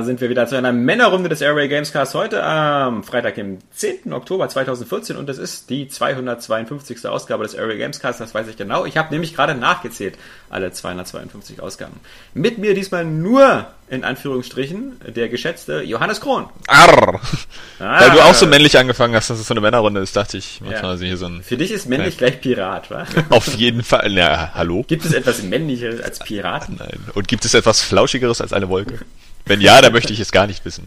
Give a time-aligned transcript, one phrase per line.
[0.00, 4.14] Da sind wir wieder zu einer Männerrunde des Airway Gamescast heute am Freitag, dem 10.
[4.14, 7.06] Oktober 2014 und das ist die 252.
[7.06, 8.86] Ausgabe des Airway Gamescast, das weiß ich genau.
[8.86, 10.16] Ich habe nämlich gerade nachgezählt,
[10.48, 12.00] alle 252 Ausgaben.
[12.32, 16.46] Mit mir diesmal nur, in Anführungsstrichen, der geschätzte Johannes Krohn.
[16.66, 17.20] Arr.
[17.78, 18.00] Ah.
[18.00, 20.62] Weil du auch so männlich angefangen hast, dass es so eine Männerrunde ist, dachte ich,
[20.66, 20.80] ja.
[20.80, 21.42] also hier so ein...
[21.42, 22.30] Für dich ist männlich Nein.
[22.30, 23.06] gleich Pirat, wa?
[23.28, 24.82] Auf jeden Fall, ja, hallo?
[24.88, 26.76] Gibt es etwas männlicheres als Piraten?
[26.78, 27.00] Nein.
[27.12, 29.00] Und gibt es etwas Flauschigeres als eine Wolke?
[29.46, 30.86] Wenn ja, dann möchte ich es gar nicht wissen.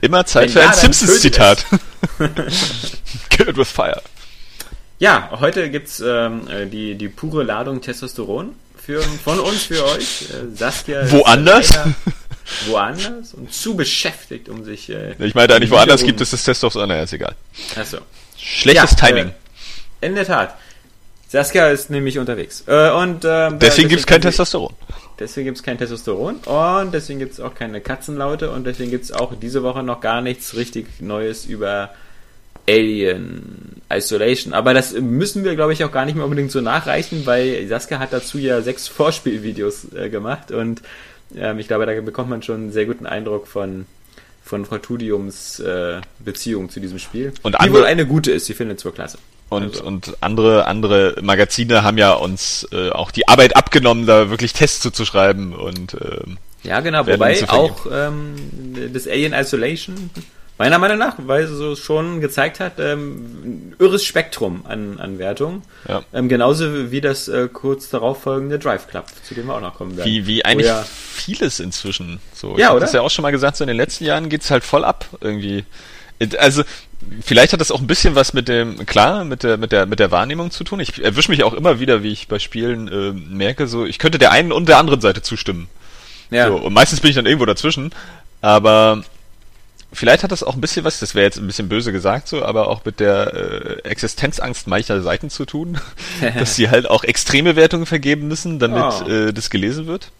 [0.00, 1.66] Immer Zeit Wenn für ja, ein Simpsons-Zitat.
[3.30, 4.02] Killed with fire.
[4.98, 10.22] Ja, heute gibt's ähm, äh, die, die pure Ladung Testosteron für, von uns für euch.
[10.30, 11.78] Äh, Saskia woanders?
[12.66, 14.88] woanders und zu beschäftigt, um sich.
[14.88, 17.34] Äh, ich meine eigentlich, woanders gibt es das Testosteron, naja, ist egal.
[17.78, 17.98] Achso.
[18.38, 19.28] Schlechtes ja, Timing.
[20.00, 20.56] Äh, in der Tat.
[21.28, 22.64] Saskia ist nämlich unterwegs.
[22.66, 24.74] Äh, und, äh, deswegen gibt es kein Testosteron.
[25.18, 29.04] Deswegen gibt es kein Testosteron und deswegen gibt es auch keine Katzenlaute und deswegen gibt
[29.04, 31.90] es auch diese Woche noch gar nichts richtig Neues über
[32.68, 34.52] Alien Isolation.
[34.52, 37.98] Aber das müssen wir, glaube ich, auch gar nicht mehr unbedingt so nachreichen, weil Saskia
[37.98, 40.82] hat dazu ja sechs Vorspielvideos äh, gemacht und
[41.34, 43.86] ähm, ich glaube, da bekommt man schon einen sehr guten Eindruck von
[44.42, 47.32] von Fortudiums äh, Beziehung zu diesem Spiel.
[47.42, 49.18] Und die wohl eine gute ist, sie findet es wohl klasse.
[49.48, 49.84] Und, also.
[49.84, 54.80] und andere, andere Magazine haben ja uns äh, auch die Arbeit abgenommen, da wirklich Tests
[54.80, 56.20] zuzuschreiben und äh,
[56.64, 58.34] Ja, genau, wobei auch ähm,
[58.92, 60.10] das Alien Isolation
[60.58, 65.18] meiner Meinung nach, weil es so schon gezeigt hat, ähm, ein irres Spektrum an, an
[65.18, 65.62] Wertung.
[65.86, 66.02] Ja.
[66.12, 69.74] Ähm, genauso wie das äh, kurz darauf folgende Drive Club, zu dem wir auch noch
[69.74, 70.10] kommen werden.
[70.10, 72.20] Wie, wie eigentlich ja vieles inzwischen.
[72.32, 72.80] So, ich ja, oder?
[72.80, 75.06] das ja auch schon mal gesagt, so in den letzten Jahren geht's halt voll ab
[75.20, 75.64] irgendwie.
[76.38, 76.62] Also
[77.22, 79.98] vielleicht hat das auch ein bisschen was mit dem, klar, mit der, mit der, mit
[79.98, 80.80] der Wahrnehmung zu tun.
[80.80, 84.18] Ich erwische mich auch immer wieder, wie ich bei Spielen äh, merke, so ich könnte
[84.18, 85.68] der einen und der anderen Seite zustimmen.
[86.30, 86.48] Ja.
[86.48, 87.92] So, und meistens bin ich dann irgendwo dazwischen.
[88.40, 89.02] Aber
[89.92, 92.44] vielleicht hat das auch ein bisschen was, das wäre jetzt ein bisschen böse gesagt so,
[92.44, 95.78] aber auch mit der äh, Existenzangst mancher Seiten zu tun,
[96.38, 99.08] dass sie halt auch extreme Wertungen vergeben müssen, damit oh.
[99.08, 100.10] äh, das gelesen wird.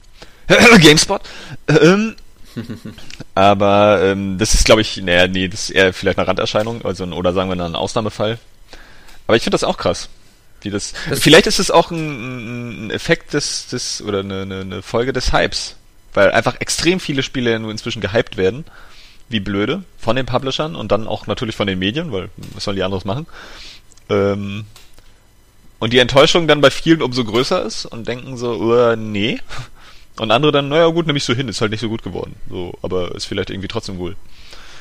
[0.81, 1.23] GameSpot.
[1.69, 2.17] Ähm,
[3.35, 7.05] aber ähm, das ist, glaube ich, naja, nee, das ist eher vielleicht eine Randerscheinung, also
[7.05, 8.39] oder sagen wir dann ein Ausnahmefall.
[9.27, 10.09] Aber ich finde das auch krass.
[10.63, 14.83] Wie das, das vielleicht ist es auch ein, ein Effekt des, des oder eine, eine
[14.83, 15.77] Folge des Hypes,
[16.15, 18.65] weil einfach extrem viele Spiele nur inzwischen gehypt werden
[19.29, 22.77] wie blöde von den Publishern und dann auch natürlich von den Medien, weil was sollen
[22.77, 23.27] die anderes machen?
[24.09, 24.65] Ähm,
[25.79, 29.41] und die Enttäuschung dann bei vielen umso größer ist und denken so, uh, nee.
[30.19, 32.37] Und andere dann, naja gut, nehme ich so hin, ist halt nicht so gut geworden.
[32.49, 34.17] So, aber ist vielleicht irgendwie trotzdem cool.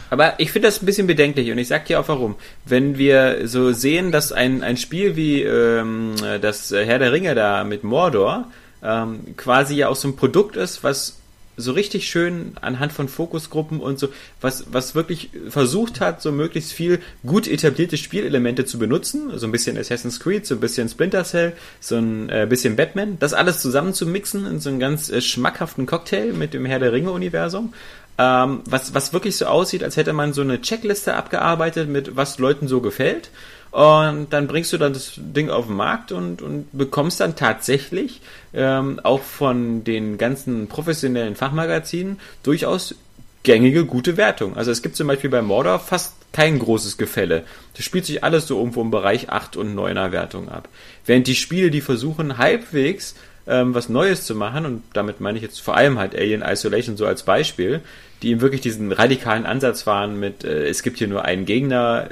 [0.09, 2.35] Aber ich finde das ein bisschen bedenklich und ich sag dir auch warum.
[2.65, 7.63] Wenn wir so sehen, dass ein, ein Spiel wie ähm, das Herr der Ringe da
[7.63, 8.45] mit Mordor
[8.83, 11.17] ähm, quasi ja auch so ein Produkt ist, was
[11.57, 14.09] so richtig schön anhand von Fokusgruppen und so,
[14.41, 19.51] was, was wirklich versucht hat, so möglichst viel gut etablierte Spielelemente zu benutzen, so ein
[19.51, 23.59] bisschen Assassin's Creed, so ein bisschen Splinter Cell, so ein äh, bisschen Batman, das alles
[23.59, 27.73] zusammen zu mixen in so einen ganz äh, schmackhaften Cocktail mit dem Herr der Ringe-Universum.
[28.17, 32.39] Ähm, was, was wirklich so aussieht, als hätte man so eine Checkliste abgearbeitet mit was
[32.39, 33.29] Leuten so gefällt.
[33.75, 38.21] Und dann bringst du dann das Ding auf den Markt und, und bekommst dann tatsächlich
[38.53, 42.95] ähm, auch von den ganzen professionellen Fachmagazinen durchaus
[43.43, 44.55] gängige, gute Wertung.
[44.55, 47.43] Also es gibt zum Beispiel bei Mordor fast kein großes Gefälle.
[47.75, 50.69] Das spielt sich alles so irgendwo im Bereich 8 und 9er Wertung ab.
[51.05, 53.13] Während die Spiele, die versuchen halbwegs
[53.45, 56.95] ähm, was Neues zu machen, und damit meine ich jetzt vor allem halt Alien Isolation
[56.95, 57.81] so als Beispiel,
[58.21, 62.07] die eben wirklich diesen radikalen Ansatz fahren mit, äh, es gibt hier nur einen Gegner,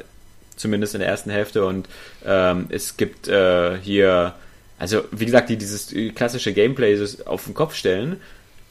[0.55, 1.65] zumindest in der ersten Hälfte.
[1.65, 1.87] Und
[2.25, 4.33] ähm, es gibt äh, hier,
[4.79, 8.17] also wie gesagt, die dieses klassische Gameplay auf den Kopf stellen.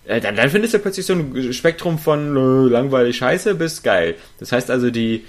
[0.04, 4.16] Äh, dann, dann findest du plötzlich so ein Spektrum von äh, langweilig Scheiße bis geil.
[4.40, 5.24] Das heißt also, die,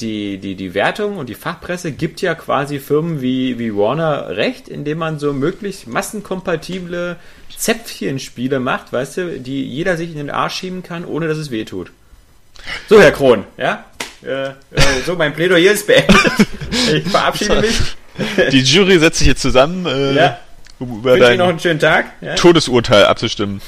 [0.00, 4.68] die, die, die Wertung und die Fachpresse gibt ja quasi Firmen wie, wie Warner recht,
[4.68, 7.16] indem man so möglichst massenkompatible
[7.56, 11.50] Zäpfchenspiele macht, weißt du, die jeder sich in den Arsch schieben kann, ohne dass es
[11.50, 11.92] weh tut.
[12.88, 13.84] So, Herr Kron, ja?
[14.24, 14.54] Äh, äh,
[15.04, 16.16] so, mein Plädoyer ist beendet.
[16.92, 17.80] Ich verabschiede mich.
[18.52, 19.86] Die Jury setzt sich jetzt zusammen.
[19.86, 20.38] Äh, ja.
[20.78, 22.06] Um über dein noch einen schönen Tag.
[22.20, 22.34] Ja?
[22.34, 23.60] Todesurteil abzustimmen.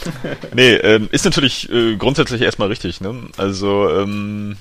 [0.54, 3.00] nee, ähm, ist natürlich äh, grundsätzlich erstmal richtig.
[3.00, 3.28] Ne?
[3.36, 4.56] Also ähm,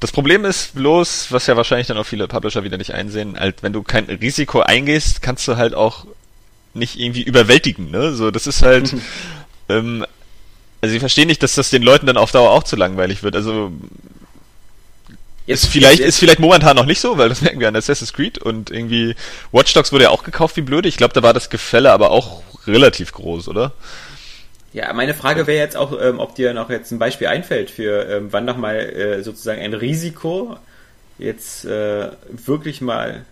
[0.00, 3.62] das Problem ist bloß, was ja wahrscheinlich dann auch viele Publisher wieder nicht einsehen, halt,
[3.62, 6.06] wenn du kein Risiko eingehst, kannst du halt auch
[6.72, 7.90] nicht irgendwie überwältigen.
[7.90, 8.12] Ne?
[8.12, 8.94] So, das ist halt.
[9.68, 10.04] ähm,
[10.80, 13.36] also ich verstehe nicht, dass das den Leuten dann auf Dauer auch zu langweilig wird.
[13.36, 13.72] Also
[15.46, 17.76] Jetzt, ist vielleicht, jetzt, ist vielleicht momentan noch nicht so, weil das merken wir an
[17.76, 19.14] Assassin's Creed und irgendwie
[19.52, 20.88] Watch Dogs wurde ja auch gekauft wie blöde.
[20.88, 23.72] Ich glaube, da war das Gefälle aber auch relativ groß, oder?
[24.72, 28.08] Ja, meine Frage wäre jetzt auch, ähm, ob dir noch jetzt ein Beispiel einfällt für
[28.08, 30.56] ähm, wann noch mal äh, sozusagen ein Risiko
[31.18, 33.24] jetzt äh, wirklich mal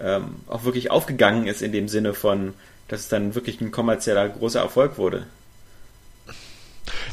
[0.00, 2.54] ähm, auch wirklich aufgegangen ist in dem Sinne von,
[2.88, 5.26] dass es dann wirklich ein kommerzieller großer Erfolg wurde.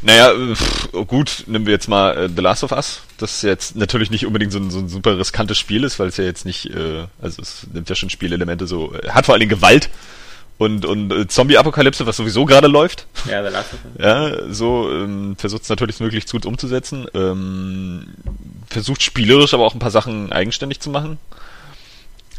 [0.01, 4.11] Naja, pff, gut, nehmen wir jetzt mal äh, The Last of Us, das jetzt natürlich
[4.11, 6.67] nicht unbedingt so ein, so ein super riskantes Spiel ist, weil es ja jetzt nicht,
[6.67, 9.89] äh, also es nimmt ja schon Spielelemente so, äh, hat vor allen Dingen Gewalt
[10.57, 13.07] und, und äh, Zombie-Apokalypse, was sowieso gerade läuft.
[13.29, 14.05] Ja, The Last of Us.
[14.05, 17.07] Ja, so ähm, versucht es natürlich möglichst gut umzusetzen.
[17.13, 18.07] Ähm,
[18.67, 21.17] versucht spielerisch aber auch ein paar Sachen eigenständig zu machen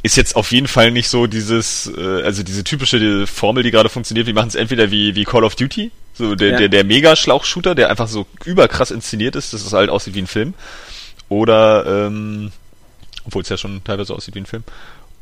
[0.04, 3.70] ist jetzt auf jeden Fall nicht so dieses, äh, also diese typische die Formel, die
[3.70, 4.26] gerade funktioniert.
[4.26, 6.58] Wir machen es entweder wie, wie Call of Duty, so der, ja.
[6.58, 10.26] der, der Mega-Schlauchshooter, der einfach so überkrass inszeniert ist, dass es halt aussieht wie ein
[10.26, 10.52] Film.
[11.30, 12.52] Oder, ähm,
[13.24, 14.62] obwohl es ja schon teilweise aussieht wie ein Film.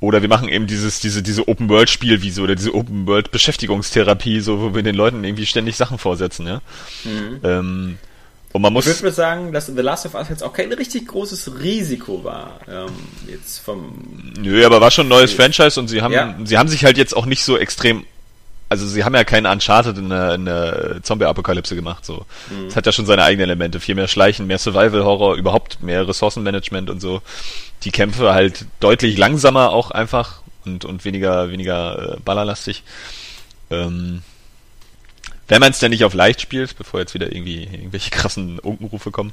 [0.01, 4.75] Oder wir machen eben dieses, diese, diese Open-World-Spiel wie so, oder diese Open-World-Beschäftigungstherapie, so, wo
[4.75, 6.61] wir den Leuten irgendwie ständig Sachen vorsetzen, ja.
[7.05, 7.41] Mhm.
[7.45, 7.99] Ähm,
[8.53, 8.87] und man muss.
[8.87, 12.61] Ich würde sagen, dass The Last of Us jetzt auch kein richtig großes Risiko war.
[12.69, 12.91] Ähm,
[13.27, 13.95] jetzt vom.
[14.39, 16.37] Nö, aber war schon ein neues Franchise und sie haben, ja.
[16.45, 18.05] sie haben sich halt jetzt auch nicht so extrem.
[18.69, 22.07] Also sie haben ja keinen Uncharted in der, in der Zombie-Apokalypse gemacht.
[22.07, 22.69] So, mhm.
[22.69, 26.89] es hat ja schon seine eigenen Elemente, viel mehr Schleichen, mehr Survival-Horror, überhaupt mehr Ressourcenmanagement
[26.89, 27.21] und so.
[27.85, 32.83] Die Kämpfe halt deutlich langsamer auch einfach und und weniger weniger äh, ballerlastig.
[33.71, 34.23] Ähm,
[35.49, 39.11] wenn man es denn nicht auf leicht spielt, bevor jetzt wieder irgendwie irgendwelche krassen Unkenrufe
[39.11, 39.33] kommen.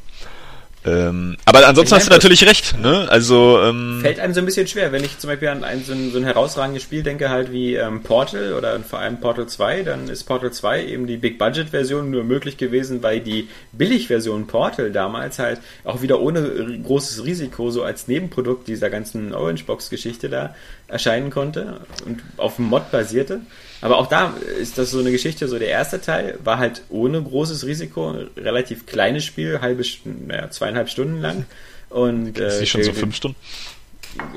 [0.86, 3.06] Ähm, aber ansonsten hast du natürlich recht, ne?
[3.10, 5.92] Also ähm, fällt einem so ein bisschen schwer, wenn ich zum Beispiel an ein so
[5.92, 9.84] ein, so ein herausragendes Spiel denke, halt wie ähm, Portal oder vor allem Portal 2,
[9.84, 14.48] dann ist Portal 2 eben die Big Budget Version nur möglich gewesen, weil die Billigversion
[14.48, 19.90] Portal damals halt auch wieder ohne großes Risiko so als Nebenprodukt dieser ganzen Orange Box
[19.90, 20.56] Geschichte da
[20.88, 23.42] erscheinen konnte und auf dem Mod basierte.
[23.82, 27.22] Aber auch da ist das so eine Geschichte, so der erste Teil war halt ohne
[27.22, 31.46] großes Risiko, relativ kleines Spiel, halbe, naja, zweieinhalb Stunden lang.
[31.90, 33.38] Und, äh, schon so fünf Stunden?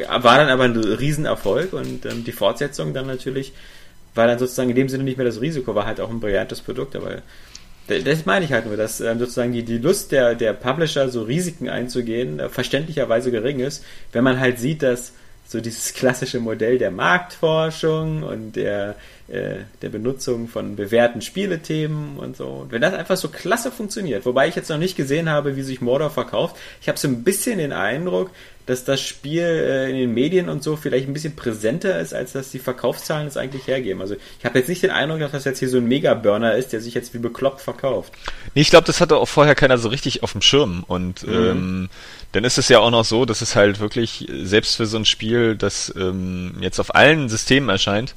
[0.09, 3.53] War dann aber ein Riesenerfolg und ähm, die Fortsetzung dann natürlich
[4.15, 6.61] war dann sozusagen in dem Sinne nicht mehr das Risiko, war halt auch ein brillantes
[6.61, 7.23] Produkt, aber
[7.89, 11.23] das meine ich halt nur, dass ähm, sozusagen die, die Lust der, der Publisher, so
[11.23, 15.12] Risiken einzugehen, äh, verständlicherweise gering ist, wenn man halt sieht, dass
[15.52, 18.96] so dieses klassische Modell der Marktforschung und der,
[19.28, 22.46] äh, der Benutzung von bewährten Spielethemen und so.
[22.46, 25.62] Und wenn das einfach so klasse funktioniert, wobei ich jetzt noch nicht gesehen habe, wie
[25.62, 28.31] sich Mordor verkauft, ich habe so ein bisschen den Eindruck,
[28.72, 32.32] dass das Spiel äh, in den Medien und so vielleicht ein bisschen präsenter ist, als
[32.32, 34.00] dass die Verkaufszahlen es eigentlich hergeben.
[34.00, 36.72] Also ich habe jetzt nicht den Eindruck, dass das jetzt hier so ein Mega-Burner ist,
[36.72, 38.12] der sich jetzt wie bekloppt verkauft.
[38.54, 40.84] Nee, ich glaube, das hatte auch vorher keiner so richtig auf dem Schirm.
[40.88, 41.34] Und mhm.
[41.34, 41.88] ähm,
[42.32, 45.04] dann ist es ja auch noch so, dass es halt wirklich, selbst für so ein
[45.04, 48.14] Spiel, das ähm, jetzt auf allen Systemen erscheint,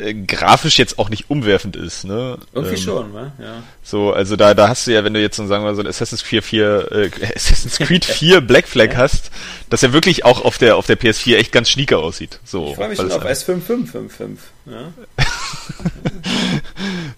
[0.00, 2.38] äh, grafisch jetzt auch nicht umwerfend ist, ne?
[2.52, 3.32] Irgendwie ähm, schon, ne?
[3.38, 3.62] Ja.
[3.82, 6.24] So, also da, da hast du ja, wenn du jetzt so sagen wir so Assassin's
[6.24, 9.30] Creed 4, äh, Assassin's Creed 4 Black Flag hast,
[9.68, 12.40] dass er wirklich auch auf der auf der PS4 echt ganz schnieker aussieht.
[12.44, 14.38] So, ich freue mich schon auf S5555.
[14.66, 14.92] Ja?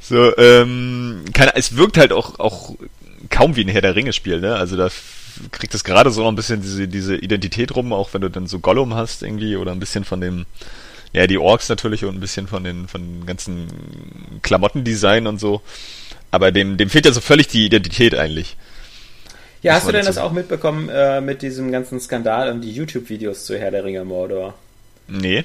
[0.01, 2.75] so, ähm, keine, es wirkt halt auch auch
[3.31, 4.57] kaum wie ein Herr der Ringe Spiel, ne?
[4.57, 4.89] Also da
[5.51, 8.47] kriegt es gerade so noch ein bisschen diese diese Identität rum, auch wenn du dann
[8.47, 10.47] so Gollum hast irgendwie oder ein bisschen von dem
[11.13, 13.69] ja, die Orks natürlich und ein bisschen von den, von den ganzen
[14.43, 15.61] Klamottendesign und so.
[16.31, 18.57] Aber dem, dem fehlt ja so völlig die Identität eigentlich.
[19.63, 23.45] Ja, hast du denn das auch mitbekommen äh, mit diesem ganzen Skandal und die YouTube-Videos
[23.45, 24.55] zu Herr der Ringe Mordor?
[25.07, 25.45] Nee.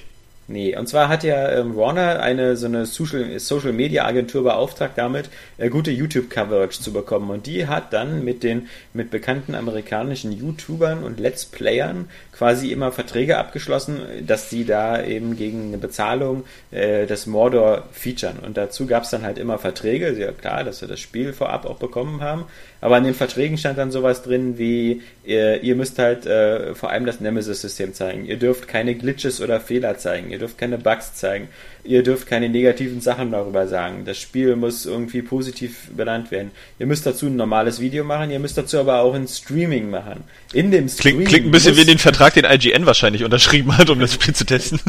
[0.50, 4.94] Nee, und zwar hat ja ähm, Warner eine so eine Social, Social Media Agentur beauftragt
[4.96, 7.30] damit, äh, gute YouTube Coverage zu bekommen.
[7.30, 12.08] Und die hat dann mit den mit bekannten amerikanischen YouTubern und Let's Playern
[12.38, 18.38] quasi immer Verträge abgeschlossen, dass sie da eben gegen eine Bezahlung äh, das Mordor featuren.
[18.46, 21.66] Und dazu gab es dann halt immer Verträge, ja klar, dass wir das Spiel vorab
[21.66, 22.46] auch bekommen haben.
[22.80, 26.92] Aber in den Verträgen stand dann sowas drin wie, ihr, ihr müsst halt äh, vor
[26.92, 28.26] allem das Nemesis-System zeigen.
[28.26, 30.30] Ihr dürft keine Glitches oder Fehler zeigen.
[30.30, 31.48] Ihr dürft keine Bugs zeigen
[31.88, 34.04] ihr dürft keine negativen Sachen darüber sagen.
[34.06, 36.52] Das Spiel muss irgendwie positiv benannt werden.
[36.80, 40.24] Ihr müsst dazu ein normales Video machen, ihr müsst dazu aber auch ein Streaming machen.
[40.54, 41.26] In dem Streaming.
[41.26, 44.36] Klingt, klingt ein bisschen wie den Vertrag, den IGN wahrscheinlich unterschrieben hat, um das Spiel
[44.36, 44.80] zu testen.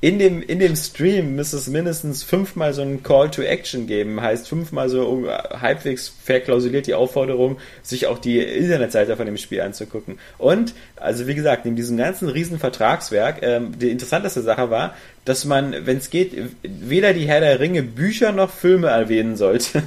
[0.00, 4.20] In dem, in dem Stream müsste es mindestens fünfmal so ein Call to Action geben.
[4.20, 10.18] Heißt fünfmal so halbwegs verklausuliert die Aufforderung, sich auch die Internetseite von dem Spiel anzugucken.
[10.38, 15.44] Und, also wie gesagt, in diesem ganzen riesen Vertragswerk, ähm, die interessanteste Sache war, dass
[15.44, 19.82] man, wenn es geht, weder die Herr der Ringe Bücher noch Filme erwähnen sollte.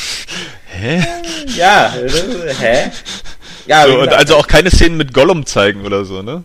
[0.66, 1.02] hä?
[1.56, 1.92] Ja,
[2.60, 2.90] hä?
[3.66, 6.44] Ja, so, und also auch keine Szenen mit Gollum zeigen oder so, ne?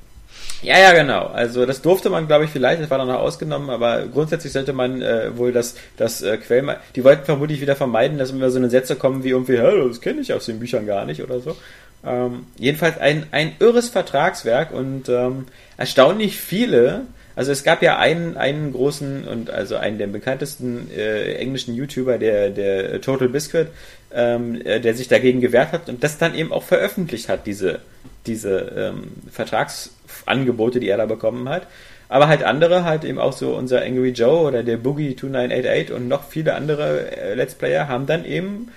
[0.61, 1.27] Ja, ja, genau.
[1.27, 4.73] Also das durfte man, glaube ich, vielleicht, das war dann noch ausgenommen, aber grundsätzlich sollte
[4.73, 6.77] man äh, wohl das, das äh, Quell...
[6.95, 10.01] Die wollten vermutlich wieder vermeiden, dass immer so eine Sätze kommen wie irgendwie, hey, das
[10.01, 11.55] kenne ich aus den Büchern gar nicht oder so.
[12.03, 15.45] Ähm, jedenfalls ein, ein irres Vertragswerk und ähm,
[15.77, 17.01] erstaunlich viele
[17.35, 22.17] also es gab ja einen, einen großen und also einen der bekanntesten äh, englischen YouTuber,
[22.17, 23.67] der, der Total Biscuit,
[24.13, 27.79] ähm, äh, der sich dagegen gewehrt hat und das dann eben auch veröffentlicht hat, diese,
[28.25, 31.67] diese ähm, Vertragsangebote, die er da bekommen hat.
[32.07, 36.07] Aber halt andere, halt eben auch so unser Angry Joe oder der Boogie 2988 und
[36.07, 38.69] noch viele andere äh, Let's Player haben dann eben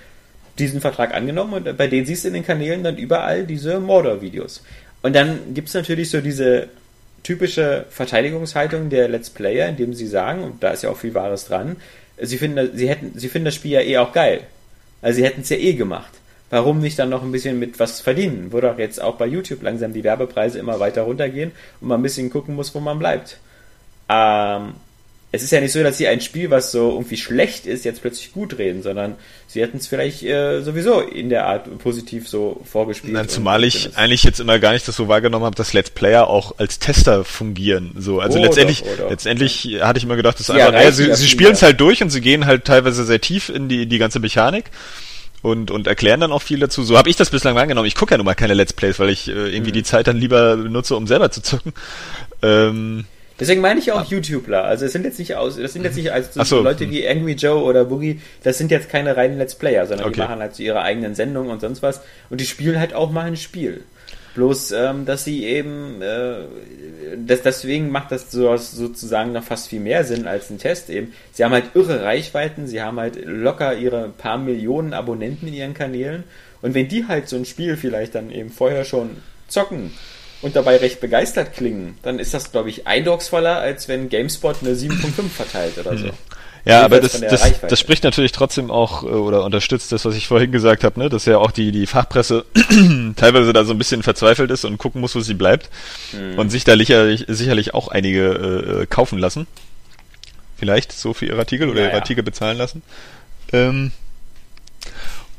[0.57, 4.63] diesen Vertrag angenommen und bei denen siehst du in den Kanälen dann überall diese Mordor-Videos.
[5.01, 6.67] Und dann gibt's natürlich so diese
[7.23, 11.45] typische Verteidigungshaltung der Let's Player, indem sie sagen, und da ist ja auch viel Wahres
[11.45, 11.77] dran,
[12.21, 14.41] sie finden, sie hätten, sie finden das Spiel ja eh auch geil.
[15.01, 16.11] Also sie hätten es ja eh gemacht.
[16.49, 18.51] Warum nicht dann noch ein bisschen mit was verdienen?
[18.51, 22.03] Wo doch jetzt auch bei YouTube langsam die Werbepreise immer weiter runtergehen und man ein
[22.03, 23.37] bisschen gucken muss, wo man bleibt.
[24.09, 24.73] Ähm,
[25.31, 28.01] es ist ja nicht so, dass sie ein Spiel, was so irgendwie schlecht ist, jetzt
[28.01, 29.15] plötzlich gut reden, sondern
[29.47, 33.13] sie hätten es vielleicht äh, sowieso in der Art positiv so vorgespielt.
[33.13, 36.27] Nein, zumal ich eigentlich jetzt immer gar nicht das so wahrgenommen habe, dass Let's Player
[36.27, 37.91] auch als Tester fungieren.
[37.95, 40.91] So, also oh, letztendlich, doch, oh, letztendlich hatte ich immer gedacht, das ist einfach, ja,
[40.91, 43.85] sie, sie spielen es halt durch und sie gehen halt teilweise sehr tief in die,
[43.85, 44.71] die ganze Mechanik
[45.43, 46.83] und, und erklären dann auch viel dazu.
[46.83, 47.87] So habe ich das bislang wahrgenommen.
[47.87, 49.75] Ich gucke ja nun mal keine Let's Plays, weil ich äh, irgendwie mhm.
[49.75, 51.73] die Zeit dann lieber benutze, um selber zu zocken.
[52.41, 53.05] Ähm,
[53.39, 54.05] Deswegen meine ich auch ah.
[54.07, 54.65] YouTuber.
[54.65, 57.33] Also es sind jetzt nicht aus, das sind jetzt nicht als so, Leute wie Angry
[57.33, 60.15] Joe oder Boogie, das sind jetzt keine reinen Let's Player, sondern okay.
[60.15, 62.01] die machen halt so ihre eigenen Sendungen und sonst was.
[62.29, 63.81] Und die spielen halt auch mal ein Spiel.
[64.35, 66.41] Bloß, ähm, dass sie eben, äh,
[67.17, 71.13] das, deswegen macht das so, sozusagen noch fast viel mehr Sinn als ein Test eben.
[71.33, 75.73] Sie haben halt irre Reichweiten, sie haben halt locker ihre paar Millionen Abonnenten in ihren
[75.73, 76.23] Kanälen.
[76.61, 79.17] Und wenn die halt so ein Spiel vielleicht dann eben vorher schon
[79.47, 79.91] zocken
[80.41, 84.71] und dabei recht begeistert klingen, dann ist das, glaube ich, eindrucksvoller, als wenn GameSpot eine
[84.71, 86.09] 7.5 verteilt oder so.
[86.65, 90.27] Ja, aber das, das, das spricht natürlich trotzdem auch äh, oder unterstützt das, was ich
[90.27, 91.09] vorhin gesagt habe, ne?
[91.09, 92.45] dass ja auch die, die Fachpresse
[93.15, 95.69] teilweise da so ein bisschen verzweifelt ist und gucken muss, wo sie bleibt
[96.11, 96.37] hm.
[96.37, 99.47] und sich da sicherlich, sicherlich auch einige äh, kaufen lassen.
[100.57, 102.83] Vielleicht so für ihre Artikel oder ja, ihre Artikel bezahlen lassen.
[103.53, 103.91] Ähm,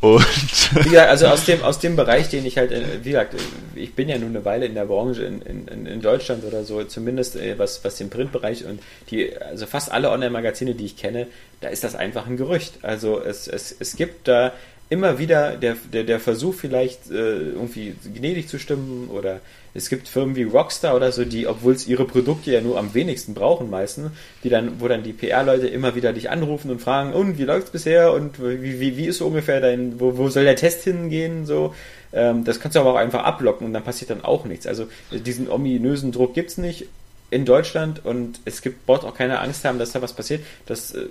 [0.00, 3.34] und wie gesagt, also aus dem, aus dem Bereich, den ich halt, wie gesagt,
[3.74, 6.82] ich bin ja nun eine Weile in der Branche in, in, in Deutschland oder so,
[6.84, 8.80] zumindest äh, was, was den Printbereich und
[9.10, 11.26] die, also fast alle Online-Magazine, die ich kenne,
[11.60, 12.78] da ist das einfach ein Gerücht.
[12.82, 14.52] Also es, es, es gibt da
[14.88, 19.40] immer wieder der, der, der Versuch vielleicht äh, irgendwie gnädig zu stimmen oder
[19.74, 22.94] es gibt Firmen wie Rockstar oder so, die, obwohl es ihre Produkte ja nur am
[22.94, 24.10] wenigsten brauchen meistens,
[24.42, 27.70] die dann, wo dann die PR-Leute immer wieder dich anrufen und fragen, und wie läuft's
[27.70, 31.46] bisher und wie, wie, wie ist so ungefähr dein, wo, wo soll der Test hingehen,
[31.46, 31.74] so.
[32.12, 34.66] Ähm, das kannst du aber auch einfach ablocken und dann passiert dann auch nichts.
[34.66, 36.86] Also diesen ominösen Druck gibt's nicht
[37.30, 40.42] in Deutschland und es gibt braucht auch keine Angst haben, dass da was passiert.
[40.66, 41.06] Das, äh,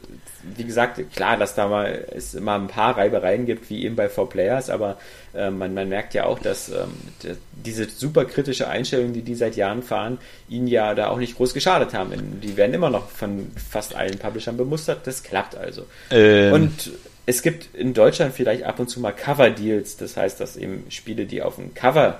[0.55, 4.09] wie gesagt, klar, dass da mal es immer ein paar Reibereien gibt, wie eben bei
[4.09, 4.97] Four Players, aber
[5.33, 6.93] äh, man, man merkt ja auch, dass ähm,
[7.51, 10.17] diese super kritische Einstellung, die die seit Jahren fahren,
[10.49, 12.41] ihnen ja da auch nicht groß geschadet haben.
[12.41, 15.07] Die werden immer noch von fast allen Publishern bemustert.
[15.07, 15.85] Das klappt also.
[16.11, 16.53] Ähm.
[16.53, 16.91] Und
[17.25, 21.25] es gibt in Deutschland vielleicht ab und zu mal Cover-Deals, das heißt, dass eben Spiele,
[21.25, 22.19] die auf dem Cover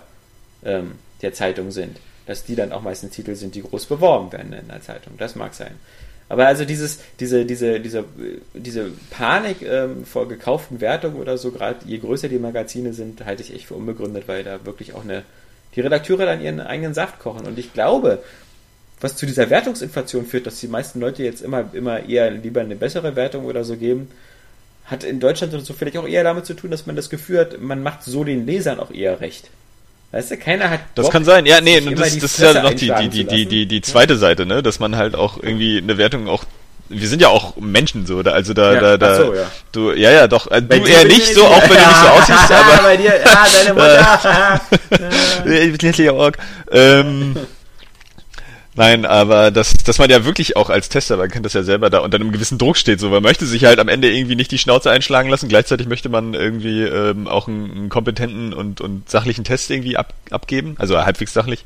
[0.63, 1.97] ähm, der Zeitung sind,
[2.29, 5.13] dass die dann auch meistens Titel sind, die groß beworben werden in der Zeitung.
[5.17, 5.71] Das mag sein.
[6.29, 8.05] Aber also dieses, diese, diese, diese,
[8.53, 13.41] diese Panik ähm, vor gekauften Wertungen oder so, gerade je größer die Magazine sind, halte
[13.41, 15.23] ich echt für unbegründet, weil da wirklich auch eine,
[15.75, 17.47] die Redakteure dann ihren eigenen Saft kochen.
[17.47, 18.21] Und ich glaube,
[19.01, 22.75] was zu dieser Wertungsinflation führt, dass die meisten Leute jetzt immer, immer eher lieber eine
[22.75, 24.09] bessere Wertung oder so geben,
[24.85, 27.59] hat in Deutschland so vielleicht auch eher damit zu tun, dass man das Gefühl hat,
[27.59, 29.49] man macht so den Lesern auch eher recht.
[30.11, 30.79] Weißt du, keiner hat.
[30.95, 33.45] Das Bock, kann sein, ja, nee, das, das ist ja noch die, die, die, die,
[33.45, 34.63] die, die zweite Seite, ne?
[34.63, 36.45] Dass man halt auch irgendwie eine Wertung auch.
[36.91, 39.51] Wir sind ja auch Menschen so, da, also da, ja, da, da, so, ja.
[39.71, 42.51] du, ja, ja, doch, äh, du eher nicht so, auch wenn du nicht so aussiehst,
[42.51, 42.81] aber.
[42.81, 44.61] bei dir, ja, deine Mutter.
[46.71, 47.35] ähm,
[48.79, 51.89] Nein, aber dass, dass man ja wirklich auch als Tester, man kennt das ja selber,
[51.89, 54.51] da unter einem gewissen Druck steht, so, man möchte sich halt am Ende irgendwie nicht
[54.51, 59.09] die Schnauze einschlagen lassen, gleichzeitig möchte man irgendwie ähm, auch einen, einen kompetenten und, und
[59.09, 61.65] sachlichen Test irgendwie ab, abgeben, also halbwegs sachlich,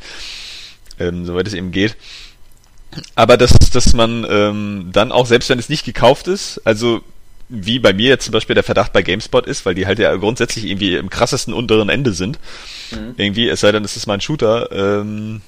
[0.98, 1.98] ähm, soweit es eben geht.
[3.14, 7.04] Aber dass, dass man ähm, dann auch, selbst wenn es nicht gekauft ist, also
[7.48, 10.16] wie bei mir jetzt zum Beispiel der Verdacht bei GameSpot ist, weil die halt ja
[10.16, 12.40] grundsätzlich irgendwie im krassesten unteren Ende sind.
[12.90, 13.14] Mhm.
[13.18, 15.42] Irgendwie, es sei denn, es ist mal ein Shooter, ähm,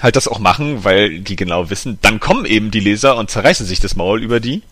[0.00, 3.66] halt das auch machen, weil die genau wissen, dann kommen eben die Leser und zerreißen
[3.66, 4.62] sich das Maul über die.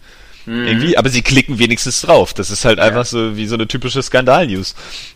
[0.46, 0.66] Mhm.
[0.66, 2.32] Irgendwie, aber sie klicken wenigstens drauf.
[2.32, 2.84] Das ist halt ja.
[2.84, 4.74] einfach so wie so eine typische Skandal-News.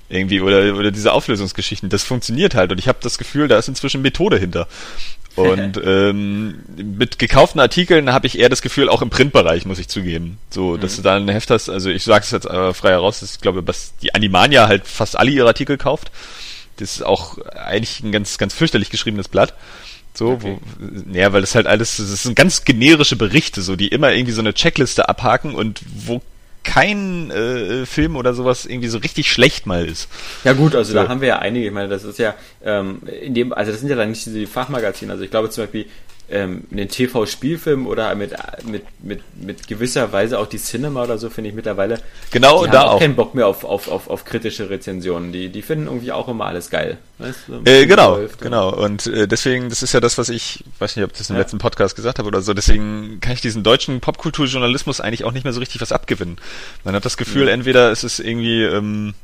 [0.09, 1.89] Irgendwie, oder, oder diese Auflösungsgeschichten.
[1.89, 4.69] Das funktioniert halt und ich habe das Gefühl, da ist inzwischen Methode hinter.
[5.35, 9.89] Und ähm, mit gekauften Artikeln habe ich eher das Gefühl, auch im Printbereich, muss ich
[9.89, 10.39] zugeben.
[10.51, 10.97] So, dass mhm.
[10.97, 13.63] du da ein Heft hast, also ich sage es jetzt äh, frei heraus, ich glaube,
[13.63, 16.11] dass die Animania halt fast alle ihre Artikel kauft.
[16.77, 19.55] Das ist auch eigentlich ein ganz, ganz fürchterlich geschriebenes Blatt.
[20.15, 20.59] So, okay.
[20.79, 24.33] wo, ja, weil das halt alles, das sind ganz generische Berichte, so, die immer irgendwie
[24.33, 26.21] so eine Checkliste abhaken und wo
[26.65, 30.09] kein äh, Film oder sowas irgendwie so richtig schlecht mal ist.
[30.45, 30.99] Ja gut, also so.
[30.99, 31.67] da haben wir ja einige.
[31.67, 34.47] Ich meine, das ist ja ähm, in dem, also das sind ja dann nicht diese
[34.47, 35.13] Fachmagazine.
[35.13, 35.87] Also ich glaube zum Beispiel
[36.33, 38.33] ähm, einen TV-Spielfilm oder mit,
[38.65, 42.01] mit, mit, mit gewisser Weise auch die Cinema oder so finde ich mittlerweile.
[42.31, 45.33] Genau, die da haben auch, keinen Bock mehr auf, auf, auf, auf kritische Rezensionen.
[45.33, 46.99] Die, die finden irgendwie auch immer alles geil.
[47.19, 48.75] Weißt du, äh, genau, genau.
[48.75, 51.37] Und äh, deswegen, das ist ja das, was ich, weiß nicht, ob ich das im
[51.37, 51.43] ja.
[51.43, 55.45] letzten Podcast gesagt habe oder so, deswegen kann ich diesen deutschen Popkulturjournalismus eigentlich auch nicht
[55.45, 56.39] mehr so richtig was abgewinnen.
[56.85, 57.53] Man hat das Gefühl, ja.
[57.53, 59.15] entweder ist es irgendwie ähm,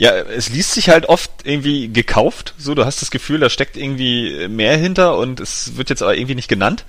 [0.00, 2.54] ja, es liest sich halt oft irgendwie gekauft.
[2.56, 6.16] So, du hast das Gefühl, da steckt irgendwie mehr hinter und es wird jetzt aber
[6.16, 6.86] irgendwie nicht genannt.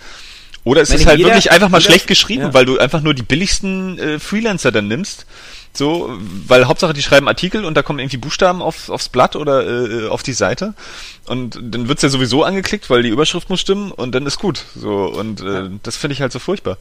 [0.64, 2.54] Oder es ist halt jeder, wirklich einfach mal schlecht geschrieben, ja.
[2.54, 5.26] weil du einfach nur die billigsten äh, Freelancer dann nimmst.
[5.74, 6.10] So,
[6.48, 10.08] weil Hauptsache die schreiben Artikel und da kommen irgendwie Buchstaben auf, aufs Blatt oder äh,
[10.08, 10.74] auf die Seite
[11.26, 14.64] und dann wird's ja sowieso angeklickt, weil die Überschrift muss stimmen und dann ist gut.
[14.76, 16.78] So und äh, das finde ich halt so furchtbar.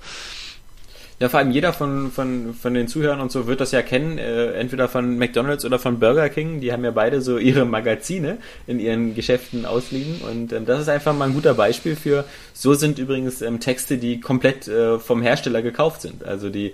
[1.20, 4.16] Ja, vor allem jeder von, von, von den Zuhörern und so wird das ja kennen,
[4.16, 6.60] äh, entweder von McDonalds oder von Burger King.
[6.60, 10.22] Die haben ja beide so ihre Magazine in ihren Geschäften ausliegen.
[10.22, 12.24] Und ähm, das ist einfach mal ein guter Beispiel für,
[12.54, 16.24] so sind übrigens ähm, Texte, die komplett äh, vom Hersteller gekauft sind.
[16.24, 16.72] Also die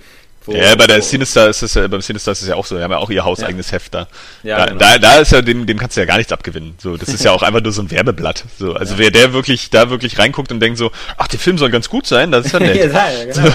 [0.48, 2.82] ja, bei der Sinister ist es ja, beim Sinister ist es ja auch so, die
[2.82, 3.74] haben ja auch ihr hauseigenes ja.
[3.74, 4.08] Heft da.
[4.42, 4.78] Ja, da, genau.
[4.78, 6.74] da, da ist ja, dem, dem kannst du ja gar nichts abgewinnen.
[6.78, 8.44] So, das ist ja auch einfach nur so ein Werbeblatt.
[8.58, 8.98] So, also ja.
[8.98, 12.06] wer der wirklich, da wirklich reinguckt und denkt so, ach, der Film soll ganz gut
[12.06, 12.92] sein, das ist ja nett.
[12.92, 13.48] ja, genau.
[13.48, 13.54] so,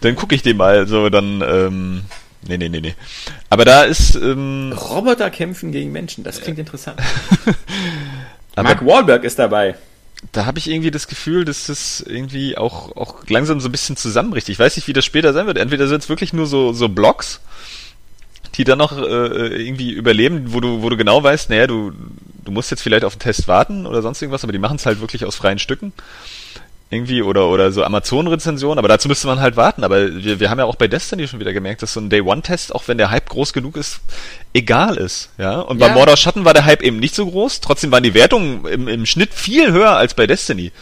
[0.00, 2.04] dann gucke ich den mal, so, dann, ähm,
[2.46, 2.94] Nee, nee, nee, nee.
[3.50, 4.14] Aber da ist.
[4.14, 7.00] Ähm, Roboter kämpfen gegen Menschen, das klingt interessant.
[8.56, 9.74] Mark Wahlberg ist dabei
[10.32, 13.96] da habe ich irgendwie das Gefühl, dass das irgendwie auch, auch langsam so ein bisschen
[13.96, 14.48] zusammenbricht.
[14.48, 15.58] Ich weiß nicht, wie das später sein wird.
[15.58, 17.40] Entweder sind es wirklich nur so, so Blocks,
[18.56, 21.92] die dann noch äh, irgendwie überleben, wo du, wo du genau weißt, naja, du,
[22.44, 24.86] du musst jetzt vielleicht auf den Test warten oder sonst irgendwas, aber die machen es
[24.86, 25.92] halt wirklich aus freien Stücken
[26.90, 29.84] irgendwie oder oder so Amazon-Rezensionen, aber dazu müsste man halt warten.
[29.84, 32.74] Aber wir, wir haben ja auch bei Destiny schon wieder gemerkt, dass so ein Day-One-Test,
[32.74, 34.00] auch wenn der Hype groß genug ist,
[34.54, 35.30] egal ist.
[35.36, 35.60] Ja.
[35.60, 35.88] Und ja.
[35.88, 38.88] bei Mordor Schatten war der Hype eben nicht so groß, trotzdem waren die Wertungen im,
[38.88, 40.72] im Schnitt viel höher als bei Destiny.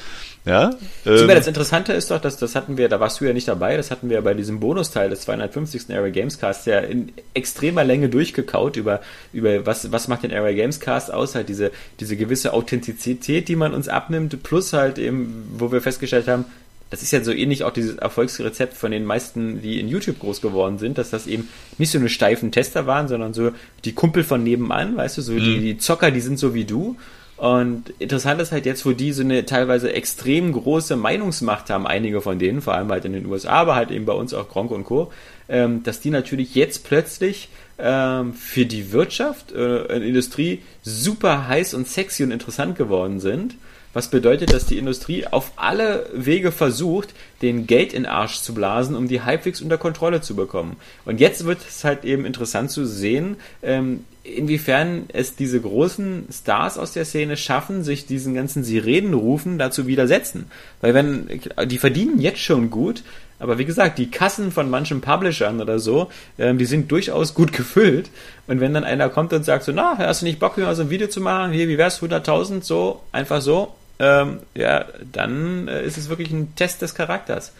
[0.46, 0.70] Ja,
[1.04, 3.76] ähm, das Interessante ist doch, dass das hatten wir, da warst du ja nicht dabei,
[3.76, 5.90] das hatten wir bei diesem Bonusteil des 250.
[5.90, 9.00] Area Gamescast ja in extremer Länge durchgekaut über,
[9.32, 13.74] über was, was macht den Area Gamescast aus, halt diese, diese gewisse Authentizität, die man
[13.74, 16.44] uns abnimmt, plus halt eben, wo wir festgestellt haben,
[16.90, 20.40] das ist ja so ähnlich auch dieses Erfolgsrezept von den meisten, die in YouTube groß
[20.40, 23.50] geworden sind, dass das eben nicht so eine steifen Tester waren, sondern so
[23.84, 25.40] die Kumpel von nebenan, weißt du, so mhm.
[25.40, 26.96] die, die Zocker, die sind so wie du
[27.36, 32.22] und interessant ist halt jetzt, wo die so eine teilweise extrem große Meinungsmacht haben, einige
[32.22, 34.70] von denen, vor allem halt in den USA, aber halt eben bei uns auch Gronk
[34.70, 35.12] und Co.,
[35.48, 41.86] ähm, dass die natürlich jetzt plötzlich ähm, für die Wirtschaft äh, Industrie super heiß und
[41.86, 43.54] sexy und interessant geworden sind.
[43.96, 48.94] Was bedeutet, dass die Industrie auf alle Wege versucht, den Geld in Arsch zu blasen,
[48.94, 50.76] um die halbwegs unter Kontrolle zu bekommen.
[51.06, 56.76] Und jetzt wird es halt eben interessant zu sehen, ähm, inwiefern es diese großen Stars
[56.76, 60.50] aus der Szene schaffen, sich diesen ganzen Sirenenrufen dazu widersetzen.
[60.82, 63.02] Weil wenn, die verdienen jetzt schon gut,
[63.38, 67.50] aber wie gesagt, die Kassen von manchen Publishern oder so, ähm, die sind durchaus gut
[67.54, 68.10] gefüllt.
[68.46, 70.76] Und wenn dann einer kommt und sagt so, na, hast du nicht Bock, hier mal
[70.76, 71.52] so ein Video zu machen?
[71.52, 76.54] Hier, wie wär's, 100.000, so, einfach so, ähm, ja, dann äh, ist es wirklich ein
[76.56, 77.52] Test des Charakters.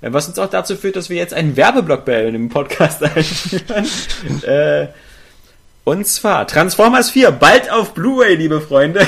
[0.00, 3.86] Äh, was uns auch dazu führt, dass wir jetzt einen Werbeblock bei dem Podcast einführen.
[4.42, 4.88] äh,
[5.84, 9.00] und zwar Transformers 4, bald auf Blu-ray, liebe Freunde.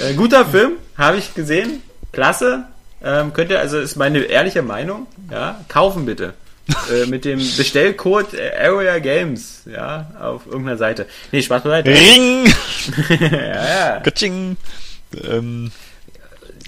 [0.00, 1.82] äh, guter Film, habe ich gesehen.
[2.12, 2.64] Klasse.
[3.02, 6.34] Ähm, könnt ihr, also ist meine ehrliche Meinung, ja, kaufen bitte.
[6.92, 11.06] Äh, mit dem Bestellcode Area Games, ja, auf irgendeiner Seite.
[11.32, 11.90] Nee, Spaß beiseite.
[11.90, 12.46] Ring!
[13.20, 14.00] ja, ja.
[14.00, 14.56] Katsching.
[15.24, 15.70] Ähm,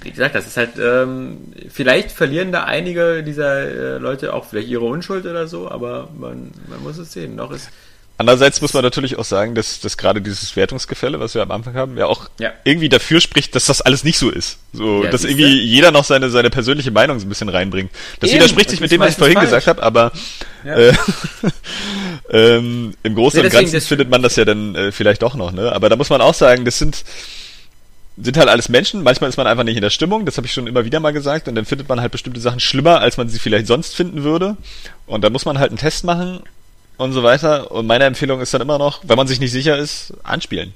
[0.03, 1.37] wie gesagt, das ist halt, ähm,
[1.69, 6.51] vielleicht verlieren da einige dieser äh, Leute auch vielleicht ihre Unschuld oder so, aber man,
[6.67, 7.35] man muss es sehen.
[7.35, 7.69] Noch ist.
[8.15, 11.73] Andererseits muss man natürlich auch sagen, dass, dass gerade dieses Wertungsgefälle, was wir am Anfang
[11.73, 12.51] haben, ja auch ja.
[12.63, 14.59] irgendwie dafür spricht, dass das alles nicht so ist.
[14.71, 15.63] So, ja, dass irgendwie ja.
[15.63, 17.91] jeder noch seine, seine persönliche Meinung so ein bisschen reinbringt.
[18.19, 18.39] Das Eben.
[18.39, 19.49] widerspricht sich mit dem, was ich vorhin falsch.
[19.49, 20.11] gesagt habe, aber
[20.63, 20.93] äh,
[22.29, 25.71] ähm, im Großen und Ganzen findet man das ja dann äh, vielleicht doch noch, ne?
[25.71, 27.03] Aber da muss man auch sagen, das sind
[28.15, 29.01] sind halt alles Menschen.
[29.01, 31.13] Manchmal ist man einfach nicht in der Stimmung, das habe ich schon immer wieder mal
[31.13, 31.47] gesagt.
[31.47, 34.55] Und dann findet man halt bestimmte Sachen schlimmer, als man sie vielleicht sonst finden würde.
[35.07, 36.43] Und da muss man halt einen Test machen
[36.97, 37.71] und so weiter.
[37.71, 40.73] Und meine Empfehlung ist dann immer noch, wenn man sich nicht sicher ist, anspielen.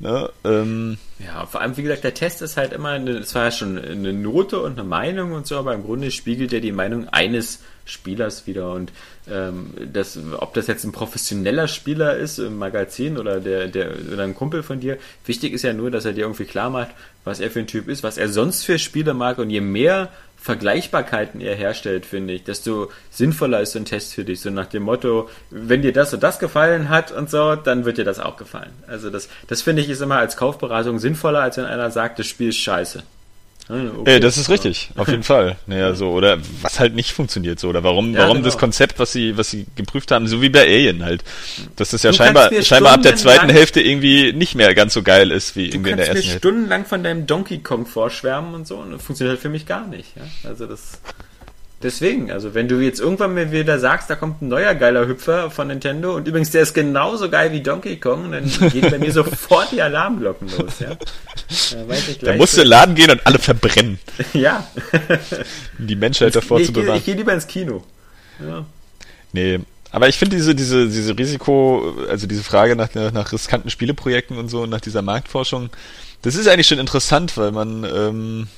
[0.00, 3.50] Ne, ähm, ja, vor allem, wie gesagt, der Test ist halt immer, es war ja
[3.50, 7.08] schon eine Note und eine Meinung und so, aber im Grunde spiegelt er die Meinung
[7.08, 8.70] eines Spielers wieder.
[8.70, 8.92] Und
[9.28, 14.22] ähm, das, ob das jetzt ein professioneller Spieler ist im Magazin oder der, der oder
[14.22, 16.90] ein Kumpel von dir, wichtig ist ja nur, dass er dir irgendwie klar macht,
[17.24, 20.10] was er für ein Typ ist, was er sonst für Spiele mag und je mehr
[20.40, 24.40] Vergleichbarkeiten er herstellt, finde ich, desto sinnvoller ist so ein Test für dich.
[24.40, 27.98] So nach dem Motto, wenn dir das und das gefallen hat und so, dann wird
[27.98, 28.72] dir das auch gefallen.
[28.86, 32.26] Also das, das finde ich ist immer als Kaufberatung sinnvoller, als wenn einer sagt, das
[32.26, 33.02] Spiel ist scheiße.
[33.70, 34.16] Okay.
[34.16, 35.56] Äh, das ist richtig, auf jeden Fall.
[35.66, 38.46] Naja, so, oder was halt nicht funktioniert so, oder warum, ja, warum genau.
[38.46, 41.22] das Konzept, was sie, was sie geprüft haben, so wie bei Alien halt,
[41.76, 45.02] dass das ja du scheinbar, scheinbar ab der zweiten Hälfte irgendwie nicht mehr ganz so
[45.02, 46.40] geil ist, wie irgendwie in der ersten Hälfte.
[46.40, 49.42] Du kannst mir stundenlang von deinem Donkey Kong vorschwärmen und so, und das funktioniert halt
[49.42, 50.22] für mich gar nicht, ja.
[50.48, 51.00] Also das,
[51.80, 55.48] Deswegen, also wenn du jetzt irgendwann mal wieder sagst, da kommt ein neuer geiler Hüpfer
[55.48, 59.12] von Nintendo und übrigens der ist genauso geil wie Donkey Kong, dann gehen bei mir
[59.12, 60.96] sofort die Alarmglocken los, ja.
[60.96, 64.00] Da, weiß ich gleich, da musst du in den Laden gehen und alle verbrennen.
[64.32, 64.66] ja.
[65.78, 66.96] um die Menschheit davor ich, zu bewahren.
[66.96, 67.84] Ich, ich gehe lieber ins Kino.
[68.44, 68.64] Ja.
[69.32, 69.60] Nee,
[69.92, 74.48] aber ich finde diese, diese, diese Risiko, also diese Frage nach, nach riskanten Spieleprojekten und
[74.48, 75.70] so, nach dieser Marktforschung,
[76.22, 78.48] das ist eigentlich schon interessant, weil man, ähm,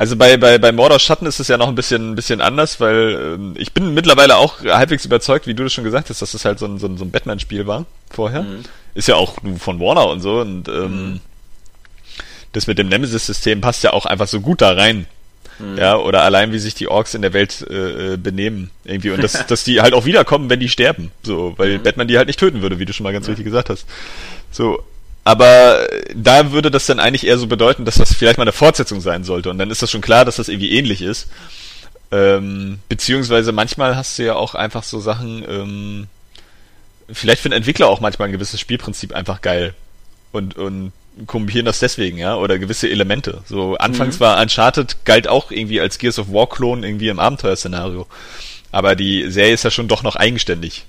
[0.00, 2.80] also bei, bei, bei Mordor Schatten ist es ja noch ein bisschen, ein bisschen anders,
[2.80, 6.32] weil ähm, ich bin mittlerweile auch halbwegs überzeugt, wie du das schon gesagt hast, dass
[6.32, 8.44] das halt so ein, so ein, so ein Batman-Spiel war vorher.
[8.44, 8.62] Mhm.
[8.94, 11.20] Ist ja auch von Warner und so und ähm, mhm.
[12.52, 15.04] das mit dem Nemesis-System passt ja auch einfach so gut da rein.
[15.58, 15.76] Mhm.
[15.76, 18.70] Ja, oder allein wie sich die Orks in der Welt äh, äh benehmen.
[18.84, 19.10] Irgendwie.
[19.10, 21.10] Und dass, dass die halt auch wiederkommen, wenn die sterben.
[21.22, 21.82] So, weil mhm.
[21.82, 23.84] Batman die halt nicht töten würde, wie du schon mal ganz richtig gesagt hast.
[24.50, 24.82] So,
[25.30, 29.00] aber da würde das dann eigentlich eher so bedeuten, dass das vielleicht mal eine Fortsetzung
[29.00, 29.48] sein sollte.
[29.48, 31.28] Und dann ist das schon klar, dass das irgendwie ähnlich ist.
[32.10, 36.06] Ähm, beziehungsweise manchmal hast du ja auch einfach so Sachen, ähm,
[37.12, 39.74] vielleicht finden Entwickler auch manchmal ein gewisses Spielprinzip einfach geil.
[40.32, 40.90] Und, und
[41.28, 43.42] kombinieren das deswegen, ja, oder gewisse Elemente.
[43.46, 44.20] So, anfangs mhm.
[44.20, 48.08] war Uncharted galt auch irgendwie als Gears of War-Klon irgendwie im Abenteuerszenario.
[48.72, 50.86] Aber die Serie ist ja schon doch noch eigenständig.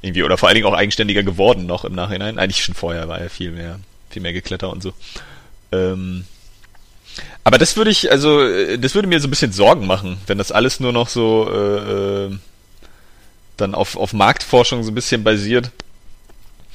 [0.00, 2.38] Irgendwie, oder vor allen Dingen auch eigenständiger geworden noch im Nachhinein.
[2.38, 3.80] Eigentlich schon vorher war er viel mehr,
[4.10, 4.92] viel mehr Gekletter und so.
[5.72, 6.24] Ähm,
[7.44, 8.40] aber das würde ich, also,
[8.76, 12.26] das würde mir so ein bisschen Sorgen machen, wenn das alles nur noch so äh,
[12.26, 12.38] äh,
[13.56, 15.70] dann auf, auf Marktforschung so ein bisschen basiert.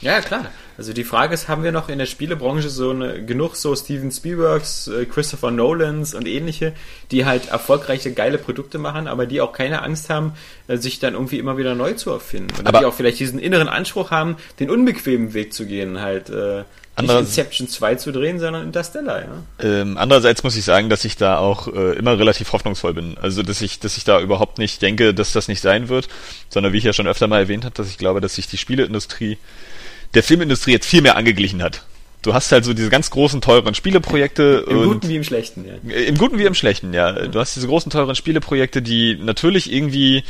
[0.04, 0.46] Ja, klar.
[0.78, 4.12] Also die Frage ist, haben wir noch in der Spielebranche so eine, genug so Steven
[4.12, 6.74] Spielbergs, äh, Christopher Nolans und ähnliche,
[7.12, 10.34] die halt erfolgreiche, geile Produkte machen, aber die auch keine Angst haben,
[10.68, 12.54] äh, sich dann irgendwie immer wieder neu zu erfinden.
[12.60, 16.30] Und aber die auch vielleicht diesen inneren Anspruch haben, den unbequemen Weg zu gehen, halt
[16.30, 16.64] äh,
[17.02, 19.28] nicht Inception 2 zu drehen, sondern Interstellar, ja.
[19.60, 23.18] Ähm, andererseits muss ich sagen, dass ich da auch äh, immer relativ hoffnungsvoll bin.
[23.20, 26.08] Also, dass ich, dass ich da überhaupt nicht denke, dass das nicht sein wird,
[26.50, 28.58] sondern wie ich ja schon öfter mal erwähnt habe, dass ich glaube, dass sich die
[28.58, 29.40] Spieleindustrie
[30.14, 31.84] der Filmindustrie jetzt viel mehr angeglichen hat.
[32.24, 34.66] Du hast halt so diese ganz großen, teuren Spieleprojekte.
[34.70, 35.94] Im Guten wie im Schlechten, ja.
[35.94, 37.12] Im Guten wie im Schlechten, ja.
[37.12, 40.24] Du hast diese großen, teuren Spieleprojekte, die natürlich irgendwie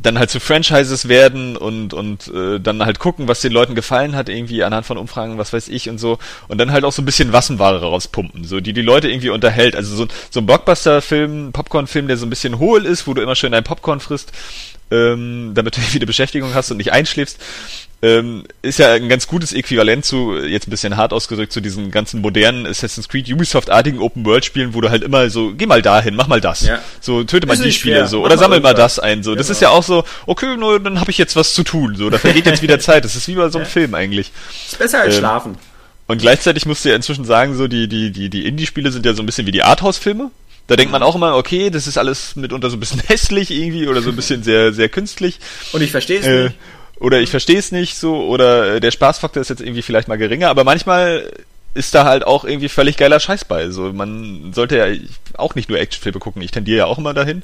[0.00, 4.16] dann halt zu Franchises werden und und äh, dann halt gucken, was den Leuten gefallen
[4.16, 7.00] hat, irgendwie anhand von Umfragen, was weiß ich und so und dann halt auch so
[7.00, 9.76] ein bisschen Wassenware rauspumpen, so die die Leute irgendwie unterhält.
[9.76, 13.36] Also so, so ein Blockbuster-Film, Popcorn-Film, der so ein bisschen hohl ist, wo du immer
[13.36, 14.32] schön dein Popcorn frisst,
[14.90, 17.40] ähm, damit du eine Beschäftigung hast und nicht einschläfst
[18.04, 21.90] ähm, ist ja ein ganz gutes Äquivalent zu, jetzt ein bisschen hart ausgedrückt, zu diesen
[21.90, 26.26] ganzen modernen Assassin's Creed Ubisoft-artigen Open-World-Spielen, wo du halt immer so, geh mal dahin, mach
[26.26, 26.66] mal das.
[26.66, 26.80] Ja.
[27.00, 28.06] So, töte mal die Spiele schwer.
[28.06, 28.18] so.
[28.18, 29.22] Mach oder sammel mal das ein.
[29.22, 29.34] So.
[29.34, 29.52] Das genau.
[29.52, 31.96] ist ja auch so, okay, nur, dann habe ich jetzt was zu tun.
[31.96, 33.06] So, da vergeht jetzt wieder Zeit.
[33.06, 33.70] Das ist wie bei so einem ja.
[33.70, 34.32] Film eigentlich.
[34.66, 35.58] Ist besser als ähm, schlafen.
[36.06, 39.14] Und gleichzeitig musst du ja inzwischen sagen, so die, die, die, die Indie-Spiele sind ja
[39.14, 40.30] so ein bisschen wie die Arthouse-Filme.
[40.66, 43.88] Da denkt man auch immer, okay, das ist alles mitunter so ein bisschen hässlich irgendwie
[43.88, 45.38] oder so ein bisschen sehr, sehr künstlich.
[45.72, 46.56] Und ich verstehe es äh, nicht
[47.00, 50.18] oder ich verstehe es nicht so oder äh, der Spaßfaktor ist jetzt irgendwie vielleicht mal
[50.18, 51.30] geringer, aber manchmal
[51.74, 53.68] ist da halt auch irgendwie völlig geiler Scheiß bei.
[53.70, 54.86] So, man sollte ja
[55.36, 56.40] auch nicht nur Actionfilme gucken.
[56.40, 57.42] Ich tendiere ja auch immer dahin.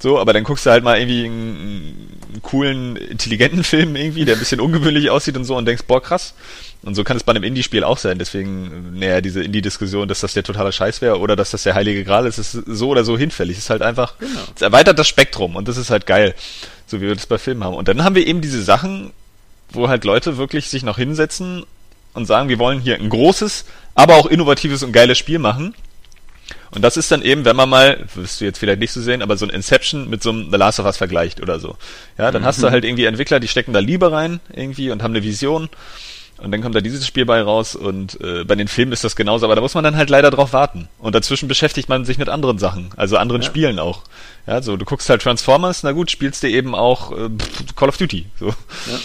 [0.00, 4.36] So, aber dann guckst du halt mal irgendwie einen, einen coolen, intelligenten Film irgendwie, der
[4.36, 6.34] ein bisschen ungewöhnlich aussieht und so und denkst, boah, krass.
[6.82, 8.18] Und so kann es bei einem Indie-Spiel auch sein.
[8.18, 12.04] Deswegen, naja, diese Indie-Diskussion, dass das der totale Scheiß wäre oder dass das der heilige
[12.04, 13.58] Gral ist, ist so oder so hinfällig.
[13.58, 14.40] Ist halt einfach, genau.
[14.54, 16.34] es erweitert das Spektrum und das ist halt geil
[16.88, 17.76] so wie wir das bei Filmen haben.
[17.76, 19.12] Und dann haben wir eben diese Sachen,
[19.70, 21.64] wo halt Leute wirklich sich noch hinsetzen
[22.14, 25.74] und sagen, wir wollen hier ein großes, aber auch innovatives und geiles Spiel machen.
[26.70, 29.22] Und das ist dann eben, wenn man mal, wirst du jetzt vielleicht nicht so sehen,
[29.22, 31.76] aber so ein Inception mit so einem The Last of Us vergleicht oder so.
[32.18, 32.46] Ja, dann mhm.
[32.46, 32.72] hast du mhm.
[32.72, 35.68] halt irgendwie Entwickler, die stecken da Liebe rein irgendwie und haben eine Vision.
[36.38, 39.16] Und dann kommt da dieses Spiel bei raus und äh, bei den Filmen ist das
[39.16, 40.88] genauso, aber da muss man dann halt leider drauf warten.
[40.98, 43.48] Und dazwischen beschäftigt man sich mit anderen Sachen, also anderen ja.
[43.48, 44.02] Spielen auch.
[44.48, 47.28] Ja, so, du guckst halt Transformers, na gut, spielst dir eben auch äh,
[47.76, 48.46] Call of Duty, so.
[48.46, 48.54] Ja.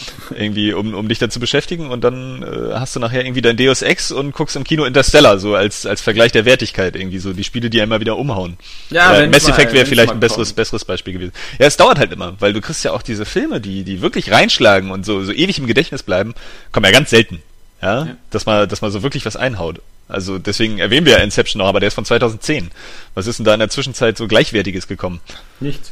[0.37, 3.57] irgendwie, um, um dich dann zu beschäftigen und dann äh, hast du nachher irgendwie dein
[3.57, 7.33] Deus Ex und guckst im Kino Interstellar, so als, als Vergleich der Wertigkeit irgendwie, so
[7.33, 8.55] die Spiele, die ja immer wieder umhauen.
[8.89, 11.33] Ja, Oder Mass Effect wäre vielleicht ein besseres, besseres Beispiel gewesen.
[11.59, 14.31] Ja, es dauert halt immer, weil du kriegst ja auch diese Filme, die, die wirklich
[14.31, 16.35] reinschlagen und so, so ewig im Gedächtnis bleiben,
[16.71, 17.41] kommen ja ganz selten.
[17.81, 18.15] Ja, ja.
[18.29, 19.81] dass man, dass man so wirklich was einhaut.
[20.07, 22.71] Also deswegen erwähnen wir ja Inception noch, aber der ist von 2010.
[23.13, 25.21] Was ist denn da in der Zwischenzeit so Gleichwertiges gekommen?
[25.59, 25.91] Nichts.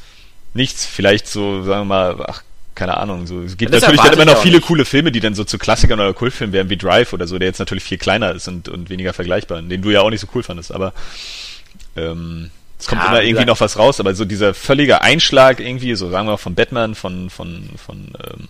[0.54, 2.43] Nichts, vielleicht so, sagen wir mal, ach,
[2.76, 3.41] keine Ahnung, so.
[3.41, 4.67] Es gibt ja, natürlich dann immer noch viele nicht.
[4.67, 7.47] coole Filme, die dann so zu Klassikern oder Kultfilmen werden wie Drive oder so, der
[7.47, 10.28] jetzt natürlich viel kleiner ist und, und weniger vergleichbar, den du ja auch nicht so
[10.36, 10.93] cool fandest, aber
[11.95, 15.95] ähm, es kommt ja, immer irgendwie noch was raus, aber so dieser völlige Einschlag irgendwie,
[15.95, 18.47] so sagen wir von Batman, von, von, von ähm,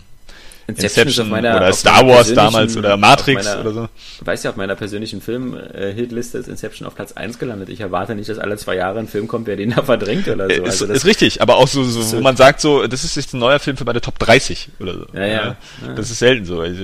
[0.67, 3.89] Inception, Inception meiner, oder Star Wars damals oder Matrix meiner, oder so.
[4.26, 7.69] Weißt ja, auf meiner persönlichen Film-Hitliste ist Inception auf Platz 1 gelandet.
[7.69, 10.47] Ich erwarte nicht, dass alle zwei Jahre ein Film kommt, der den da verdrängt oder
[10.47, 10.63] so.
[10.63, 13.34] Ist, also ist richtig, aber auch so, so wo man sagt so, das ist jetzt
[13.34, 15.06] ein neuer Film für meine Top 30 oder so.
[15.13, 15.45] Ja, ja.
[15.45, 15.56] ja.
[15.95, 16.62] Das ist selten so.
[16.62, 16.84] Also,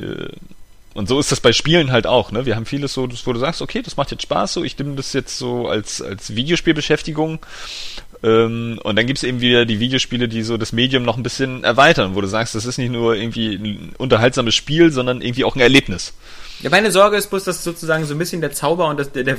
[0.97, 2.47] und so ist das bei Spielen halt auch, ne?
[2.47, 4.95] Wir haben vieles so, wo du sagst, okay, das macht jetzt Spaß so, ich nehme
[4.95, 7.37] das jetzt so als, als Videospielbeschäftigung
[8.23, 11.63] ähm, und dann gibt's eben wieder die Videospiele, die so das Medium noch ein bisschen
[11.63, 15.55] erweitern, wo du sagst, das ist nicht nur irgendwie ein unterhaltsames Spiel, sondern irgendwie auch
[15.55, 16.13] ein Erlebnis.
[16.61, 19.23] Ja, meine Sorge ist bloß, dass sozusagen so ein bisschen der Zauber und das, der,
[19.23, 19.37] der,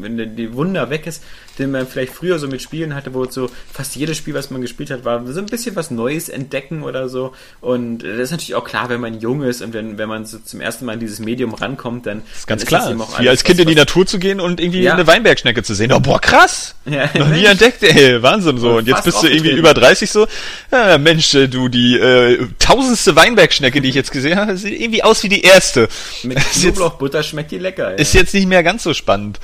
[0.00, 1.22] wenn der, die Wunder weg ist,
[1.58, 4.62] den man vielleicht früher so mit Spielen hatte, wo so fast jedes Spiel, was man
[4.62, 7.34] gespielt hat, war so ein bisschen was Neues entdecken oder so.
[7.60, 10.38] Und das ist natürlich auch klar, wenn man jung ist und wenn, wenn man so
[10.38, 12.22] zum ersten Mal in dieses Medium rankommt, dann.
[12.28, 12.82] Das ist ganz klar.
[12.82, 14.94] Ist alles, Wie als Kind was, in die Natur zu gehen und irgendwie ja.
[14.94, 15.92] eine Weinbergschnecke zu sehen.
[15.92, 16.74] Oh, boah, krass!
[16.84, 18.76] Ja, Noch nie entdeckt, ey, Wahnsinn so.
[18.76, 20.26] Und jetzt bist du irgendwie über 30 so,
[20.70, 25.02] ja, Mensch, äh, du, die äh, tausendste Weinbergschnecke, die ich jetzt gesehen habe, sieht irgendwie
[25.02, 25.88] aus wie die erste.
[26.28, 27.90] Mit Knoblauchbutter schmeckt die lecker.
[27.90, 27.96] Ja.
[27.96, 29.40] Ist jetzt nicht mehr ganz so spannend.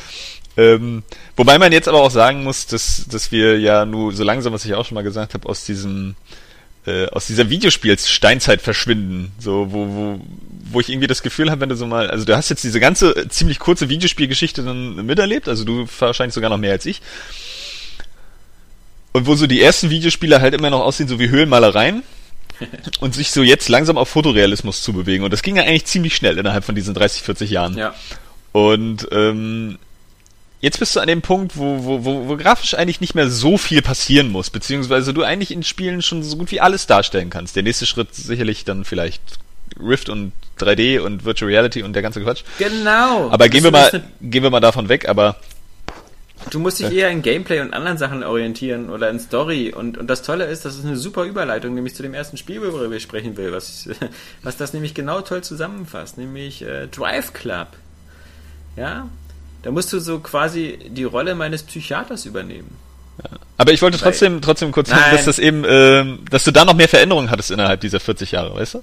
[0.56, 1.02] Ähm,
[1.36, 4.64] wobei man jetzt aber auch sagen muss, dass, dass wir ja nur so langsam, was
[4.64, 6.14] ich auch schon mal gesagt habe, aus diesem
[6.86, 9.32] äh, aus dieser Videospiels-Steinzeit verschwinden.
[9.38, 10.20] So, wo, wo,
[10.70, 12.80] wo ich irgendwie das Gefühl habe, wenn du so mal, also du hast jetzt diese
[12.80, 17.00] ganze äh, ziemlich kurze Videospielgeschichte dann miterlebt, also du wahrscheinlich sogar noch mehr als ich.
[19.12, 22.02] Und wo so die ersten Videospiele halt immer noch aussehen, so wie Höhlenmalereien
[23.00, 25.24] und sich so jetzt langsam auf Fotorealismus zu bewegen.
[25.24, 27.76] Und das ging ja eigentlich ziemlich schnell innerhalb von diesen 30, 40 Jahren.
[27.76, 27.94] Ja.
[28.52, 29.78] Und ähm,
[30.60, 33.58] jetzt bist du an dem Punkt, wo, wo, wo, wo grafisch eigentlich nicht mehr so
[33.58, 37.56] viel passieren muss, beziehungsweise du eigentlich in Spielen schon so gut wie alles darstellen kannst.
[37.56, 39.20] Der nächste Schritt sicherlich dann vielleicht
[39.78, 42.44] Rift und 3D und Virtual Reality und der ganze Quatsch.
[42.58, 43.30] Genau.
[43.30, 45.36] Aber gehen wir mal, gehen wir mal davon weg, aber
[46.54, 49.74] Du musst dich eher in Gameplay und anderen Sachen orientieren oder in Story.
[49.76, 52.62] Und, und das Tolle ist, das ist eine super Überleitung, nämlich zu dem ersten Spiel,
[52.62, 53.88] worüber ich sprechen will, was,
[54.44, 57.68] was das nämlich genau toll zusammenfasst, nämlich äh, Drive Club.
[58.76, 59.08] Ja,
[59.62, 62.76] da musst du so quasi die Rolle meines Psychiaters übernehmen.
[63.22, 63.30] Ja.
[63.56, 66.74] Aber ich wollte trotzdem, trotzdem kurz sagen, dass das eben, äh, dass du da noch
[66.74, 68.82] mehr Veränderungen hattest innerhalb dieser 40 Jahre, weißt du?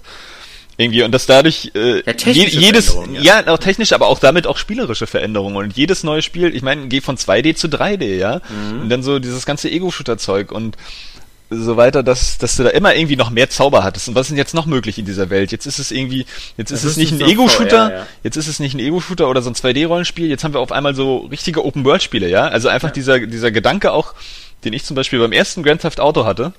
[0.82, 3.42] Irgendwie und dass dadurch äh, ja, je, jedes ja.
[3.42, 6.88] ja auch technisch, aber auch damit auch spielerische Veränderungen und jedes neue Spiel, ich meine,
[6.88, 8.42] geht von 2D zu 3D, ja?
[8.50, 8.82] Mhm.
[8.82, 10.78] Und dann so dieses ganze Ego-Shooter Zeug und
[11.52, 14.08] so weiter, dass, dass du da immer irgendwie noch mehr Zauber hattest.
[14.08, 15.52] Und was ist denn jetzt noch möglich in dieser Welt?
[15.52, 16.26] Jetzt ist es irgendwie,
[16.58, 18.08] jetzt ist es nicht ein Ego-Shooter, ja.
[18.24, 20.96] jetzt ist es nicht ein Ego-Shooter oder so ein 2D-Rollenspiel, jetzt haben wir auf einmal
[20.96, 22.48] so richtige Open-World-Spiele, ja?
[22.48, 22.94] Also einfach ja.
[22.94, 24.14] dieser, dieser Gedanke auch,
[24.64, 26.54] den ich zum Beispiel beim ersten Grand Theft Auto hatte,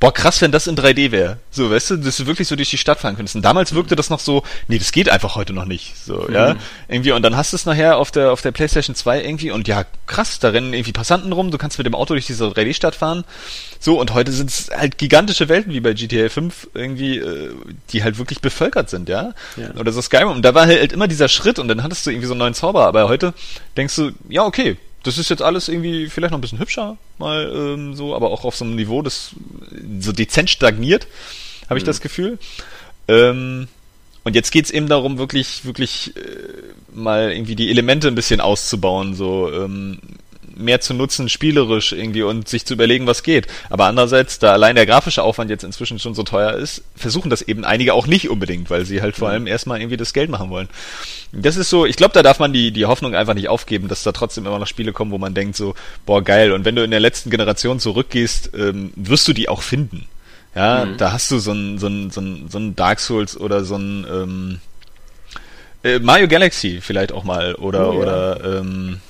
[0.00, 1.38] boah, krass, wenn das in 3D wäre.
[1.50, 3.34] So, weißt du, dass du wirklich so durch die Stadt fahren könntest.
[3.34, 5.96] Und damals wirkte das noch so, nee, das geht einfach heute noch nicht.
[5.96, 6.34] So, mhm.
[6.34, 6.56] ja.
[6.88, 9.66] Irgendwie, und dann hast du es nachher auf der, auf der PlayStation 2 irgendwie und
[9.66, 12.94] ja, krass, da rennen irgendwie Passanten rum, du kannst mit dem Auto durch diese 3D-Stadt
[12.94, 13.24] fahren.
[13.80, 17.50] So, und heute sind es halt gigantische Welten wie bei GTA 5 irgendwie, äh,
[17.90, 19.34] die halt wirklich bevölkert sind, ja?
[19.56, 19.70] ja.
[19.78, 20.30] Oder so Skyrim.
[20.30, 22.54] Und da war halt immer dieser Schritt und dann hattest du irgendwie so einen neuen
[22.54, 22.86] Zauber.
[22.86, 23.34] Aber heute
[23.76, 24.76] denkst du, ja, okay,
[25.08, 28.44] das ist jetzt alles irgendwie vielleicht noch ein bisschen hübscher, mal ähm, so, aber auch
[28.44, 29.30] auf so einem Niveau, das
[30.00, 31.06] so dezent stagniert,
[31.68, 31.86] habe ich mhm.
[31.86, 32.38] das Gefühl.
[33.08, 33.68] Ähm,
[34.24, 36.20] und jetzt geht's eben darum, wirklich, wirklich äh,
[36.92, 39.98] mal irgendwie die Elemente ein bisschen auszubauen, so ähm,
[40.58, 43.46] mehr zu nutzen, spielerisch irgendwie und sich zu überlegen, was geht.
[43.70, 47.42] Aber andererseits, da allein der grafische Aufwand jetzt inzwischen schon so teuer ist, versuchen das
[47.42, 50.50] eben einige auch nicht unbedingt, weil sie halt vor allem erstmal irgendwie das Geld machen
[50.50, 50.68] wollen.
[51.32, 54.02] Das ist so, ich glaube, da darf man die, die Hoffnung einfach nicht aufgeben, dass
[54.02, 55.74] da trotzdem immer noch Spiele kommen, wo man denkt so,
[56.06, 56.52] boah, geil.
[56.52, 60.06] Und wenn du in der letzten Generation zurückgehst, ähm, wirst du die auch finden.
[60.54, 60.96] Ja, mhm.
[60.96, 63.76] da hast du so ein, so ein, so ein, so ein Dark Souls oder so
[63.76, 64.60] ein, ähm,
[65.84, 67.98] äh, Mario Galaxy vielleicht auch mal oder, oh, ja.
[67.98, 69.00] oder, ähm,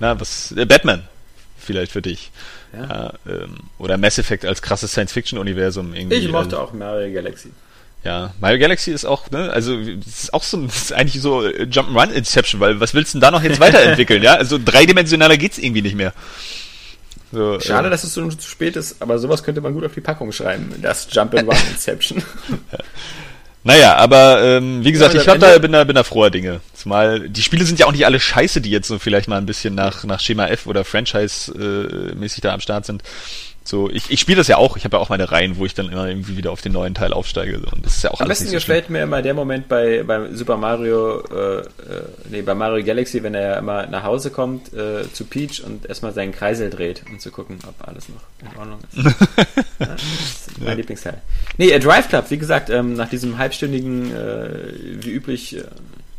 [0.00, 1.04] na, was, äh, Batman
[1.58, 2.30] vielleicht für dich.
[2.72, 2.86] Ja.
[2.86, 6.16] ja ähm, oder Mass Effect als krasses Science-Fiction-Universum irgendwie.
[6.16, 7.50] Ich mochte ähm, auch Mario Galaxy.
[8.04, 12.10] Ja, Mario Galaxy ist auch, ne, also ist auch so ist eigentlich so äh, Jump'n'Run
[12.10, 14.34] Inception, weil was willst du denn da noch jetzt weiterentwickeln, ja?
[14.34, 16.12] Also dreidimensionaler geht's irgendwie nicht mehr.
[17.30, 19.92] So, Schade, äh, dass es so zu spät ist, aber sowas könnte man gut auf
[19.92, 20.74] die Packung schreiben.
[20.80, 22.22] Das Jump and Run Inception.
[23.64, 26.60] Naja, aber ähm, wie gesagt, ja, ich glaub, da, bin, da, bin da froher Dinge.
[26.74, 29.46] Zumal die Spiele sind ja auch nicht alle scheiße, die jetzt so vielleicht mal ein
[29.46, 33.02] bisschen nach, nach Schema F oder Franchise-mäßig äh, da am Start sind.
[33.68, 34.78] So, ich, ich spiele das ja auch.
[34.78, 36.94] Ich habe ja auch meine Reihen, wo ich dann immer irgendwie wieder auf den neuen
[36.94, 37.58] Teil aufsteige.
[37.70, 38.94] Und das ist ja auch Am besten so gefällt schlimm.
[38.94, 41.64] mir immer der Moment bei, bei Super Mario, äh, äh,
[42.30, 46.14] nee, bei Mario Galaxy, wenn er immer nach Hause kommt äh, zu Peach und erstmal
[46.14, 49.04] seinen Kreisel dreht, um zu gucken, ob alles noch in Ordnung ist.
[49.80, 50.74] ja, das ist mein ja.
[50.74, 51.20] Lieblingsteil.
[51.58, 54.48] Nee, äh, Drive Club, wie gesagt, ähm, nach diesem halbstündigen, äh,
[55.04, 55.58] wie üblich,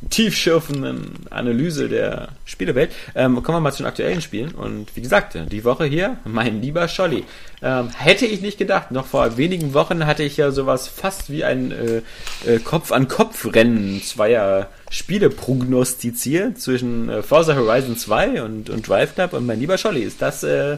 [0.09, 2.91] tiefschürfenden Analyse der Spielewelt.
[3.15, 4.51] Ähm, kommen wir mal zu den aktuellen Spielen.
[4.51, 7.25] Und wie gesagt, die Woche hier, mein lieber Scholli.
[7.61, 8.91] Ähm, hätte ich nicht gedacht.
[8.91, 12.01] Noch vor wenigen Wochen hatte ich ja sowas fast wie ein äh,
[12.49, 19.33] äh, Kopf-an-Kopf-Rennen zweier Spiele prognostiziert zwischen äh, Forza Horizon 2 und, und Drive Club.
[19.33, 20.77] Und mein lieber Scholli, ist das äh,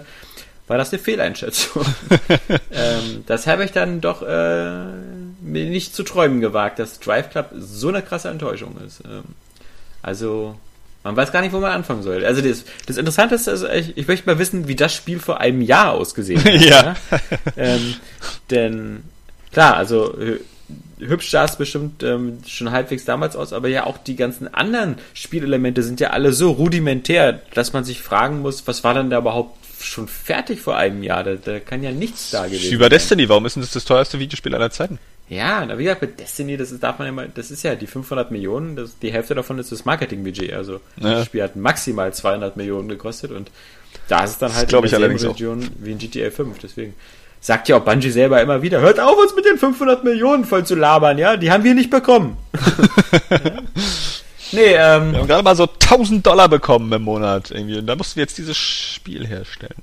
[0.71, 1.83] war das eine Fehleinschätzung.
[2.71, 4.85] ähm, das habe ich dann doch äh,
[5.41, 9.01] mir nicht zu träumen gewagt, dass Drive Club so eine krasse Enttäuschung ist.
[9.05, 9.23] Ähm,
[10.01, 10.55] also,
[11.03, 12.23] man weiß gar nicht, wo man anfangen soll.
[12.25, 15.39] Also das, das Interessante ist, also ich, ich möchte mal wissen, wie das Spiel vor
[15.39, 16.61] einem Jahr ausgesehen hat.
[16.61, 16.95] ja.
[17.57, 17.95] Ähm,
[18.49, 19.03] denn
[19.51, 20.15] klar, also
[20.99, 24.95] hübsch sah es bestimmt ähm, schon halbwegs damals aus, aber ja auch die ganzen anderen
[25.13, 29.19] Spielelemente sind ja alle so rudimentär, dass man sich fragen muss, was war denn da
[29.19, 31.23] überhaupt schon fertig vor einem Jahr.
[31.23, 32.73] Da, da kann ja nichts da gewesen sein.
[32.73, 34.99] Über Destiny, warum ist denn das das teuerste Videospiel aller Zeiten?
[35.31, 37.87] Ja, na, wie gesagt, mit Destiny, das ist, darf man immer, das ist ja die
[37.87, 40.51] 500 Millionen, das, die Hälfte davon ist das Marketingbudget.
[40.51, 41.13] Also, ja.
[41.13, 43.49] das Spiel hat maximal 200 Millionen gekostet und
[44.09, 45.85] da ist es dann halt in derselben Region auch.
[45.85, 46.59] wie in GTA 5.
[46.59, 46.95] Deswegen
[47.39, 50.65] sagt ja auch Bungie selber immer wieder, hört auf, uns mit den 500 Millionen voll
[50.65, 52.35] zu labern, ja, die haben wir nicht bekommen.
[53.29, 53.61] ja.
[54.51, 55.11] Nee, ähm.
[55.11, 57.77] Wir haben gerade mal so 1000 Dollar bekommen im Monat irgendwie.
[57.77, 59.75] Und da mussten wir jetzt dieses Spiel herstellen.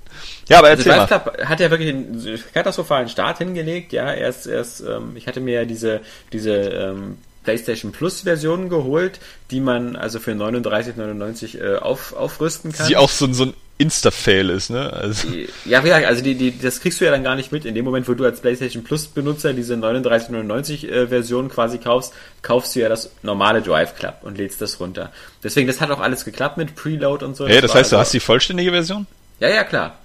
[0.49, 4.13] Ja, aber erzähl also Drive Club hat ja wirklich einen katastrophalen Start hingelegt, ja.
[4.13, 6.01] Erst, erst, ähm, ich hatte mir ja diese,
[6.33, 12.87] diese, ähm, PlayStation Plus Version geholt, die man also für 39,99 äh, auf, aufrüsten kann.
[12.89, 14.93] Die auch so, so ein Insta-Fail ist, ne?
[14.93, 15.29] Also.
[15.65, 17.65] Ja, ja, also die, die, das kriegst du ja dann gar nicht mit.
[17.65, 22.13] In dem Moment, wo du als PlayStation Plus-Benutzer diese 39,99 äh, Version quasi kaufst,
[22.43, 25.13] kaufst du ja das normale Drive Club und lädst das runter.
[25.45, 27.47] Deswegen, das hat auch alles geklappt mit Preload und so.
[27.47, 29.07] Ja, das, das heißt, also, du hast die vollständige Version?
[29.39, 29.97] Ja, ja, klar.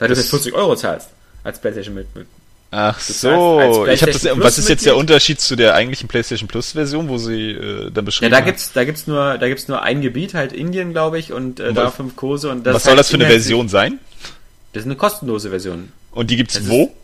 [0.00, 1.10] Weil das du jetzt 40 Euro zahlst
[1.44, 2.26] als PlayStation mit, mit
[2.74, 4.22] Ach so, ich habe das.
[4.22, 7.90] Plus was ist jetzt der Unterschied zu der eigentlichen PlayStation Plus Version, wo sie äh,
[7.90, 8.32] dann beschrieben?
[8.32, 11.34] Ja, da gibt's, da gibt's nur, da gibt's nur ein Gebiet, halt Indien, glaube ich,
[11.34, 12.74] und, äh, und da fünf Kurse und das.
[12.76, 13.98] Was soll das für eine Version sein?
[14.72, 15.92] Das ist eine kostenlose Version.
[16.12, 16.94] Und die gibt's das wo?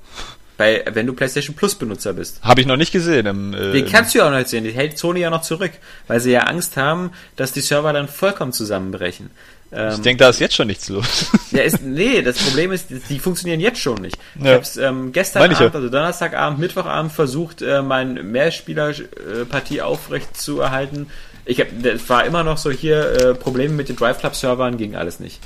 [0.57, 2.43] Bei, wenn du PlayStation Plus Benutzer bist.
[2.43, 3.27] Habe ich noch nicht gesehen.
[3.27, 4.65] Im, äh, die kannst du ja auch noch nicht sehen.
[4.65, 5.73] Die hält Sony ja noch zurück,
[6.07, 9.29] weil sie ja Angst haben, dass die Server dann vollkommen zusammenbrechen.
[9.71, 11.31] Ähm, ich denke, da ist jetzt schon nichts los.
[11.51, 14.19] Ja, ist, nee, das Problem ist, die funktionieren jetzt schon nicht.
[14.37, 14.45] Ja.
[14.45, 15.71] Ich habe es ähm, gestern Abend, ja.
[15.71, 21.07] also Donnerstagabend, Mittwochabend versucht, äh, meine Mehrspielerpartie aufrecht zu erhalten.
[21.47, 24.77] Ich hab, das war immer noch so hier äh, Probleme mit den Drive Club Servern,
[24.77, 25.41] ging alles nicht.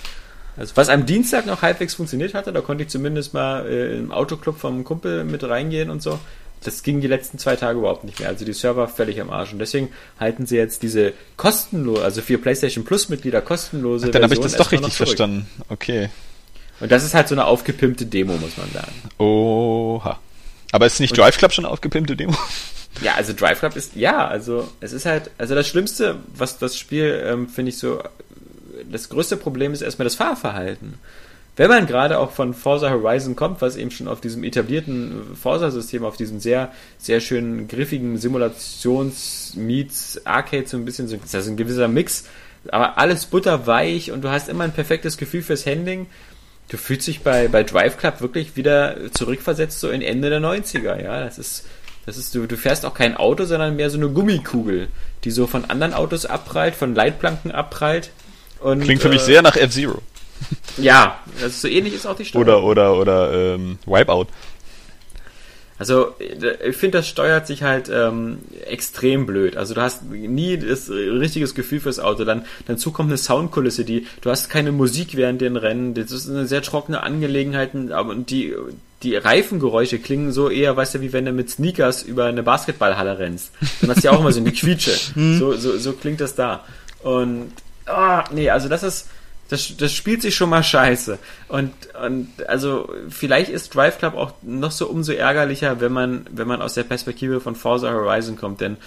[0.57, 4.11] Also was am Dienstag noch halbwegs funktioniert hatte, da konnte ich zumindest mal äh, im
[4.11, 6.19] Autoclub vom Kumpel mit reingehen und so
[6.65, 8.29] das ging die letzten zwei Tage überhaupt nicht mehr.
[8.29, 9.53] Also die Server völlig am Arsch.
[9.53, 14.07] Und deswegen halten sie jetzt diese kostenlose, also für PlayStation Plus Mitglieder kostenlose.
[14.07, 15.49] Ach, dann habe ich das doch richtig verstanden.
[15.69, 16.11] Okay.
[16.81, 18.93] Und das ist halt so eine aufgepimpte Demo, muss man sagen.
[19.19, 20.19] Oha.
[20.73, 22.37] Aber ist nicht Drive Club schon eine aufgepimpte Demo?
[23.01, 26.79] Ja, also Drive Club ist, ja, also es ist halt, also das Schlimmste, was das
[26.79, 28.03] Spiel, ähm, finde ich so,
[28.91, 30.95] das größte Problem ist erstmal das Fahrverhalten
[31.57, 36.03] wenn man gerade auch von Forza Horizon kommt, was eben schon auf diesem etablierten Forza-System,
[36.05, 41.59] auf diesem sehr, sehr schönen, griffigen Simulations-Meets Arcade so ein bisschen so, das ist ein
[41.59, 42.25] gewisser Mix,
[42.69, 46.07] aber alles butterweich und du hast immer ein perfektes Gefühl fürs Handling.
[46.69, 51.03] Du fühlst dich bei, bei Drive Club wirklich wieder zurückversetzt, so in Ende der 90er,
[51.03, 51.23] ja.
[51.23, 51.67] Das ist,
[52.07, 54.89] das ist, du, du fährst auch kein Auto, sondern mehr so eine Gummikugel,
[55.25, 58.09] die so von anderen Autos abprallt, von Leitplanken abprallt.
[58.61, 60.01] Und, Klingt für mich äh, sehr nach F-Zero.
[60.79, 62.65] Ja, also so ähnlich ist auch die Steuerung.
[62.65, 64.27] Oder, oder, oder ähm, Wipeout.
[65.83, 69.57] Also ich finde, das steuert sich halt ähm, extrem blöd.
[69.57, 72.25] Also du hast nie das richtiges Gefühl fürs Auto.
[72.25, 75.95] Dann dazu kommt eine Soundkulisse, die du hast keine Musik während den Rennen.
[75.95, 77.71] Das ist eine sehr trockene Angelegenheit.
[77.91, 78.55] Aber die
[79.03, 83.19] die Reifengeräusche klingen so eher, weißt du, wie wenn du mit Sneakers über eine Basketballhalle
[83.19, 83.51] rennst.
[83.81, 84.93] Dann hast du ja auch immer so eine Quietsche.
[85.15, 85.39] Hm.
[85.39, 86.65] so, so, so klingt das da.
[87.03, 87.51] Und
[87.87, 89.09] ah, nee, also das ist
[89.53, 91.19] das, das spielt sich schon mal scheiße.
[91.49, 91.73] Und,
[92.03, 96.63] und also vielleicht ist Drive Club auch noch so umso ärgerlicher, wenn man, wenn man
[96.63, 98.63] aus der Perspektive von Forza Horizon kommt.
[98.63, 98.79] Denn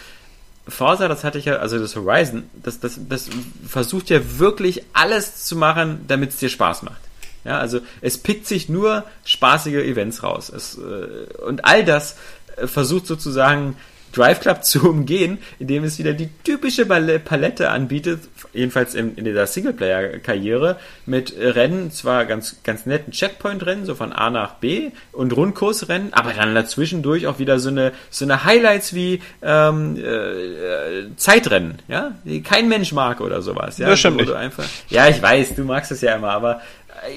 [0.68, 3.30] Forza, das hatte ich ja, also das Horizon, das, das, das
[3.68, 7.02] versucht ja wirklich alles zu machen, damit es dir Spaß macht.
[7.44, 10.50] Ja, also es pickt sich nur spaßige Events raus.
[10.50, 12.18] Es, äh, und all das
[12.58, 13.78] äh, versucht sozusagen
[14.14, 18.22] Drive Club zu umgehen, indem es wieder die typische Palette anbietet,
[18.56, 24.30] jedenfalls in, in dieser Singleplayer-Karriere, mit Rennen, zwar ganz, ganz netten Checkpoint-Rennen, so von A
[24.30, 29.22] nach B und Rundkursrennen, aber dann dazwischendurch auch wieder so eine, so eine Highlights wie
[29.42, 33.78] ähm, äh, Zeitrennen, ja, die kein Mensch mag oder sowas.
[33.78, 34.32] Ja, das stimmt nicht.
[34.32, 36.62] Einfach, ja, ich weiß, du magst es ja immer, aber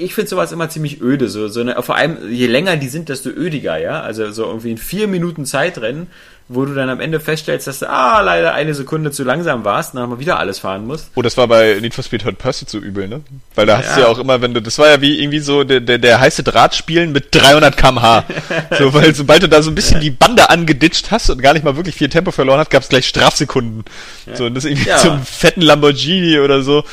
[0.00, 1.28] ich finde sowas immer ziemlich öde.
[1.28, 4.00] So, so eine, vor allem, je länger die sind, desto ödiger, ja.
[4.02, 6.08] Also so irgendwie in vier Minuten Zeitrennen,
[6.48, 9.94] wo du dann am Ende feststellst, dass du, ah, leider eine Sekunde zu langsam warst
[9.94, 11.10] und dann mal wieder alles fahren musst.
[11.14, 13.20] Oh, das war bei Need for Speed Hot Pursuit so übel, ne?
[13.54, 13.94] Weil da hast ja.
[13.94, 16.20] du ja auch immer, wenn du, das war ja wie irgendwie so der, der, der
[16.20, 18.24] heiße Draht spielen mit 300 kmh.
[18.78, 21.64] so, weil sobald du da so ein bisschen die Bande angeditscht hast und gar nicht
[21.64, 23.84] mal wirklich viel Tempo verloren hast, gab es gleich Strafsekunden.
[24.26, 24.36] Ja.
[24.36, 24.96] So, und das irgendwie ja.
[24.96, 26.84] zum fetten Lamborghini oder so.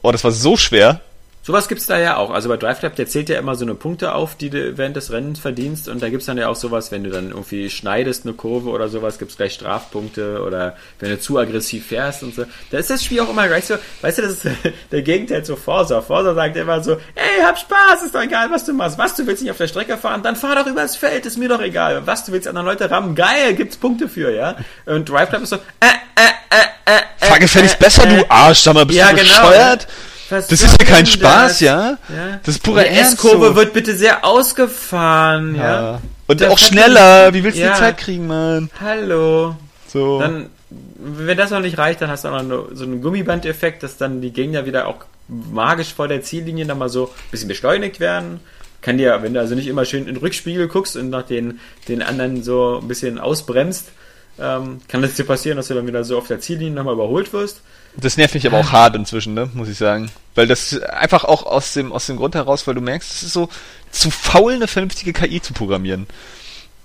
[0.00, 1.02] Oh, das war so schwer.
[1.48, 2.28] Sowas gibt's da ja auch.
[2.28, 4.96] Also bei Drive Club, der zählt ja immer so eine Punkte auf, die du während
[4.96, 5.88] des Rennens verdienst.
[5.88, 8.90] Und da gibt's dann ja auch sowas, wenn du dann irgendwie schneidest eine Kurve oder
[8.90, 12.44] sowas, gibt's gleich Strafpunkte oder wenn du zu aggressiv fährst und so.
[12.70, 14.46] Da ist das Spiel auch immer gleich so, weißt du, das ist
[14.92, 16.02] der Gegenteil zu Forza.
[16.02, 18.98] Forza sagt immer so, ey, hab Spaß, ist doch egal, was du machst.
[18.98, 21.48] Was, du willst nicht auf der Strecke fahren, dann fahr doch übers Feld, ist mir
[21.48, 22.06] doch egal.
[22.06, 24.54] Was, du willst andere Leute rammen, geil, gibt's Punkte für, ja.
[24.84, 28.60] Und Drive Club ist so, äh, äh, äh, äh, Fahr gefälligst äh, besser, du Arsch,
[28.60, 29.28] sag mal, bist ja, du genau.
[29.28, 29.86] bescheuert?
[29.86, 30.07] Genau.
[30.30, 31.60] Was das ist ja kein Spaß, das?
[31.60, 31.98] ja?
[32.08, 32.40] ja?
[32.42, 33.56] Das ist pure Die S-Kurve so.
[33.56, 35.62] wird bitte sehr ausgefahren, ja?
[35.92, 36.02] ja.
[36.26, 37.32] Und da auch schneller.
[37.32, 37.72] Wie willst du ja.
[37.72, 38.70] die Zeit kriegen, Mann?
[38.80, 39.56] Hallo.
[39.86, 40.20] So.
[40.20, 43.96] Dann, wenn das noch nicht reicht, dann hast du auch noch so einen Gummibandeffekt, dass
[43.96, 47.98] dann die Gegner wieder auch magisch vor der Ziellinie dann mal so ein bisschen beschleunigt
[47.98, 48.40] werden.
[48.82, 51.58] Kann dir, wenn du also nicht immer schön in den Rückspiegel guckst und nach den,
[51.88, 53.86] den anderen so ein bisschen ausbremst,
[54.38, 57.32] ähm, kann das dir passieren, dass du dann wieder so auf der Ziellinie nochmal überholt
[57.32, 57.62] wirst.
[58.00, 60.10] Das nervt mich aber auch hart inzwischen, ne, muss ich sagen.
[60.36, 63.32] Weil das einfach auch aus dem, aus dem Grund heraus, weil du merkst, es ist
[63.32, 63.48] so
[63.90, 66.06] zu faul, eine vernünftige KI zu programmieren.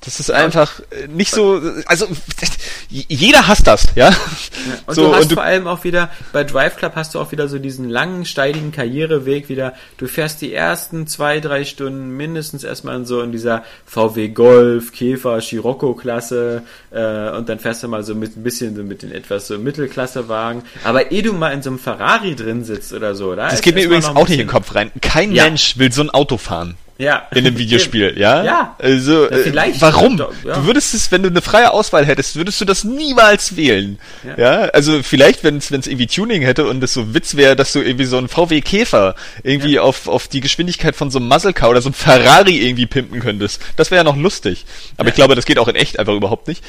[0.05, 2.07] Das ist einfach äh, nicht so, also
[2.89, 4.09] jeder hasst das, ja.
[4.09, 4.15] ja
[4.85, 7.19] und so, du hast und du, vor allem auch wieder, bei Drive Club hast du
[7.19, 9.73] auch wieder so diesen langen, steidigen Karriereweg wieder.
[9.97, 14.91] Du fährst die ersten zwei, drei Stunden mindestens erstmal in so in dieser VW Golf,
[14.91, 19.11] Käfer, Scirocco-Klasse äh, und dann fährst du mal so mit ein bisschen so mit den
[19.11, 20.63] etwas so Mittelklassewagen.
[20.83, 23.75] Aber eh du mal in so einem Ferrari drin sitzt oder so, da Das geht
[23.75, 24.91] mir übrigens auch nicht in den Kopf rein.
[25.01, 25.45] Kein ja.
[25.45, 26.75] Mensch will so ein Auto fahren.
[27.03, 27.27] Ja.
[27.31, 28.43] In einem Videospiel, ja?
[28.43, 28.75] Ja.
[28.79, 29.81] Also, ja, vielleicht.
[29.81, 30.17] Warum?
[30.17, 30.55] Ja.
[30.55, 33.99] Du würdest es, wenn du eine freie Auswahl hättest, würdest du das niemals wählen.
[34.23, 34.37] Ja.
[34.37, 34.61] ja?
[34.69, 38.05] Also, vielleicht, wenn es irgendwie Tuning hätte und es so Witz wäre, dass du irgendwie
[38.05, 41.81] so einen VW Käfer irgendwie auf, auf die Geschwindigkeit von so einem Muzzle Car oder
[41.81, 43.61] so einem Ferrari irgendwie pimpen könntest.
[43.75, 44.65] Das wäre ja noch lustig.
[44.97, 46.63] Aber ich glaube, das geht auch in echt einfach überhaupt nicht.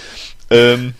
[0.51, 0.95] Ähm,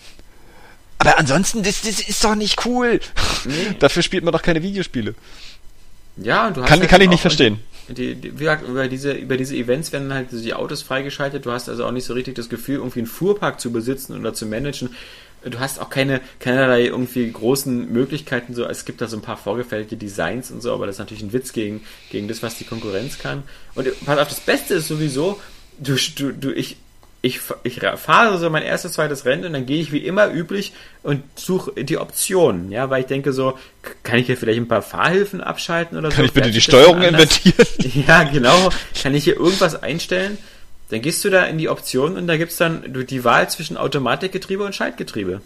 [0.97, 3.01] aber ansonsten, das, das ist doch nicht cool.
[3.43, 3.75] Nee.
[3.79, 5.13] Dafür spielt man doch keine Videospiele.
[6.17, 7.59] Ja, du hast kann, halt kann ich nicht verstehen
[7.89, 11.45] die, die, wie gesagt, über diese, über diese Events werden halt die Autos freigeschaltet.
[11.45, 14.33] Du hast also auch nicht so richtig das Gefühl, irgendwie einen Fuhrpark zu besitzen oder
[14.33, 14.89] zu managen.
[15.43, 19.37] Du hast auch keine, keinerlei irgendwie großen Möglichkeiten, so, es gibt da so ein paar
[19.37, 22.63] vorgefertigte Designs und so, aber das ist natürlich ein Witz gegen, gegen das, was die
[22.63, 23.43] Konkurrenz kann.
[23.75, 25.39] Und pass auf, das Beste ist sowieso,
[25.77, 26.77] du, du, du, ich,
[27.25, 30.73] ich, ich fahre so mein erstes, zweites Rennen und dann gehe ich wie immer üblich
[31.01, 33.57] und suche die Optionen, ja, weil ich denke so,
[34.03, 36.15] kann ich hier vielleicht ein paar Fahrhilfen abschalten oder kann so?
[36.17, 37.65] Kann ich bitte die Steuerung invertieren?
[38.07, 38.69] Ja, genau.
[39.01, 40.37] Kann ich hier irgendwas einstellen?
[40.89, 44.63] Dann gehst du da in die Optionen und da gibt's dann die Wahl zwischen Automatikgetriebe
[44.63, 45.41] und Schaltgetriebe.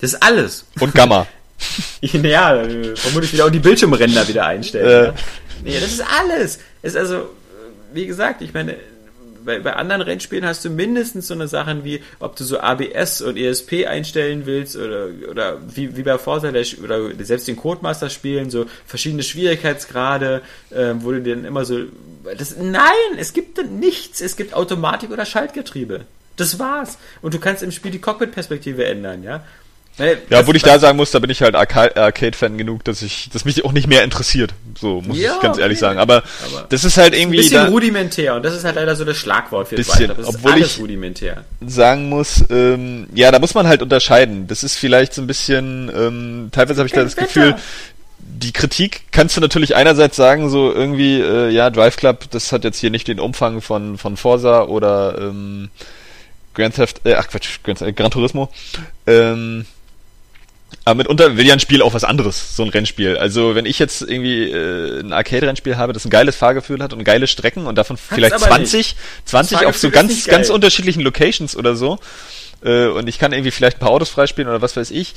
[0.00, 0.66] Das ist alles.
[0.80, 1.26] Und Gamma.
[2.02, 2.62] ja,
[2.94, 4.86] vermutlich wieder auch die Bildschirmränder wieder einstellen.
[4.86, 5.06] Äh.
[5.06, 5.14] Ja.
[5.64, 6.58] Nee, das ist alles.
[6.82, 7.30] ist also,
[7.94, 8.76] wie gesagt, ich meine,
[9.46, 13.22] bei, bei anderen Rennspielen hast du mindestens so eine Sachen wie, ob du so ABS
[13.22, 18.50] und ESP einstellen willst oder, oder wie, wie bei Forza oder selbst den Codemaster spielen,
[18.50, 21.78] so verschiedene Schwierigkeitsgrade, äh, wo du dann immer so,
[22.36, 26.02] das, nein, es gibt nichts, es gibt Automatik oder Schaltgetriebe.
[26.36, 26.98] Das war's.
[27.22, 29.44] Und du kannst im Spiel die Cockpit-Perspektive ändern, ja.
[29.98, 33.30] Hey, ja, obwohl ich da sagen muss, da bin ich halt Arcade-Fan genug, dass ich,
[33.32, 34.52] dass mich auch nicht mehr interessiert.
[34.78, 35.98] So, muss ja, ich ganz ehrlich sagen.
[35.98, 37.38] Aber, aber, das ist halt irgendwie.
[37.38, 40.26] Ein bisschen da, rudimentär und das ist halt leider so das Schlagwort für bisschen, das
[40.26, 41.44] obwohl ich rudimentär.
[41.66, 44.46] sagen muss, ähm, ja, da muss man halt unterscheiden.
[44.48, 47.26] Das ist vielleicht so ein bisschen, ähm, teilweise habe ich da das Wetter.
[47.26, 47.54] Gefühl,
[48.18, 52.64] die Kritik kannst du natürlich einerseits sagen, so irgendwie, äh, ja, Drive Club, das hat
[52.64, 55.70] jetzt hier nicht den Umfang von, von Forza oder ähm,
[56.52, 58.50] Grand Theft, äh, ach Quatsch, Grand, äh, Gran Turismo.
[59.06, 59.64] Ähm,
[60.84, 63.16] aber mitunter will ja ein Spiel auch was anderes, so ein Rennspiel.
[63.16, 67.04] Also wenn ich jetzt irgendwie äh, ein Arcade-Rennspiel habe, das ein geiles Fahrgefühl hat und
[67.04, 68.96] geile Strecken und davon Hat's vielleicht 20, nicht.
[69.24, 71.98] 20 auf so ganz, ganz unterschiedlichen Locations oder so,
[72.62, 75.14] äh, und ich kann irgendwie vielleicht ein paar Autos freispielen oder was weiß ich,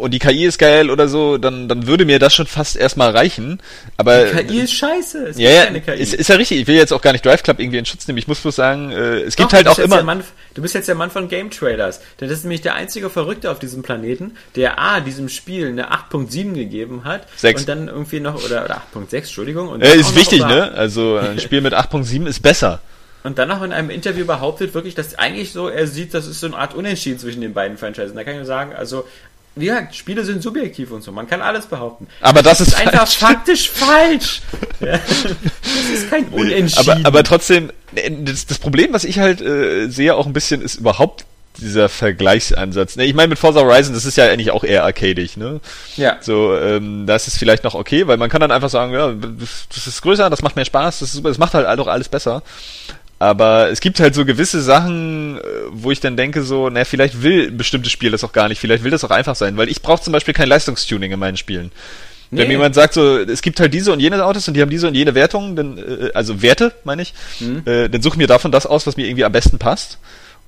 [0.00, 3.10] und die KI ist geil oder so, dann, dann würde mir das schon fast erstmal
[3.10, 3.60] reichen.
[3.96, 5.28] Aber Die KI ist scheiße.
[5.28, 5.92] Es ja, keine KI.
[6.00, 6.60] ist, ist ja richtig.
[6.60, 8.18] Ich will jetzt auch gar nicht Drive Club irgendwie in Schutz nehmen.
[8.18, 10.02] Ich muss bloß sagen, äh, es Doch, gibt halt auch immer.
[10.02, 10.24] Mann,
[10.54, 12.00] du bist jetzt der Mann von Game Trailers.
[12.18, 16.54] Das ist nämlich der einzige Verrückte auf diesem Planeten, der A, diesem Spiel eine 8.7
[16.54, 17.26] gegeben hat.
[17.36, 17.60] Sechs.
[17.62, 19.68] Und dann irgendwie noch, oder, oder 8.6, Entschuldigung.
[19.68, 20.72] Und Äh, auch ist wichtig, ne?
[20.72, 22.80] Also ein Spiel mit 8.7 ist besser.
[23.22, 26.40] Und dann noch in einem Interview behauptet wirklich, dass eigentlich so, er sieht, das ist
[26.40, 28.16] so eine Art Unentschieden zwischen den beiden Franchisen.
[28.16, 29.06] Da kann ich nur sagen, also,
[29.60, 31.12] wie gesagt, Spiele sind subjektiv und so.
[31.12, 32.06] Man kann alles behaupten.
[32.20, 33.16] Aber das ist einfach falsch.
[33.16, 34.42] faktisch falsch.
[34.80, 34.92] Ja.
[34.92, 36.90] Das ist kein Unentschieden.
[36.90, 40.62] Aber, aber trotzdem, äh, das, das Problem, was ich halt äh, sehe, auch ein bisschen,
[40.62, 41.26] ist überhaupt
[41.58, 42.96] dieser Vergleichsansatz.
[42.96, 45.60] Ne, Ich meine, mit Forza Horizon, das ist ja eigentlich auch eher arcadig, ne?
[45.96, 46.16] ja.
[46.20, 49.66] So, ähm, das ist vielleicht noch okay, weil man kann dann einfach sagen, ja, das,
[49.74, 52.08] das ist größer, das macht mehr Spaß, das ist super, das macht halt auch alles
[52.08, 52.42] besser.
[53.20, 55.40] Aber es gibt halt so gewisse Sachen, äh,
[55.72, 58.58] wo ich dann denke so, na, vielleicht will ein bestimmtes Spiel das auch gar nicht,
[58.58, 61.36] vielleicht will das auch einfach sein, weil ich brauche zum Beispiel kein Leistungstuning in meinen
[61.36, 61.70] Spielen.
[62.30, 62.46] Wenn Nee.
[62.46, 64.88] mir jemand sagt, so, es gibt halt diese und jene Autos und die haben diese
[64.88, 67.12] und jene Wertungen, dann, äh, also Werte, meine ich,
[67.66, 69.98] äh, dann such mir davon das aus, was mir irgendwie am besten passt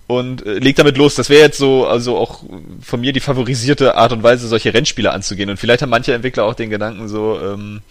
[0.07, 1.15] und äh, leg damit los.
[1.15, 2.43] Das wäre jetzt so, also auch
[2.81, 5.51] von mir die favorisierte Art und Weise, solche Rennspiele anzugehen.
[5.51, 7.83] Und vielleicht haben manche Entwickler auch den Gedanken so, ähm,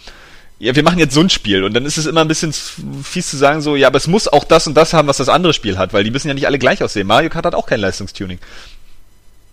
[0.61, 3.31] ja, wir machen jetzt so ein Spiel und dann ist es immer ein bisschen fies
[3.31, 5.53] zu sagen so, ja, aber es muss auch das und das haben, was das andere
[5.53, 7.07] Spiel hat, weil die müssen ja nicht alle gleich aussehen.
[7.07, 8.37] Mario Kart hat auch kein Leistungstuning.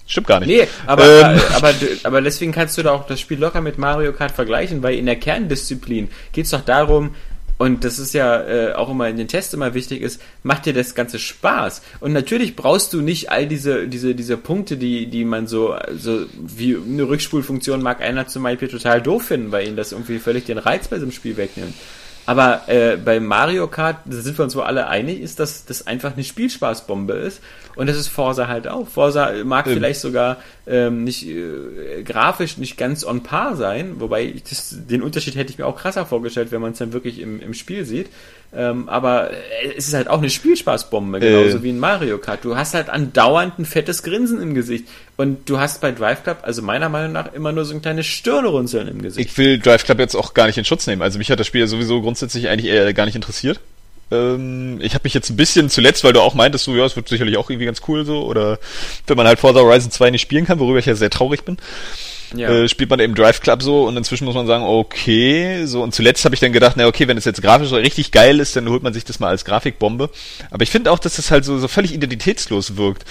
[0.07, 0.49] Stimmt gar nicht.
[0.49, 1.41] Nee, aber, Ähm.
[1.55, 1.73] aber,
[2.05, 5.07] aber deswegen kannst du da auch das Spiel locker mit Mario Kart vergleichen, weil in
[5.07, 7.15] der Kerndisziplin geht's doch darum,
[7.59, 10.73] und das ist ja äh, auch immer in den Tests immer wichtig ist, macht dir
[10.73, 11.83] das Ganze Spaß.
[11.99, 16.25] Und natürlich brauchst du nicht all diese, diese, diese Punkte, die, die man so, so
[16.33, 20.45] wie eine Rückspulfunktion mag einer zum Beispiel total doof finden, weil ihnen das irgendwie völlig
[20.45, 21.75] den Reiz bei so einem Spiel wegnimmt.
[22.29, 25.87] Aber äh, bei Mario Kart, da sind wir uns wohl alle einig, ist, dass das
[25.87, 27.41] einfach eine Spielspaßbombe ist.
[27.75, 28.87] Und das ist Forza halt auch.
[28.87, 29.73] Forza mag Ähm.
[29.73, 30.37] vielleicht sogar
[30.69, 35.51] ähm, nicht äh, grafisch nicht ganz on par sein, wobei ich das, den Unterschied hätte
[35.51, 38.09] ich mir auch krasser vorgestellt, wenn man es dann wirklich im, im Spiel sieht.
[38.55, 39.37] Ähm, aber äh,
[39.77, 41.63] es ist halt auch eine Spielspaßbombe, genauso Äh.
[41.63, 42.45] wie in Mario Kart.
[42.45, 44.87] Du hast halt andauernd ein fettes Grinsen im Gesicht.
[45.17, 48.07] Und du hast bei Drive Club, also meiner Meinung nach, immer nur so ein kleines
[48.07, 49.31] Stirnrunzeln im Gesicht.
[49.31, 51.03] Ich will Drive Club jetzt auch gar nicht in Schutz nehmen.
[51.03, 53.61] Also mich hat das Spiel ja sowieso grundsätzlich eigentlich eher gar nicht interessiert.
[54.11, 56.97] Ähm, ich habe mich jetzt ein bisschen zuletzt, weil du auch meintest, so, ja, es
[56.97, 58.59] wird sicherlich auch irgendwie ganz cool so, oder
[59.07, 61.59] wenn man halt Forza Horizon 2 nicht spielen kann, worüber ich ja sehr traurig bin,
[62.35, 62.49] ja.
[62.49, 65.95] äh, spielt man eben Drive Club so und inzwischen muss man sagen, okay, so und
[65.95, 68.57] zuletzt habe ich dann gedacht, na okay, wenn es jetzt grafisch so richtig geil ist,
[68.57, 70.11] dann holt man sich das mal als Grafikbombe.
[70.51, 73.05] Aber ich finde auch, dass das halt so, so völlig identitätslos wirkt.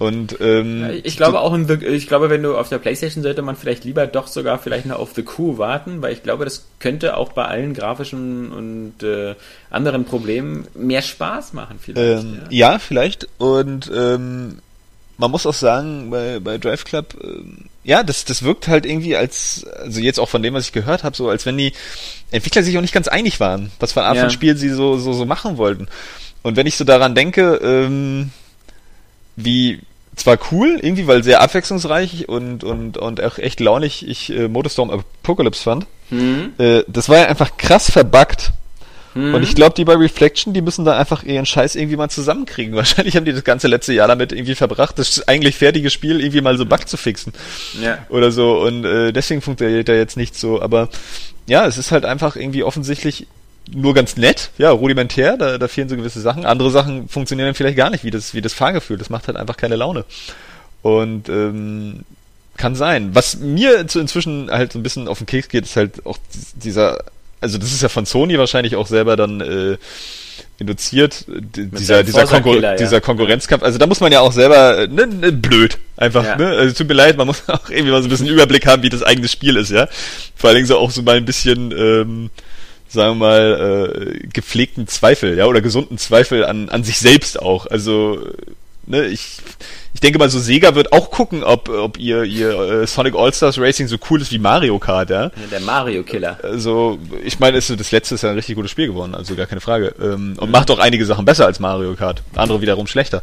[0.00, 3.42] Und ähm, Ich glaube auch, in The, ich glaube, wenn du auf der Playstation sollte
[3.42, 6.64] man vielleicht lieber doch sogar vielleicht noch auf The Crew warten, weil ich glaube, das
[6.78, 9.34] könnte auch bei allen grafischen und äh,
[9.68, 12.24] anderen Problemen mehr Spaß machen vielleicht.
[12.24, 12.72] Ähm, ja.
[12.72, 12.78] ja.
[12.78, 13.28] vielleicht.
[13.36, 14.60] Und ähm,
[15.18, 19.16] man muss auch sagen, bei, bei Drive Club, ähm, ja, das, das wirkt halt irgendwie
[19.16, 21.74] als, also jetzt auch von dem, was ich gehört habe, so als wenn die
[22.30, 24.22] Entwickler sich auch nicht ganz einig waren, was für eine Art Ja.
[24.22, 25.88] von Spiel sie so, so, so machen wollten.
[26.40, 28.30] Und wenn ich so daran denke, ähm,
[29.36, 29.80] wie
[30.20, 34.90] zwar cool, irgendwie, weil sehr abwechslungsreich und, und, und auch echt launig ich äh, Motorstorm
[34.90, 36.52] Apocalypse fand, Hm?
[36.58, 38.52] äh, das war ja einfach krass verbuggt.
[39.14, 39.34] Hm?
[39.34, 42.74] Und ich glaube, die bei Reflection, die müssen da einfach ihren Scheiß irgendwie mal zusammenkriegen.
[42.76, 46.40] Wahrscheinlich haben die das ganze letzte Jahr damit irgendwie verbracht, das eigentlich fertige Spiel irgendwie
[46.40, 47.32] mal so Bug zu fixen.
[47.80, 47.98] Ja.
[48.08, 48.60] Oder so.
[48.60, 50.60] Und äh, deswegen funktioniert da jetzt nicht so.
[50.62, 50.88] Aber
[51.48, 53.26] ja, es ist halt einfach irgendwie offensichtlich
[53.74, 56.44] nur ganz nett, ja, rudimentär, da, da fehlen so gewisse Sachen.
[56.46, 58.98] Andere Sachen funktionieren dann vielleicht gar nicht, wie das, wie das Fahrgefühl.
[58.98, 60.04] Das macht halt einfach keine Laune.
[60.82, 62.00] Und ähm,
[62.56, 63.10] kann sein.
[63.14, 66.18] Was mir zu inzwischen halt so ein bisschen auf den Keks geht, ist halt auch
[66.54, 67.04] dieser,
[67.40, 69.76] also das ist ja von Sony wahrscheinlich auch selber dann äh,
[70.58, 72.76] induziert, d- dieser, dieser, Konkur ja.
[72.76, 73.62] dieser Konkurrenzkampf.
[73.62, 76.36] Also da muss man ja auch selber, äh, ne, ne, blöd, einfach, Ja.
[76.36, 76.48] ne?
[76.48, 78.90] Also tut mir leid, man muss auch irgendwie mal so ein bisschen Überblick haben, wie
[78.90, 79.88] das eigene Spiel ist, ja.
[80.36, 82.30] Vor allen Dingen so auch so mal ein bisschen, ähm,
[82.90, 87.66] sagen wir mal, äh, gepflegten Zweifel, ja, oder gesunden Zweifel an, an sich selbst auch.
[87.66, 88.18] Also,
[88.86, 89.38] ne, ich,
[89.94, 93.58] ich denke mal, so Sega wird auch gucken, ob, ob ihr, ihr äh, Sonic All-Stars
[93.58, 95.30] Racing so cool ist wie Mario Kart, ja.
[95.50, 96.38] Der Mario Killer.
[96.42, 99.46] Also, ich meine, ist, das letzte ist ja ein richtig gutes Spiel geworden, also gar
[99.46, 99.94] keine Frage.
[100.00, 103.22] Ähm, und macht auch einige Sachen besser als Mario Kart, andere wiederum schlechter.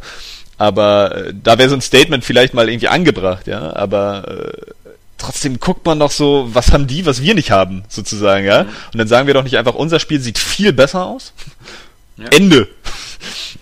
[0.56, 3.74] Aber äh, da wäre so ein Statement vielleicht mal irgendwie angebracht, ja.
[3.76, 4.72] Aber äh,
[5.18, 8.62] trotzdem guckt man doch so, was haben die, was wir nicht haben, sozusagen, ja.
[8.62, 11.32] Und dann sagen wir doch nicht einfach, unser Spiel sieht viel besser aus.
[12.16, 12.26] Ja.
[12.30, 12.68] Ende.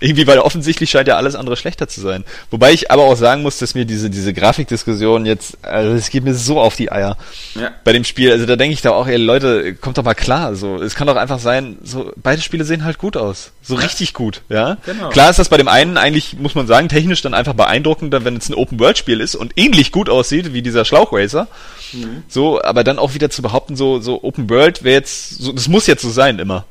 [0.01, 2.25] Irgendwie, weil offensichtlich scheint ja alles andere schlechter zu sein.
[2.51, 6.25] Wobei ich aber auch sagen muss, dass mir diese, diese Grafikdiskussion jetzt, also es geht
[6.25, 7.17] mir so auf die Eier
[7.55, 7.71] ja.
[7.85, 8.31] bei dem Spiel.
[8.31, 10.55] Also da denke ich da auch, ey Leute, kommt doch mal klar.
[10.55, 13.53] So, es kann doch einfach sein, so beide Spiele sehen halt gut aus.
[13.63, 13.81] So ja.
[13.81, 14.77] richtig gut, ja.
[14.85, 15.09] Genau.
[15.11, 18.37] Klar ist das bei dem einen eigentlich, muss man sagen, technisch dann einfach beeindruckender, wenn
[18.37, 21.49] es ein Open-World-Spiel ist und ähnlich gut aussieht wie dieser Schlauchracer.
[21.93, 22.23] Mhm.
[22.29, 25.69] So, aber dann auch wieder zu behaupten, so, so Open World wäre jetzt, so, das
[25.69, 26.65] muss jetzt so sein immer.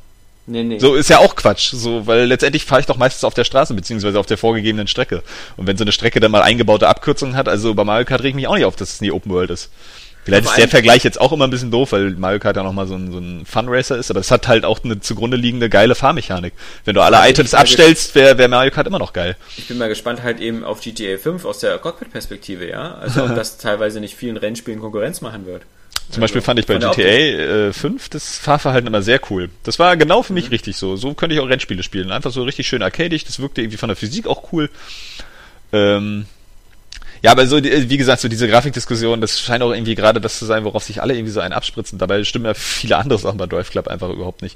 [0.48, 0.80] Nee, nee.
[0.80, 3.74] So ist ja auch Quatsch, so, weil letztendlich fahre ich doch meistens auf der Straße,
[3.74, 5.24] beziehungsweise auf der vorgegebenen Strecke.
[5.58, 8.30] Und wenn so eine Strecke dann mal eingebaute Abkürzungen hat, also bei Mario Kart reg
[8.30, 9.72] ich mich auch nicht auf, dass es nie Open World ist.
[10.26, 12.88] Vielleicht ist der Vergleich jetzt auch immer ein bisschen doof, weil Mario Kart ja nochmal
[12.88, 15.93] so ein, so ein Fun-Racer ist, aber es hat halt auch eine zugrunde liegende geile
[15.93, 16.54] Fahrmechanik.
[16.84, 19.38] Wenn du alle also Items abstellst, wäre wär Mario Kart immer noch geil.
[19.56, 22.96] Ich bin mal gespannt halt eben auf GTA 5 aus der Cockpit-Perspektive, ja.
[22.96, 25.62] Also ob das teilweise nicht vielen Rennspielen Konkurrenz machen wird.
[26.10, 29.49] Zum Beispiel fand ich bei GTA äh, 5 das Fahrverhalten immer sehr cool.
[29.64, 30.51] Das war genau für mich mhm.
[30.51, 30.95] richtig so.
[30.95, 32.12] So könnte ich auch Rennspiele spielen.
[32.12, 33.26] Einfach so richtig schön arcadig.
[33.26, 34.70] Das wirkte irgendwie von der Physik auch cool.
[35.74, 36.26] Ähm,
[37.26, 40.45] ja, aber so, wie gesagt, so diese Grafikdiskussion, das scheint auch irgendwie gerade das zu
[40.45, 41.97] sein, worauf sich alle irgendwie so einen abspritzen.
[41.97, 44.55] Dabei stimmen ja viele andere Sachen bei Drive Club einfach überhaupt nicht.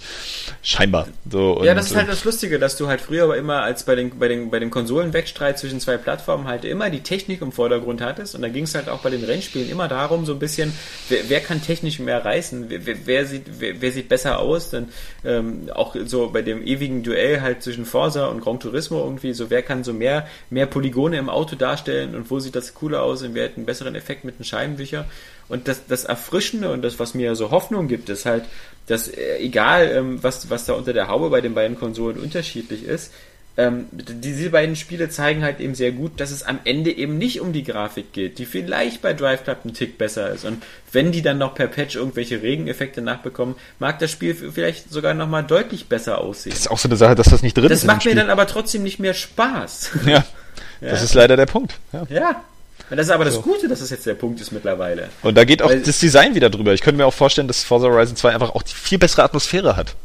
[0.61, 1.07] Scheinbar.
[1.27, 3.95] So, ja, das ist halt das Lustige, dass du halt früher aber immer als bei
[3.95, 8.01] den, bei den, bei dem Konsolenwettstreit zwischen zwei Plattformen halt immer die Technik im Vordergrund
[8.01, 8.35] hattest.
[8.35, 10.71] Und da ging es halt auch bei den Rennspielen immer darum, so ein bisschen,
[11.07, 12.67] wer, wer kann technisch mehr reißen?
[12.69, 14.69] Wer, wer sieht, wer, wer, sieht besser aus?
[14.69, 14.89] Dann
[15.25, 19.49] ähm, auch so bei dem ewigen Duell halt zwischen Forza und Gran Turismo irgendwie, so
[19.49, 23.21] wer kann so mehr, mehr Polygone im Auto darstellen und wo sieht das cooler aus
[23.21, 25.05] und wir hätten einen besseren Effekt mit den Scheibenwischen.
[25.47, 28.45] Und das, das Erfrischende und das, was mir so Hoffnung gibt, ist halt,
[28.87, 32.83] dass äh, egal, ähm, was, was da unter der Haube bei den beiden Konsolen unterschiedlich
[32.83, 33.11] ist,
[33.59, 37.41] ähm, diese beiden Spiele zeigen halt eben sehr gut, dass es am Ende eben nicht
[37.41, 40.45] um die Grafik geht, die vielleicht bei Drive Club einen Tick besser ist.
[40.45, 45.13] Und wenn die dann noch per Patch irgendwelche Regeneffekte nachbekommen, mag das Spiel vielleicht sogar
[45.13, 46.51] nochmal deutlich besser aussehen.
[46.51, 47.83] Das ist auch so eine Sache, dass das nicht drin das ist.
[47.83, 49.91] Das macht mir dann aber trotzdem nicht mehr Spaß.
[50.05, 50.23] Ja.
[50.81, 50.89] ja.
[50.89, 51.75] Das ist leider der Punkt.
[51.93, 52.03] Ja.
[52.09, 52.43] ja.
[52.89, 53.41] Das ist aber das so.
[53.41, 55.09] Gute, dass das jetzt der Punkt ist mittlerweile.
[55.21, 56.73] Und da geht auch Weil, das Design wieder drüber.
[56.73, 59.75] Ich könnte mir auch vorstellen, dass Forza Horizon 2 einfach auch die viel bessere Atmosphäre
[59.75, 59.95] hat.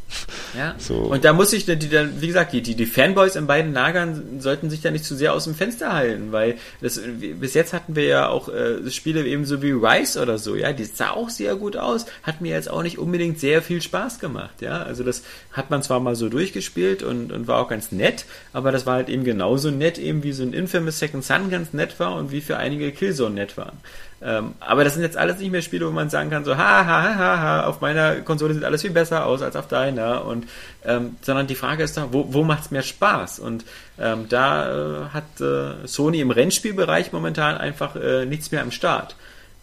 [0.56, 0.74] Ja.
[0.84, 0.96] So.
[0.96, 1.90] Und da muss ich, die, die,
[2.20, 5.44] wie gesagt, die, die, Fanboys in beiden Lagern sollten sich da nicht zu sehr aus
[5.44, 7.00] dem Fenster halten, weil das,
[7.40, 10.84] bis jetzt hatten wir ja auch äh, Spiele ebenso wie Rise oder so, ja, die
[10.84, 14.60] sah auch sehr gut aus, hat mir jetzt auch nicht unbedingt sehr viel Spaß gemacht,
[14.60, 14.82] ja.
[14.82, 18.72] Also das hat man zwar mal so durchgespielt und, und war auch ganz nett, aber
[18.72, 21.98] das war halt eben genauso nett, eben wie so ein Infamous Second Son ganz nett
[21.98, 23.78] war und wie für einige Killzone nett waren.
[24.24, 26.86] Ähm, aber das sind jetzt alles nicht mehr Spiele, wo man sagen kann, so, ha,
[26.86, 30.24] ha, ha, ha, auf meiner Konsole sieht alles viel besser aus als auf deiner.
[30.24, 30.46] Und,
[30.84, 33.38] ähm, sondern die Frage ist doch, wo, wo macht es mehr Spaß?
[33.38, 33.64] Und
[33.98, 39.14] ähm, da äh, hat äh, Sony im Rennspielbereich momentan einfach äh, nichts mehr am Start.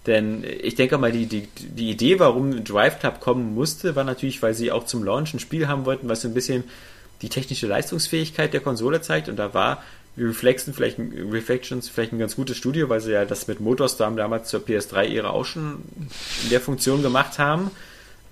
[0.05, 4.43] Denn ich denke mal, die, die, die Idee, warum Drive Club kommen musste, war natürlich,
[4.43, 6.63] weil sie auch zum Launch ein Spiel haben wollten, was so ein bisschen
[7.23, 9.27] die technische Leistungsfähigkeit der Konsole zeigt.
[9.27, 9.83] Und da war
[10.17, 14.49] Reflection vielleicht, Reflections vielleicht ein ganz gutes Studio, weil sie ja das mit Motorstorm damals
[14.49, 15.83] zur PS3-Ära auch schon
[16.43, 17.71] in der Funktion gemacht haben.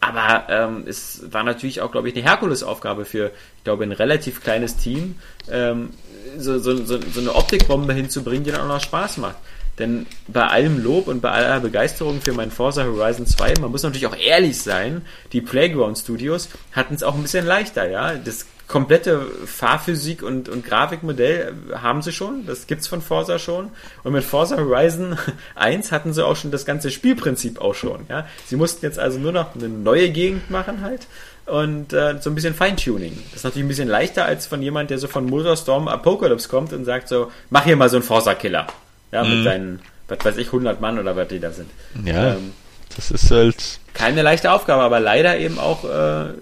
[0.02, 4.42] Aber ähm, es war natürlich auch, glaube ich, eine Herkulesaufgabe für, ich glaube, ein relativ
[4.42, 5.16] kleines Team,
[5.50, 5.90] ähm,
[6.38, 9.36] so, so, so, so eine Optikbombe hinzubringen, die dann auch noch Spaß macht.
[9.78, 13.84] Denn bei allem Lob und bei aller Begeisterung für mein Forza Horizon 2, man muss
[13.84, 18.16] natürlich auch ehrlich sein, die Playground Studios hatten es auch ein bisschen leichter, ja.
[18.16, 22.46] Das komplette Fahrphysik und, und Grafikmodell haben sie schon.
[22.46, 23.72] Das gibt's von Forza schon.
[24.04, 25.18] Und mit Forza Horizon
[25.56, 28.06] 1 hatten sie auch schon das ganze Spielprinzip auch schon.
[28.08, 28.28] Ja?
[28.46, 31.08] Sie mussten jetzt also nur noch eine neue Gegend machen halt
[31.48, 33.18] und äh, so ein bisschen Feintuning.
[33.32, 36.72] Das ist natürlich ein bisschen leichter als von jemand, der so von Motorstorm Apocalypse kommt
[36.72, 38.68] und sagt so, mach hier mal so einen Forza-Killer.
[39.12, 39.30] Ja, mhm.
[39.36, 41.72] mit seinen, was weiß ich, 100 Mann oder was die da sind.
[42.06, 42.54] Ja, ähm,
[42.96, 43.80] das ist halt...
[43.96, 46.34] Keine leichte Aufgabe, aber leider eben auch äh,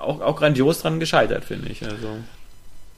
[0.00, 1.82] auch, auch grandios dran gescheitert, finde ich.
[1.84, 2.18] Also.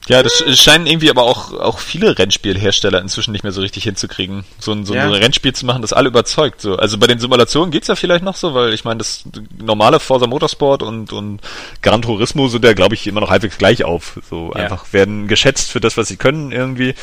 [0.07, 4.45] Ja, das scheinen irgendwie aber auch, auch viele Rennspielhersteller inzwischen nicht mehr so richtig hinzukriegen,
[4.57, 5.03] so ein, so ja.
[5.03, 6.61] ein Rennspiel zu machen, das alle überzeugt.
[6.61, 6.77] So.
[6.77, 9.25] Also bei den Simulationen geht's ja vielleicht noch so, weil ich meine, das
[9.61, 11.41] normale Forza Motorsport und, und
[11.81, 14.19] Gran Turismo sind ja, glaube ich, immer noch halbwegs gleich auf.
[14.29, 14.63] So ja.
[14.63, 16.95] einfach werden geschätzt für das, was sie können irgendwie.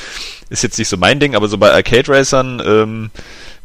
[0.49, 3.11] Ist jetzt nicht so mein Ding, aber so bei Arcade Racern, ähm,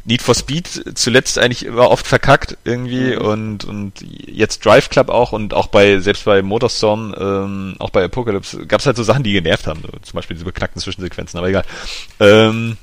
[0.10, 3.22] Need for Speed zuletzt eigentlich immer oft verkackt irgendwie mhm.
[3.22, 8.04] und und jetzt Drive Club auch und auch bei selbst bei Motorstorm ähm, auch bei
[8.04, 11.50] Apocalypse gab es halt so Sachen, die genervt haben, zum Beispiel diese beknackten Zwischensequenzen, aber
[11.50, 11.64] egal.
[12.20, 12.78] Ähm,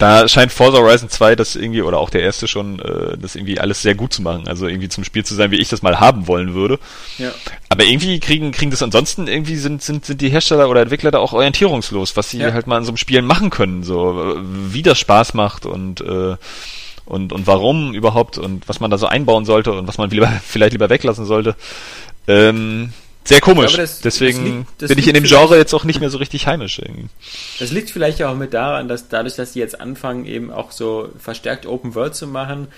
[0.00, 3.60] da scheint Forza Horizon 2 das irgendwie, oder auch der erste schon, äh, das irgendwie
[3.60, 4.48] alles sehr gut zu machen.
[4.48, 6.78] Also irgendwie zum Spiel zu sein, wie ich das mal haben wollen würde.
[7.18, 7.30] Ja.
[7.68, 11.18] Aber irgendwie kriegen, kriegen das ansonsten, irgendwie sind, sind, sind die Hersteller oder Entwickler da
[11.18, 12.54] auch orientierungslos, was sie ja.
[12.54, 16.36] halt mal in so einem Spiel machen können, so, wie das Spaß macht und, äh,
[17.04, 20.28] und, und warum überhaupt und was man da so einbauen sollte und was man lieber,
[20.42, 21.56] vielleicht lieber weglassen sollte.
[22.26, 22.94] Ähm,
[23.24, 23.74] Sehr komisch.
[23.74, 26.10] Glaube, das, Deswegen das liegt, das bin ich in dem Genre jetzt auch nicht mehr
[26.10, 27.08] so richtig heimisch irgendwie.
[27.58, 31.10] Das liegt vielleicht auch mit daran, dass dadurch, dass sie jetzt anfangen, eben auch so
[31.18, 32.68] verstärkt Open World zu machen,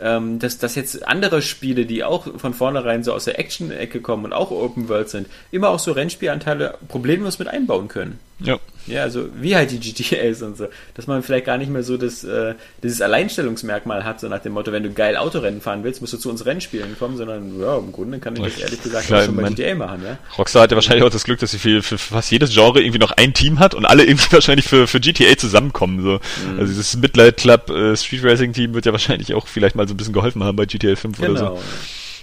[0.00, 4.24] ähm, dass, dass jetzt andere Spiele, die auch von vornherein so aus der Action-Ecke kommen
[4.24, 8.18] und auch Open World sind, immer auch so Rennspielanteile problemlos mit einbauen können.
[8.38, 8.58] Ja.
[8.90, 10.68] Ja, also wie halt die GTAs und so.
[10.94, 14.52] Dass man vielleicht gar nicht mehr so das, äh, dieses Alleinstellungsmerkmal hat, so nach dem
[14.52, 17.78] Motto, wenn du geil Autorennen fahren willst, musst du zu uns Rennspielen kommen, sondern ja,
[17.78, 20.18] im Grunde kann ich das ehrlich gesagt Klar, auch schon bei GTA machen, ja.
[20.36, 22.98] Rockstar hat ja wahrscheinlich auch das Glück, dass sie für, für fast jedes Genre irgendwie
[22.98, 26.02] noch ein Team hat und alle irgendwie wahrscheinlich für, für GTA zusammenkommen.
[26.02, 26.20] So.
[26.20, 26.58] Mhm.
[26.58, 29.94] Also dieses Midlight Club äh, Street Racing Team wird ja wahrscheinlich auch vielleicht mal so
[29.94, 31.30] ein bisschen geholfen haben bei GTA 5 genau.
[31.30, 31.46] oder so.
[31.46, 31.60] Genau,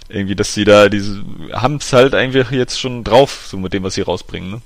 [0.09, 3.83] irgendwie, dass sie da diese haben es halt eigentlich jetzt schon drauf, so mit dem,
[3.83, 4.61] was sie rausbringen, ne?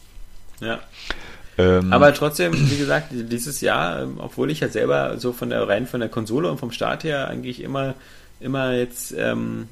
[0.60, 0.80] Ja.
[1.62, 5.68] Ähm, Aber trotzdem, wie gesagt, dieses Jahr, ähm, obwohl ich ja selber so von der
[5.68, 7.96] rein von der Konsole und vom Start her eigentlich immer,
[8.40, 9.68] immer jetzt ähm,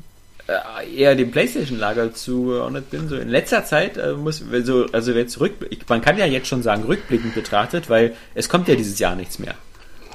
[0.47, 3.07] äh, eher dem PlayStation-Lager zugeordnet bin.
[3.07, 5.53] So in letzter Zeit äh, muss so, also jetzt rück,
[5.87, 9.39] man kann ja jetzt schon sagen rückblickend betrachtet, weil es kommt ja dieses Jahr nichts
[9.39, 9.55] mehr.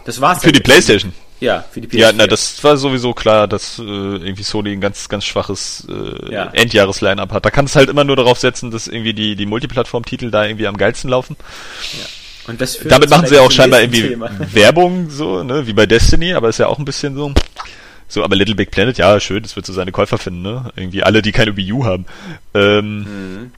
[0.04, 0.42] Das war's.
[0.42, 1.12] Für die PlayStation.
[1.40, 1.98] Ja, für die PS4.
[1.98, 6.32] Ja, na, das war sowieso klar, dass äh, irgendwie Sony ein ganz, ganz schwaches äh,
[6.32, 6.46] ja.
[6.46, 7.44] Endjahres-Line-Up hat.
[7.44, 10.66] Da kann es halt immer nur darauf setzen, dass irgendwie die, die Multiplattform-Titel da irgendwie
[10.66, 11.36] am geilsten laufen.
[11.92, 12.06] Ja.
[12.46, 14.30] Und das Damit machen sie auch scheinbar irgendwie Thema.
[14.52, 17.32] Werbung, so, ne, wie bei Destiny, aber ist ja auch ein bisschen so.
[18.06, 20.70] So, aber Little Big Planet, ja, schön, das wird so seine Käufer finden, ne?
[20.76, 22.04] Irgendwie alle, die keine Wii U haben.
[22.52, 23.52] Ähm, mhm.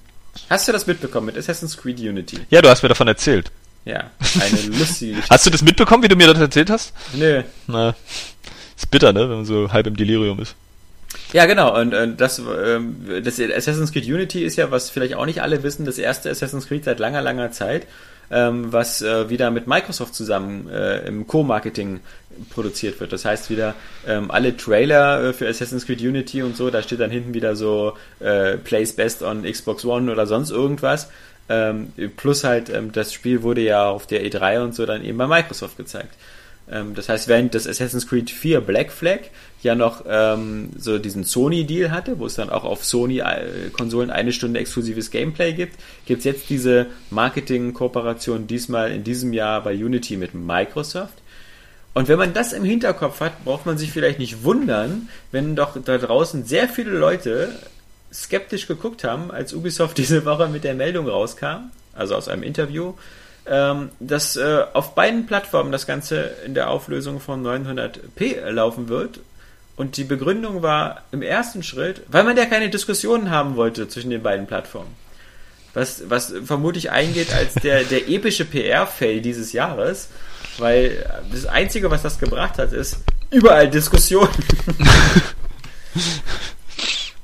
[0.49, 2.39] Hast du das mitbekommen mit Assassin's Creed Unity?
[2.51, 3.51] Ja, du hast mir davon erzählt.
[3.87, 4.11] Ja,
[4.41, 5.31] eine lustige Geschichte.
[5.31, 6.93] Hast du das mitbekommen, wie du mir das erzählt hast?
[7.15, 7.43] Nö.
[7.69, 7.95] Na,
[8.77, 10.57] ist bitter, ne, wenn man so halb im Delirium ist.
[11.33, 11.79] Ja, genau.
[11.81, 15.63] Und, und das, ähm, das Assassin's Creed Unity ist ja, was vielleicht auch nicht alle
[15.63, 17.87] wissen, das erste Assassin's Creed seit langer, langer Zeit,
[18.31, 22.01] ähm, was äh, wieder mit Microsoft zusammen äh, im Co-Marketing
[22.51, 23.13] produziert wird.
[23.13, 23.75] Das heißt wieder
[24.07, 27.55] ähm, alle Trailer äh, für Assassin's Creed Unity und so, da steht dann hinten wieder
[27.55, 31.09] so äh, Plays Best on Xbox One oder sonst irgendwas.
[31.49, 35.19] Ähm, plus halt, ähm, das Spiel wurde ja auf der E3 und so dann eben
[35.19, 36.15] bei Microsoft gezeigt.
[36.71, 39.21] Ähm, das heißt, während das Assassin's Creed 4 Black Flag
[39.63, 44.61] ja noch ähm, so diesen Sony-Deal hatte, wo es dann auch auf Sony-Konsolen eine Stunde
[44.61, 45.77] exklusives Gameplay gibt,
[46.07, 51.15] gibt es jetzt diese Marketing-Kooperation diesmal in diesem Jahr bei Unity mit Microsoft.
[51.95, 55.79] Und wenn man das im Hinterkopf hat, braucht man sich vielleicht nicht wundern, wenn doch
[55.83, 57.55] da draußen sehr viele Leute
[58.23, 62.95] skeptisch geguckt haben, als Ubisoft diese Woche mit der Meldung rauskam, also aus einem Interview,
[63.47, 69.21] ähm, dass äh, auf beiden Plattformen das Ganze in der Auflösung von 900p laufen wird.
[69.77, 74.11] Und die Begründung war im ersten Schritt, weil man ja keine Diskussionen haben wollte zwischen
[74.11, 74.95] den beiden Plattformen.
[75.75, 80.09] Was, was vermutlich eingeht als der, der epische PR-Fail dieses Jahres,
[80.57, 82.97] weil das Einzige, was das gebracht hat, ist
[83.31, 84.31] überall Diskussionen.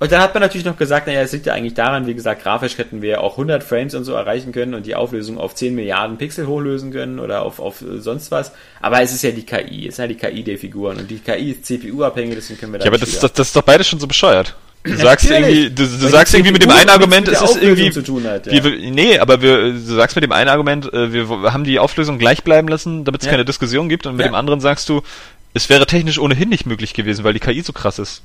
[0.03, 2.42] Und dann hat man natürlich noch gesagt, naja, es liegt ja eigentlich daran, wie gesagt,
[2.42, 5.76] grafisch hätten wir auch 100 Frames und so erreichen können und die Auflösung auf 10
[5.76, 8.50] Milliarden Pixel hochlösen können oder auf, auf sonst was.
[8.80, 11.20] Aber es ist ja die KI, es ist ja die KI der Figuren und die
[11.20, 13.62] KI ist CPU-abhängig, deswegen können wir da Ja, aber das ist, das, das ist doch
[13.62, 14.57] beides schon so bescheuert.
[14.82, 17.92] Du sagst irgendwie, du, du sagst irgendwie mit dem einen Argument, es ist irgendwie,
[18.28, 18.64] hat, ja.
[18.64, 22.18] wir, nee, aber wir, du sagst mit dem einen Argument, äh, wir haben die Auflösung
[22.18, 23.30] gleich bleiben lassen, damit es ja.
[23.30, 24.32] keine Diskussion gibt, und mit ja.
[24.32, 25.03] dem anderen sagst du,
[25.55, 28.22] es wäre technisch ohnehin nicht möglich gewesen, weil die KI so krass ist.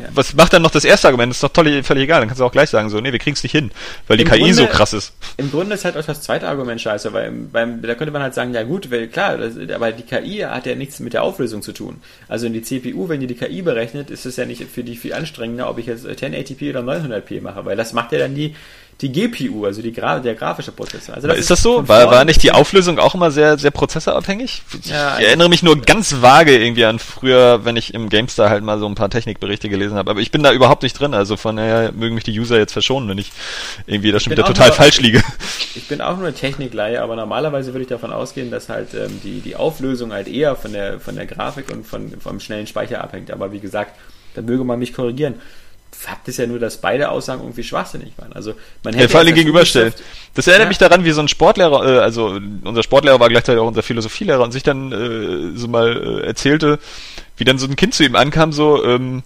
[0.00, 0.08] Ja.
[0.14, 1.30] Was macht dann noch das erste Argument?
[1.30, 2.20] Das ist doch toll, völlig egal.
[2.20, 3.70] Dann kannst du auch gleich sagen, so, nee, wir kriegen es nicht hin,
[4.08, 5.12] weil Im die KI Grunde, so krass ist.
[5.36, 8.34] Im Grunde ist halt auch das zweite Argument scheiße, weil beim, da könnte man halt
[8.34, 11.60] sagen, ja gut, weil, klar, das, aber die KI hat ja nichts mit der Auflösung
[11.60, 12.00] zu tun.
[12.28, 14.96] Also in die CPU, wenn die die KI berechnet, ist es ja nicht für die
[14.96, 18.54] viel anstrengender, ob ich jetzt 1080p oder 900p mache, weil das macht ja dann die,
[19.00, 21.14] die GPU, also die Gra der grafische Prozessor.
[21.14, 21.88] Also das ist, ist das so?
[21.88, 24.62] War, war nicht die Auflösung auch immer sehr, sehr prozessorabhängig?
[24.84, 28.62] Ja, ich erinnere mich nur ganz vage irgendwie an früher, wenn ich im GameStar halt
[28.62, 30.10] mal so ein paar Technikberichte gelesen habe.
[30.10, 32.72] Aber ich bin da überhaupt nicht drin, also von daher mögen mich die User jetzt
[32.72, 33.32] verschonen, wenn ich
[33.86, 35.22] irgendwie da schon wieder total nur, falsch liege.
[35.74, 39.20] Ich bin auch nur eine Technikleihe, aber normalerweise würde ich davon ausgehen, dass halt ähm,
[39.24, 43.02] die, die Auflösung halt eher von der, von der Grafik und von, vom schnellen Speicher
[43.02, 43.30] abhängt.
[43.30, 43.94] Aber wie gesagt,
[44.34, 45.34] da möge man mich korrigieren.
[46.00, 48.32] Fakt ist ja nur, dass beide Aussagen irgendwie schwachsinnig waren.
[48.32, 49.92] Also man hätte ja, vor allem gegenüberstellen.
[50.34, 50.68] Das erinnert ja.
[50.68, 54.42] mich daran, wie so ein Sportlehrer, äh, also unser Sportlehrer war gleichzeitig auch unser Philosophielehrer
[54.42, 56.78] und sich dann äh, so mal äh, erzählte,
[57.36, 59.22] wie dann so ein Kind zu ihm ankam, so, ähm,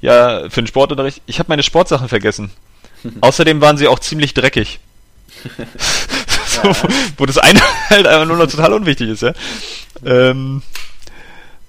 [0.00, 2.50] ja, für den Sportunterricht, ich habe meine Sportsachen vergessen.
[3.20, 4.80] Außerdem waren sie auch ziemlich dreckig.
[6.46, 6.72] so.
[7.16, 7.60] Wo das eine
[7.90, 9.32] halt einfach nur noch total unwichtig ist, ja.
[10.04, 10.62] Ähm,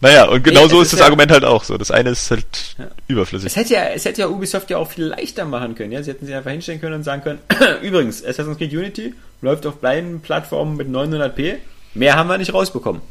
[0.01, 1.77] naja, und genau nee, so ist, ist das ja Argument halt auch so.
[1.77, 2.45] Das eine ist halt
[2.77, 2.87] ja.
[3.07, 3.47] überflüssig.
[3.47, 5.91] Es hätte, ja, es hätte ja Ubisoft ja auch viel leichter machen können.
[5.91, 6.01] Ja?
[6.01, 7.39] Sie hätten sich einfach hinstellen können und sagen können,
[7.81, 11.55] übrigens, Assassin's Creed Unity läuft auf beiden Plattformen mit 900p.
[11.95, 13.01] Mehr haben wir nicht rausbekommen.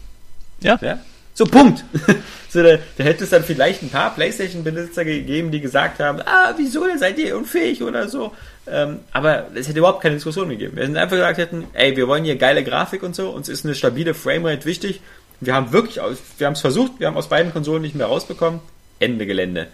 [0.61, 0.78] Ja.
[0.80, 0.99] ja?
[1.34, 1.84] So, Punkt.
[2.49, 6.55] so, da, da hätte es dann vielleicht ein paar Playstation-Besitzer gegeben, die gesagt haben, ah,
[6.57, 8.32] wieso, seid ihr unfähig oder so.
[8.66, 10.76] Ähm, aber es hätte überhaupt keine Diskussion gegeben.
[10.76, 13.64] Wir hätten einfach gesagt hätten, ey, wir wollen hier geile Grafik und so, uns ist
[13.64, 15.01] eine stabile Framerate wichtig.
[15.41, 18.61] Wir haben wirklich, wir haben es versucht, wir haben aus beiden Konsolen nicht mehr rausbekommen.
[18.99, 19.68] Ende Gelände.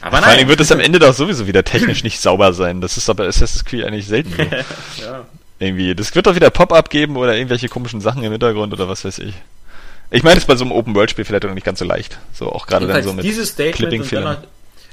[0.00, 2.80] Aber Vor allem wird es am Ende doch sowieso wieder technisch nicht sauber sein.
[2.80, 4.34] Das ist aber Assassin's Creed eigentlich selten.
[5.00, 5.26] ja.
[5.58, 5.94] Irgendwie.
[5.94, 9.20] Das wird doch wieder Pop-up geben oder irgendwelche komischen Sachen im Hintergrund oder was weiß
[9.20, 9.34] ich.
[10.10, 12.18] Ich meine, es bei so einem Open-World-Spiel vielleicht auch nicht ganz so leicht.
[12.32, 14.38] So auch gerade dann so mit dieses Statement und dann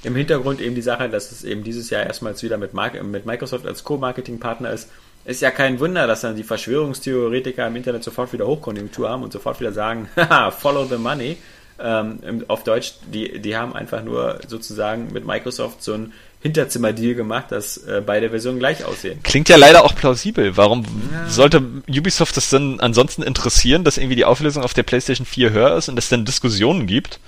[0.03, 3.25] im Hintergrund eben die Sache, dass es eben dieses Jahr erstmals wieder mit, Mark mit
[3.25, 4.89] Microsoft als Co-Marketing-Partner ist.
[5.25, 9.33] Ist ja kein Wunder, dass dann die Verschwörungstheoretiker im Internet sofort wieder Hochkonjunktur haben und
[9.33, 11.37] sofort wieder sagen, haha, follow the money.
[11.81, 17.51] Ähm, auf Deutsch, die, die haben einfach nur sozusagen mit Microsoft so ein Hinterzimmer-Deal gemacht,
[17.51, 19.19] dass äh, beide Versionen gleich aussehen.
[19.23, 20.55] Klingt ja leider auch plausibel.
[20.55, 21.29] Warum ja.
[21.29, 25.77] sollte Ubisoft das dann ansonsten interessieren, dass irgendwie die Auflösung auf der PlayStation 4 höher
[25.77, 27.19] ist und es dann Diskussionen gibt,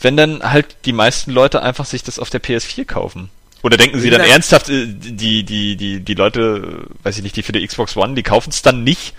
[0.00, 3.30] wenn dann halt die meisten Leute einfach sich das auf der PS4 kaufen?
[3.64, 7.42] Oder denken Sie dann ernsthaft, äh, die, die, die, die Leute, weiß ich nicht, die
[7.42, 9.14] für die Xbox One, die kaufen es dann nicht,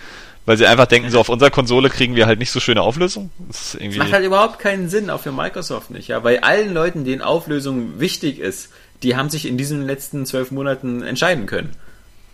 [0.45, 3.31] weil sie einfach denken, so auf unserer Konsole kriegen wir halt nicht so schöne Auflösung.
[3.47, 6.19] Das, das macht halt überhaupt keinen Sinn, auch für Microsoft nicht, ja.
[6.19, 8.69] Bei allen Leuten, denen Auflösung wichtig ist,
[9.01, 11.71] die haben sich in diesen letzten zwölf Monaten entscheiden können.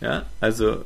[0.02, 0.84] Ja, also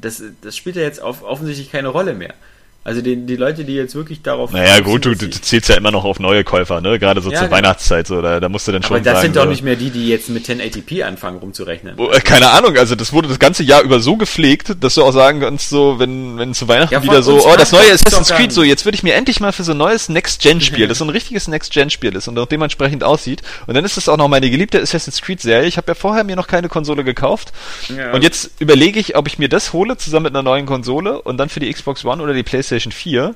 [0.00, 2.34] das, das spielt ja jetzt auf, offensichtlich keine Rolle mehr.
[2.82, 4.52] Also die, die Leute, die jetzt wirklich darauf.
[4.52, 6.98] Naja, gut, du, du zählst ja immer noch auf neue Käufer, ne?
[6.98, 7.58] Gerade so ja, zur genau.
[7.58, 8.96] Weihnachtszeit, so, da, da musst du dann schon.
[8.96, 11.96] Aber das sagen, sind doch so, nicht mehr die, die jetzt mit 1080p anfangen rumzurechnen.
[11.98, 15.04] Oh, äh, keine Ahnung, also das wurde das ganze Jahr über so gepflegt, dass du
[15.04, 18.30] auch sagen kannst, so, wenn, wenn zu Weihnachten ja, wieder so, oh, das neue Assassin's
[18.30, 21.04] Creed, so, jetzt würde ich mir endlich mal für so ein neues Next-Gen-Spiel, das so
[21.04, 23.42] ein richtiges Next-Gen-Spiel ist und auch dementsprechend aussieht.
[23.66, 25.68] Und dann ist es auch noch meine geliebte Assassin's Creed-Serie.
[25.68, 27.52] Ich habe ja vorher mir noch keine Konsole gekauft.
[27.94, 28.12] Ja.
[28.12, 31.36] Und jetzt überlege ich, ob ich mir das hole, zusammen mit einer neuen Konsole und
[31.36, 33.34] dann für die Xbox One oder die PlayStation 4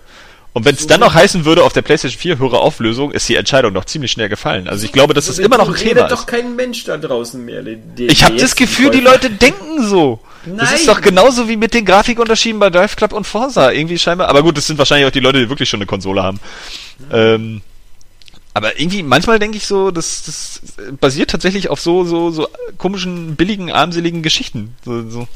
[0.55, 3.29] und wenn es so dann noch heißen würde, auf der PlayStation 4 höhere Auflösung, ist
[3.29, 4.69] die Entscheidung noch ziemlich schnell gefallen.
[4.69, 6.13] Also ich glaube, dass das immer noch ein Thema ist.
[6.13, 7.65] doch kein Mensch da draußen mehr.
[7.99, 10.21] Ich habe das Gefühl, die Leute denken so.
[10.47, 10.59] Nein.
[10.59, 13.73] Das ist doch genauso wie mit den Grafikunterschieden bei Drive Club und Forza.
[13.73, 14.29] Irgendwie scheinbar.
[14.29, 16.39] Aber gut, das sind wahrscheinlich auch die Leute, die wirklich schon eine Konsole haben.
[17.11, 17.63] Ähm,
[18.53, 20.61] aber irgendwie, manchmal denke ich so, das, das
[21.01, 22.47] basiert tatsächlich auf so, so, so
[22.79, 24.77] komischen, billigen, armseligen Geschichten.
[24.85, 25.29] So, so.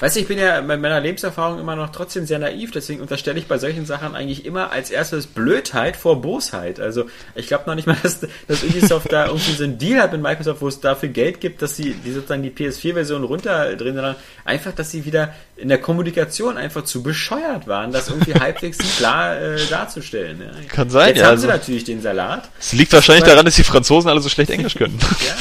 [0.00, 3.38] Weißt du, ich bin ja mit meiner Lebenserfahrung immer noch trotzdem sehr naiv, deswegen unterstelle
[3.38, 6.80] ich bei solchen Sachen eigentlich immer als erstes Blödheit vor Bosheit.
[6.80, 10.12] Also ich glaube noch nicht mal, dass, dass Ubisoft da irgendwie so einen Deal hat
[10.12, 14.16] mit Microsoft, wo es dafür Geld gibt, dass sie die sozusagen die PS4-Version runterdrehen, sondern
[14.46, 19.38] einfach, dass sie wieder in der Kommunikation einfach zu bescheuert waren, das irgendwie halbwegs klar
[19.38, 20.40] äh, darzustellen.
[20.40, 20.68] Ja.
[20.68, 21.24] Kann sein, Jetzt ja.
[21.24, 22.48] haben also, sie natürlich den Salat.
[22.58, 24.98] Es liegt wahrscheinlich daran, dass die Franzosen alle so schlecht Englisch können.
[25.26, 25.34] ja.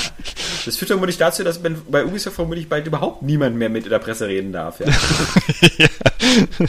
[0.65, 4.27] Das führt vermutlich dazu, dass bei Ubisoft vermutlich bald überhaupt niemand mehr mit der Presse
[4.27, 4.79] reden darf.
[4.79, 4.87] Ja.
[5.77, 5.87] ja.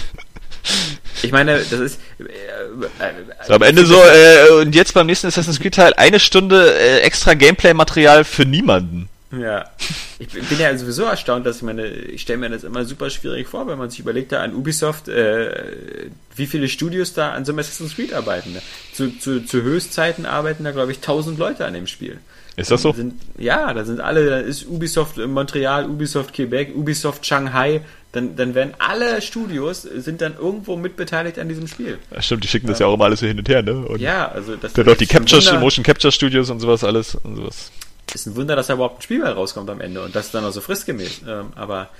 [1.22, 2.00] Ich meine, das ist.
[2.18, 3.12] Äh, äh,
[3.46, 7.00] so, am Ende so, äh, und jetzt beim nächsten Assassin's Creed Teil eine Stunde äh,
[7.00, 9.08] extra Gameplay-Material für niemanden.
[9.32, 9.70] Ja.
[10.18, 13.46] Ich bin ja sowieso erstaunt, dass ich meine, ich stelle mir das immer super schwierig
[13.46, 17.52] vor, wenn man sich überlegt, da an Ubisoft, äh, wie viele Studios da an so
[17.52, 18.52] einem Assassin's Creed arbeiten.
[18.54, 18.62] Ne?
[18.92, 22.18] Zu, zu, zu Höchstzeiten arbeiten da, glaube ich, tausend Leute an dem Spiel.
[22.56, 22.92] Ist das so?
[22.92, 27.82] Sind, ja, da sind alle, da ist Ubisoft Montreal, Ubisoft Quebec, Ubisoft Shanghai,
[28.12, 31.98] dann, dann werden alle Studios sind dann irgendwo mitbeteiligt an diesem Spiel.
[32.10, 33.74] Ja, stimmt, die schicken das ja auch immer alles so hin und her, ne?
[33.86, 37.36] Und ja, also das dann doch die Capture, Motion Capture Studios und sowas alles und
[37.36, 37.70] sowas.
[38.12, 40.44] Ist ein Wunder, dass da überhaupt ein Spiel mal rauskommt am Ende und das dann
[40.44, 41.22] auch so fristgemäß.
[41.28, 41.90] Ähm, aber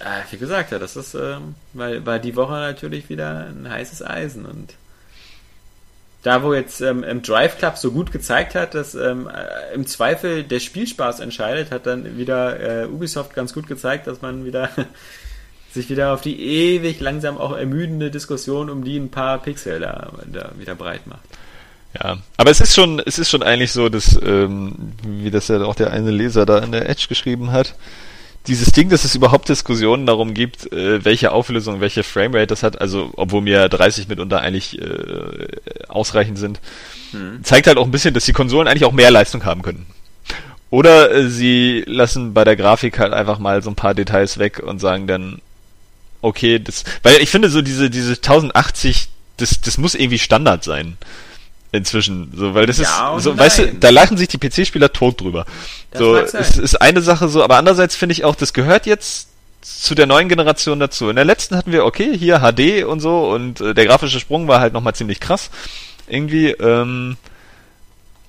[0.00, 4.02] äh, wie gesagt, ja, das ist, ähm, weil, weil die Woche natürlich wieder ein heißes
[4.02, 4.74] Eisen und
[6.28, 9.86] da wo jetzt ähm, im Drive Club so gut gezeigt hat, dass ähm, äh, im
[9.86, 14.68] Zweifel der Spielspaß entscheidet, hat dann wieder äh, Ubisoft ganz gut gezeigt, dass man wieder
[15.72, 20.12] sich wieder auf die ewig langsam auch ermüdende Diskussion um die ein paar Pixel da,
[20.26, 21.22] da wieder breit macht.
[21.98, 25.62] Ja, aber es ist schon, es ist schon eigentlich so, dass, ähm, wie das ja
[25.62, 27.74] auch der eine Leser da in der Edge geschrieben hat,
[28.48, 32.80] dieses Ding, dass es überhaupt Diskussionen darum gibt, äh, welche Auflösung, welche Framerate das hat,
[32.80, 35.48] also obwohl mir 30 mitunter eigentlich äh,
[35.88, 36.60] ausreichend sind,
[37.12, 37.44] hm.
[37.44, 39.86] zeigt halt auch ein bisschen, dass die Konsolen eigentlich auch mehr Leistung haben können.
[40.70, 44.60] Oder äh, sie lassen bei der Grafik halt einfach mal so ein paar Details weg
[44.64, 45.40] und sagen dann,
[46.20, 50.96] okay, das, weil ich finde so diese, diese 1080, das, das muss irgendwie Standard sein
[51.72, 53.40] inzwischen, so, weil das ja ist, so, nein.
[53.40, 55.44] weißt du, da lachen sich die PC-Spieler tot drüber.
[55.90, 59.28] Das so, es ist eine Sache so, aber andererseits finde ich auch, das gehört jetzt
[59.60, 61.10] zu der neuen Generation dazu.
[61.10, 64.48] In der letzten hatten wir, okay, hier HD und so und äh, der grafische Sprung
[64.48, 65.50] war halt nochmal ziemlich krass.
[66.06, 67.16] Irgendwie, ähm,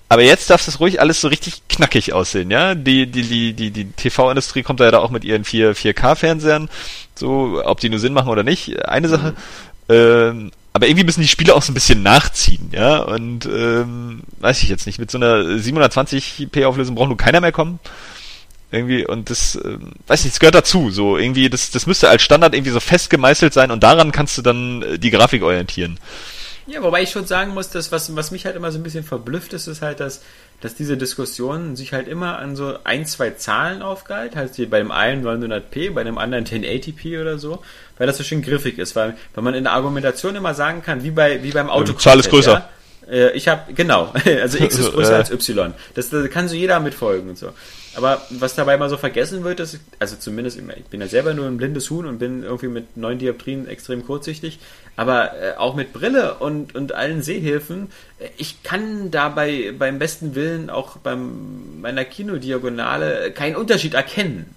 [0.09, 2.73] aber jetzt darf es ruhig alles so richtig knackig aussehen, ja?
[2.75, 6.67] Die, die, die, die, die TV-Industrie kommt ja da auch mit ihren 4, 4K-Fernsehern,
[7.15, 9.35] so, ob die nur Sinn machen oder nicht, eine Sache.
[9.87, 9.93] Mhm.
[9.95, 12.99] Ähm, aber irgendwie müssen die Spiele auch so ein bisschen nachziehen, ja.
[12.99, 17.51] Und ähm, weiß ich jetzt nicht, mit so einer 720p Auflösung braucht nur keiner mehr
[17.51, 17.81] kommen.
[18.71, 20.89] Irgendwie, und das, ähm, weiß nicht, das gehört dazu.
[20.89, 24.37] So, irgendwie, das, das müsste als Standard irgendwie so fest gemeißelt sein und daran kannst
[24.37, 25.99] du dann äh, die Grafik orientieren.
[26.69, 29.03] Ja, wobei ich schon sagen muss, dass was, was mich halt immer so ein bisschen
[29.03, 30.21] verblüfft ist, ist halt, dass,
[30.61, 34.35] dass diese Diskussion sich halt immer an so ein, zwei Zahlen aufgeilt.
[34.35, 37.63] Heißt hier bei dem einen 900p, bei dem anderen 1080p oder so,
[37.97, 41.03] weil das so schön griffig ist, weil, weil man in der Argumentation immer sagen kann,
[41.03, 41.93] wie bei, wie beim Auto.
[41.93, 42.53] Zahl ist größer.
[42.53, 42.69] Ja?
[43.09, 45.73] Äh, ich habe genau, also x ist größer als y.
[45.95, 47.51] Das, das kann so jeder mitfolgen und so.
[47.95, 51.47] Aber was dabei mal so vergessen wird, ist, also zumindest, ich bin ja selber nur
[51.47, 54.59] ein blindes Huhn und bin irgendwie mit neun Dioptrien extrem kurzsichtig,
[54.95, 57.89] aber äh, auch mit Brille und, und allen Sehhilfen,
[58.19, 64.55] äh, ich kann dabei beim besten Willen auch beim meiner Kinodiagonale keinen Unterschied erkennen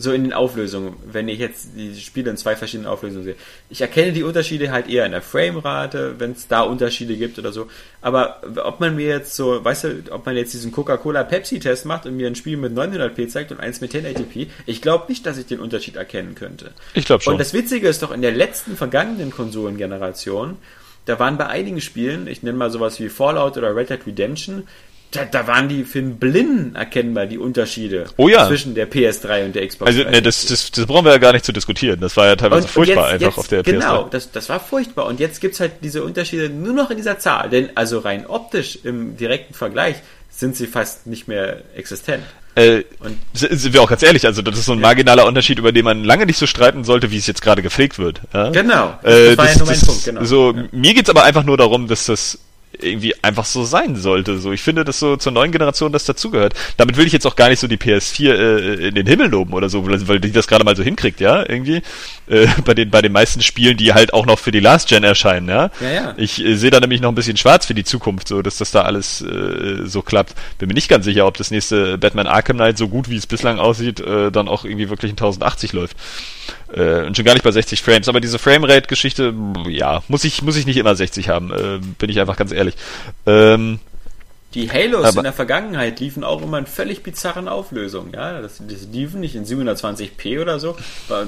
[0.00, 3.36] so in den Auflösungen, wenn ich jetzt die Spiele in zwei verschiedenen Auflösungen sehe.
[3.68, 7.52] Ich erkenne die Unterschiede halt eher in der Framerate, wenn es da Unterschiede gibt oder
[7.52, 7.68] so.
[8.00, 12.16] Aber ob man mir jetzt so, weißt du, ob man jetzt diesen Coca-Cola-Pepsi-Test macht und
[12.16, 15.46] mir ein Spiel mit 900p zeigt und eins mit 1080p, ich glaube nicht, dass ich
[15.46, 16.72] den Unterschied erkennen könnte.
[16.94, 17.34] Ich glaube schon.
[17.34, 20.56] Und das Witzige ist doch, in der letzten vergangenen Konsolengeneration,
[21.06, 24.64] da waren bei einigen Spielen, ich nenne mal sowas wie Fallout oder Red Dead Redemption,
[25.10, 28.46] da, da waren die für einen Blinden erkennbar, die Unterschiede oh ja.
[28.46, 31.32] zwischen der PS3 und der Xbox Also, ne, das, das, das brauchen wir ja gar
[31.32, 32.00] nicht zu diskutieren.
[32.00, 33.88] Das war ja teilweise und, furchtbar und jetzt, einfach jetzt, auf der genau, PS3.
[33.88, 35.06] Genau, das, das war furchtbar.
[35.06, 37.50] Und jetzt gibt's halt diese Unterschiede nur noch in dieser Zahl.
[37.50, 39.96] Denn also rein optisch im direkten Vergleich
[40.30, 42.22] sind sie fast nicht mehr existent.
[42.54, 45.70] Äh, und sind wir auch ganz ehrlich, also das ist so ein marginaler Unterschied, über
[45.70, 48.20] den man lange nicht so streiten sollte, wie es jetzt gerade gepflegt wird.
[48.34, 48.50] Ja?
[48.50, 50.04] Genau, das, äh, das war ja nur mein Punkt.
[50.04, 50.24] Genau.
[50.24, 50.64] So, ja.
[50.72, 52.38] Mir geht's aber einfach nur darum, dass das
[52.78, 54.38] irgendwie einfach so sein sollte.
[54.38, 56.54] So, ich finde, dass so zur neuen Generation das dazugehört.
[56.76, 59.52] Damit will ich jetzt auch gar nicht so die PS4 äh, in den Himmel loben
[59.52, 61.82] oder so, weil, die das gerade mal so hinkriegt, ja, irgendwie.
[62.28, 65.04] Äh, bei den bei den meisten Spielen, die halt auch noch für die Last Gen
[65.04, 65.70] erscheinen, ja.
[65.80, 66.14] ja, ja.
[66.16, 68.70] Ich äh, sehe da nämlich noch ein bisschen schwarz für die Zukunft, so dass das
[68.70, 70.34] da alles äh, so klappt.
[70.58, 73.26] Bin mir nicht ganz sicher, ob das nächste Batman Arkham Knight so gut wie es
[73.26, 75.96] bislang aussieht, äh, dann auch irgendwie wirklich in 1080 läuft.
[76.72, 78.08] Äh, und schon gar nicht bei 60 Frames.
[78.08, 79.34] Aber diese Framerate-Geschichte,
[79.68, 82.59] ja, muss ich, muss ich nicht immer 60 haben, äh, bin ich einfach ganz ehrlich.
[83.26, 83.80] Ähm,
[84.54, 88.12] die Halos aber in der Vergangenheit liefen auch immer in völlig bizarren Auflösungen.
[88.12, 90.76] Ja, das, das liefen nicht in 720p oder so.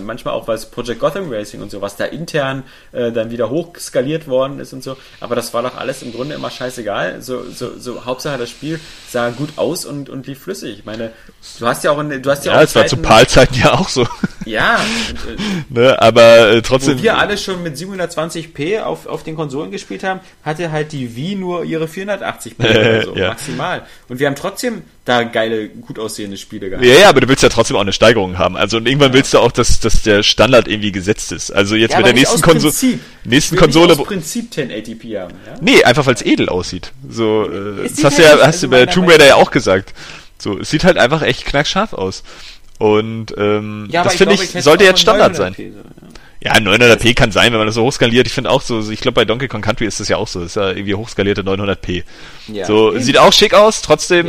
[0.03, 4.27] Manchmal auch was Project Gotham Racing und so, was da intern äh, dann wieder hochskaliert
[4.27, 4.97] worden ist und so.
[5.21, 7.23] Aber das war doch alles im Grunde immer scheißegal.
[7.23, 10.81] So, so, so Hauptsache das Spiel sah gut aus und, und lief flüssig.
[10.81, 11.13] Ich meine,
[11.61, 12.65] du hast ja auch, in, du hast ja, ja auch.
[12.65, 14.05] es war zu PAL-Zeiten ja auch so.
[14.45, 14.81] Ja.
[15.69, 16.99] ne, aber äh, trotzdem.
[16.99, 21.17] Wo wir alle schon mit 720p auf, auf den Konsolen gespielt haben, hatte halt die
[21.17, 23.29] Wii nur ihre 480p oder so, ja.
[23.29, 23.83] maximal.
[24.09, 26.85] Und wir haben trotzdem da geile, gut aussehende Spiele gehabt.
[26.87, 28.57] Ja, ja, aber du willst ja trotzdem auch eine Steigerung haben.
[28.57, 29.15] Also und irgendwann ja.
[29.15, 31.51] willst du auch, dass, dass der Standard irgendwie gesetzt ist.
[31.51, 32.99] Also jetzt ja, mit der nächsten Konsole.
[33.25, 33.97] Nächsten Konsole.
[33.97, 35.55] Nicht Prinzip 1080p haben, ja?
[35.61, 36.93] Nee, einfach weil es edel aussieht.
[37.09, 39.93] So, äh, das hast, halt ja, hast du bei Tomb Raider ja auch gesagt.
[40.39, 42.25] So, es sieht halt einfach echt knackscharf aus.
[42.83, 45.55] Und ähm, ja, das finde ich, ich sollte jetzt Standard sein.
[45.55, 45.71] P,
[46.41, 46.55] ja.
[46.57, 48.27] ja, 900p kann sein, wenn man das so hochskaliert.
[48.27, 50.41] Ich finde auch so, ich glaube bei Donkey Kong Country ist das ja auch so,
[50.41, 52.03] das ist ja irgendwie hochskalierte 900p.
[52.49, 53.01] Ja, so, eben.
[53.01, 54.27] sieht auch schick aus, trotzdem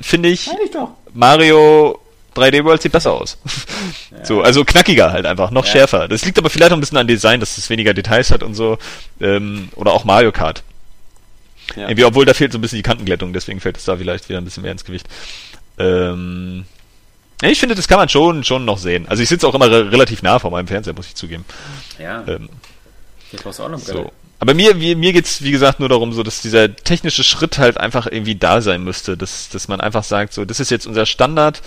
[0.00, 0.70] finde ich, ich
[1.12, 1.98] Mario
[2.36, 3.36] 3D World sieht besser aus.
[4.12, 4.24] Ja.
[4.24, 5.72] So, also knackiger halt einfach, noch ja.
[5.72, 6.06] schärfer.
[6.06, 8.54] Das liegt aber vielleicht auch ein bisschen an Design, dass es weniger Details hat und
[8.54, 8.78] so.
[9.20, 10.62] Ähm, oder auch Mario Kart.
[11.74, 11.88] Ja.
[11.88, 14.40] Irgendwie, obwohl da fehlt so ein bisschen die Kantenglättung, deswegen fällt es da vielleicht wieder
[14.40, 15.08] ein bisschen mehr ins Gewicht.
[15.78, 16.64] Ähm,
[17.42, 19.06] ich finde, das kann man schon, schon noch sehen.
[19.08, 21.44] Also ich sitze auch immer re relativ nah vor meinem Fernseher, muss ich zugeben.
[21.98, 22.24] Ja.
[22.26, 22.48] Ähm,
[23.44, 24.10] das auch noch so.
[24.40, 27.78] Aber mir, mir, mir geht's wie gesagt, nur darum, so, dass dieser technische Schritt halt
[27.78, 29.16] einfach irgendwie da sein müsste.
[29.16, 31.60] Dass, dass man einfach sagt, so, das ist jetzt unser Standard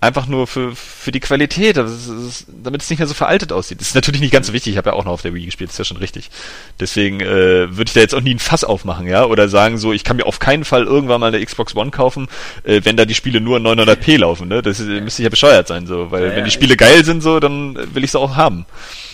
[0.00, 3.80] einfach nur für, für die Qualität, ist, damit es nicht mehr so veraltet aussieht.
[3.80, 5.44] Das ist natürlich nicht ganz so wichtig, ich habe ja auch noch auf der Wii
[5.44, 6.30] gespielt, ist ja schon richtig.
[6.78, 9.92] Deswegen äh, würde ich da jetzt auch nie ein Fass aufmachen, ja, oder sagen so,
[9.92, 12.28] ich kann mir auf keinen Fall irgendwann mal eine Xbox One kaufen,
[12.64, 14.62] äh, wenn da die Spiele nur in 900p laufen, ne?
[14.62, 17.22] Das ist, müsste ich ja bescheuert sein, so, weil ja, wenn die Spiele geil sind,
[17.22, 18.64] so, dann will ich sie auch haben.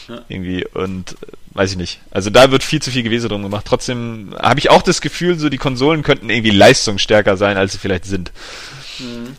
[0.08, 0.20] Ja.
[0.28, 1.98] Irgendwie und äh, weiß ich nicht.
[2.12, 3.64] Also da wird viel zu viel Gewese drum gemacht.
[3.66, 7.78] Trotzdem habe ich auch das Gefühl, so die Konsolen könnten irgendwie leistungsstärker sein, als sie
[7.78, 8.30] vielleicht sind.
[9.00, 9.36] Mhm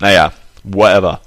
[0.00, 0.32] naja,
[0.64, 1.20] whatever.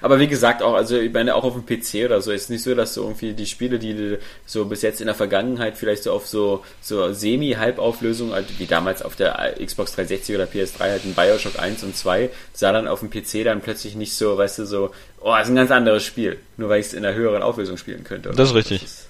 [0.00, 2.62] Aber wie gesagt, auch, also ich meine, auch auf dem PC oder so, ist nicht
[2.62, 6.12] so, dass so irgendwie die Spiele, die so bis jetzt in der Vergangenheit vielleicht so
[6.12, 11.14] auf so, so Semi-Halbauflösung, also wie damals auf der Xbox 360 oder PS3 halt in
[11.14, 14.66] Bioshock 1 und 2, sah dann auf dem PC dann plötzlich nicht so, weißt du,
[14.66, 17.42] so, oh, das ist ein ganz anderes Spiel, nur weil ich es in einer höheren
[17.42, 18.30] Auflösung spielen könnte.
[18.30, 18.82] Das ist richtig.
[18.82, 19.08] Das, ist,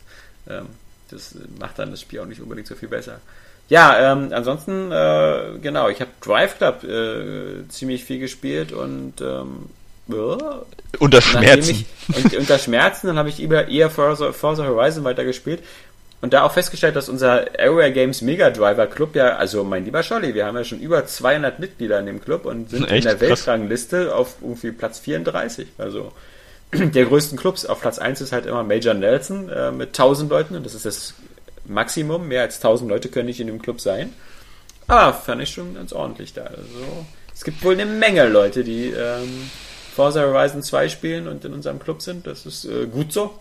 [0.49, 0.67] ähm,
[1.11, 3.21] das macht dann das Spiel auch nicht unbedingt so viel besser.
[3.69, 9.67] Ja, ähm, ansonsten, äh, genau, ich habe Drive Club äh, ziemlich viel gespielt und ähm,
[10.09, 10.63] ja,
[10.99, 11.85] unter Schmerzen.
[12.09, 15.63] Ich, und, unter Schmerzen, dann habe ich eher, eher Forza, Forza Horizon weitergespielt.
[16.23, 20.03] und da auch festgestellt, dass unser Area Games Mega Driver Club ja, also mein lieber
[20.03, 23.05] Scholli, wir haben ja schon über 200 Mitglieder in dem Club und sind Echt?
[23.05, 23.21] in der.
[23.21, 25.69] Weltrangliste auf irgendwie Platz 34.
[25.77, 26.13] Also
[26.73, 27.67] der größten Clubs.
[27.67, 30.87] Auf Platz 1 ist halt immer Major Nelson äh, mit 1000 Leuten und das ist
[30.87, 31.15] das
[31.69, 32.29] Maximum.
[32.29, 34.13] Mehr als 1000 Leute können nicht in dem Club sein.
[34.87, 36.43] Aber fand ich schon ganz ordentlich da.
[36.45, 39.51] Also es gibt wohl eine Menge Leute, die ähm,
[39.95, 42.27] Forza Horizon 2 spielen und in unserem Club sind.
[42.27, 43.39] Das ist äh, gut so.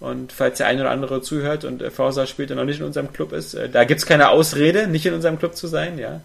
[0.00, 2.86] Und falls der eine oder andere zuhört und äh, Forza spielt und noch nicht in
[2.86, 6.20] unserem Club ist, äh, da gibt's keine Ausrede, nicht in unserem Club zu sein, ja.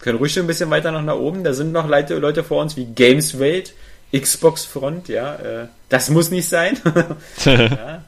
[0.00, 1.42] Können ruhig schon ein bisschen weiter noch nach oben.
[1.42, 3.74] Da sind noch Leute, Leute vor uns wie Games Wait,
[4.14, 5.36] Xbox Front, ja.
[5.36, 6.78] Äh, das muss nicht sein.
[7.44, 8.04] ja.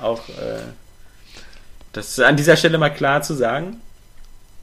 [0.00, 0.60] Auch äh,
[1.94, 3.80] das ist an dieser Stelle mal klar zu sagen.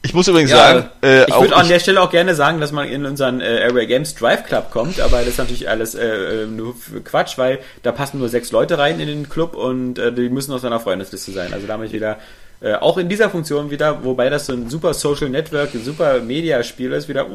[0.03, 2.59] Ich muss übrigens Ja, sagen, äh, ich würde an ich- der Stelle auch gerne sagen,
[2.59, 5.93] dass man in unseren äh, Area Games Drive Club kommt, aber das ist natürlich alles
[5.93, 9.53] äh, äh, nur für Quatsch, weil da passen nur sechs Leute rein in den Club
[9.55, 11.53] und äh, die müssen aus einer Freundesliste sein.
[11.53, 12.17] Also damit wieder
[12.63, 16.19] äh, auch in dieser Funktion wieder, wobei das so ein super Social Network, ein super
[16.19, 17.27] Media-Spiel ist, wieder.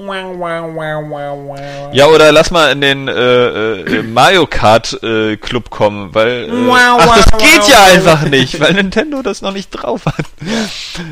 [1.92, 6.52] Ja, oder lass mal in den äh, äh, Mario Kart äh, Club kommen, weil äh,
[7.00, 10.26] ach, das geht ja einfach nicht, weil Nintendo das noch nicht drauf hat.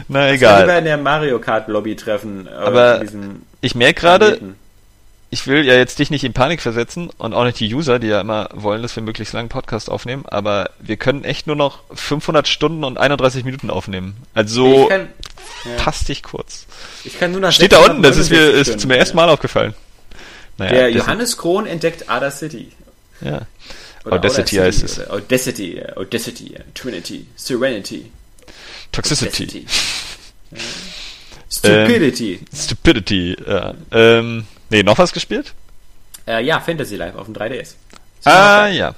[0.07, 0.79] Na Lieber egal.
[0.79, 2.47] in der Mario Kart Lobby treffen.
[2.47, 3.01] äh, Aber
[3.63, 4.39] Ich merke gerade.
[5.35, 8.07] Ich will ja jetzt dich nicht in Panik versetzen und auch nicht die User, die
[8.07, 11.81] ja immer wollen, dass wir möglichst langen Podcast aufnehmen, aber wir können echt nur noch
[11.93, 14.15] 500 Stunden und 31 Minuten aufnehmen.
[14.33, 15.09] Also ich kann,
[15.65, 16.67] ja, kurz.
[17.03, 19.29] ich kann nur nach Steht da unten, das ist mir 669 ist zum ersten Mal
[19.29, 19.75] aufgefallen.
[20.57, 22.71] Naja, Der Johannes Krohn entdeckt Ada City.
[23.21, 23.49] Ja.
[24.05, 24.99] Oder Audacity Audacity heißt es.
[25.01, 28.13] oder Audacity, äh, Audacity, äh, Trinity, Serenity,
[28.93, 29.27] Toxicity.
[29.43, 29.67] Audacity.
[31.51, 32.41] Stupidity.
[32.55, 33.75] Stupidity, ja.
[33.91, 35.55] Ähm, nee, noch was gespielt?
[36.27, 37.75] Äh, ja, Fantasy Life auf dem 3DS.
[38.25, 38.95] Ah, ja.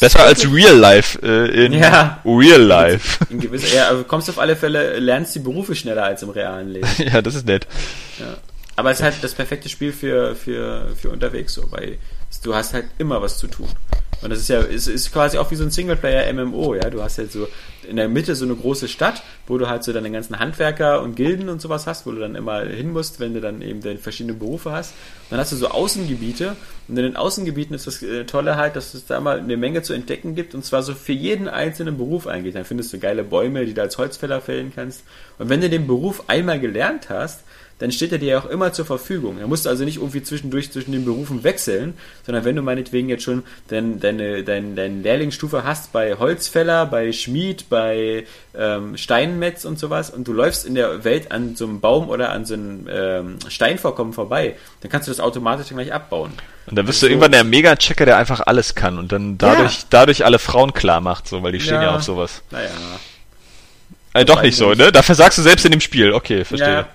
[0.00, 2.20] Besser als Real Life äh, in Ja.
[2.24, 3.24] Real Life.
[3.30, 6.68] In gewisser, ja, aber kommst auf alle Fälle, lernst die Berufe schneller als im realen
[6.68, 6.88] Leben.
[6.98, 7.66] ja, das ist nett.
[8.18, 8.36] Ja.
[8.76, 11.98] Aber es ist halt das perfekte Spiel für, für, für unterwegs so, weil
[12.42, 13.68] du hast halt immer was zu tun.
[14.20, 16.90] Und das ist ja, es ist quasi auch wie so ein Singleplayer-MMO, ja.
[16.90, 17.46] Du hast halt so
[17.88, 21.16] in der Mitte so eine große Stadt, wo du halt so deine ganzen Handwerker und
[21.16, 23.98] Gilden und sowas hast, wo du dann immer hin musst, wenn du dann eben deine
[23.98, 24.90] verschiedenen Berufe hast.
[24.90, 26.56] Und dann hast du so Außengebiete
[26.88, 29.82] und in den Außengebieten ist das äh, Tolle halt, dass es da mal eine Menge
[29.82, 32.54] zu entdecken gibt und zwar so für jeden einzelnen Beruf eingeht.
[32.54, 35.02] Dann findest du geile Bäume, die du als Holzfäller fällen kannst.
[35.38, 37.40] Und wenn du den Beruf einmal gelernt hast,
[37.78, 39.38] dann steht er dir ja auch immer zur Verfügung.
[39.38, 41.94] Er musst also nicht irgendwie zwischendurch zwischen den Berufen wechseln,
[42.26, 47.12] sondern wenn du meinetwegen jetzt schon dein, deine, dein, deine Lehrlingsstufe hast bei Holzfäller, bei
[47.12, 48.24] Schmied, bei
[48.56, 52.30] ähm, Steinmetz und sowas und du läufst in der Welt an so einem Baum oder
[52.30, 56.32] an so einem ähm, Steinvorkommen vorbei, dann kannst du das automatisch gleich abbauen.
[56.66, 57.06] Und dann wirst So.
[57.06, 59.84] du irgendwann der Mega-Checker, der einfach alles kann und dann dadurch, Ja.
[59.90, 61.94] dadurch alle Frauen klar macht, so, weil die stehen ja, Ja.
[61.96, 62.42] auf sowas.
[62.50, 62.68] Naja.
[64.14, 64.90] Äh, doch nicht so, ne?
[64.90, 66.12] Da versagst du selbst in dem Spiel.
[66.12, 66.68] Okay, verstehe.
[66.72, 66.88] Ja.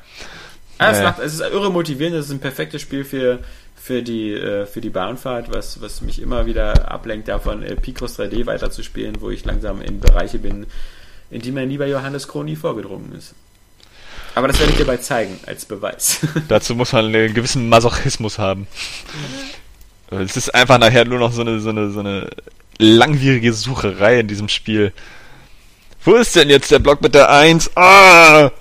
[0.87, 1.03] Ah, es, Ja.
[1.05, 3.39] macht, es ist irre motivierend, es ist ein perfektes Spiel für,
[3.75, 8.17] für, die, äh, für die Bahnfahrt, was, was mich immer wieder ablenkt davon, äh, Picross
[8.19, 10.65] 3D weiterzuspielen, wo ich langsam in Bereiche bin,
[11.31, 13.33] in die mein lieber Johannes Krohn nie vorgedrungen ist.
[14.35, 16.19] Aber das werde ich dir bald zeigen, als Beweis.
[16.47, 18.67] Dazu muss man einen gewissen Masochismus haben.
[20.09, 22.29] Es ist einfach nachher nur noch so eine, so eine, so eine
[22.79, 24.91] langwierige Sucherei in diesem Spiel.
[26.03, 27.71] Wo ist denn jetzt der Block mit der 1?
[27.77, 28.51] Ah!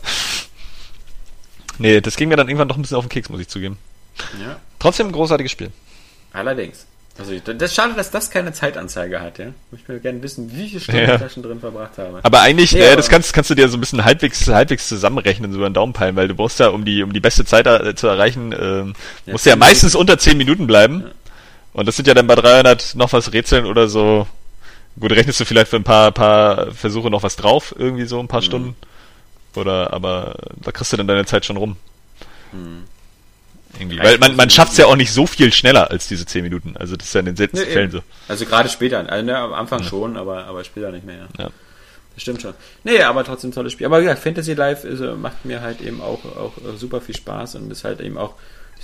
[1.83, 3.77] Nee, das ging mir dann irgendwann doch ein bisschen auf den Keks, muss ich zugeben.
[4.41, 5.71] ja, Trotzdem ein großartiges Spiel.
[6.33, 6.87] allerdings.
[7.19, 9.49] Also das ist schade, dass das keine Zeitanzeige hat, ja.
[9.73, 11.15] Ich möchte gerne wissen, wie viele Stunden Ja.
[11.17, 12.21] ich da schon drin verbracht habe.
[12.23, 15.53] Aber eigentlich, Nee, äh, das kannst, kannst du dir so ein bisschen halbwegs, halbwegs zusammenrechnen,
[15.53, 17.67] so über den Daumen peilen, weil du brauchst ja, um die, um die beste Zeit
[17.67, 18.95] äh, zu erreichen, ähm,
[19.27, 21.05] Ja, musst du ja meistens unter 10 Minuten bleiben.
[21.75, 24.27] Und das sind ja dann bei 300 noch was Rätseln oder so.
[24.99, 28.29] Gut, rechnest du vielleicht für ein paar, paar Versuche noch was drauf, irgendwie so ein
[28.29, 28.45] paar Mhm.
[28.47, 28.77] Stunden.
[29.55, 31.77] Oder, aber da kriegst du dann deine Zeit schon rum.
[32.53, 32.85] Hm.
[33.79, 33.97] Irgendwie.
[33.97, 36.43] Ja, Weil man, man nicht- schafft's ja auch nicht so viel schneller als diese 10
[36.43, 36.77] Minuten.
[36.77, 38.01] Also das ist ja in den seltensten Nee, Fällen so.
[38.29, 41.29] Also gerade später, also ne, am Anfang schon, aber, aber später nicht mehr.
[41.39, 41.45] Ja.
[41.45, 41.51] Ja.
[42.15, 42.53] Das stimmt schon.
[42.85, 43.87] Nee, aber trotzdem tolles Spiel.
[43.87, 47.01] Aber wie gesagt, Fantasy Life ist, äh, macht mir halt eben auch, auch äh, super
[47.01, 48.35] viel Spaß und ist halt eben auch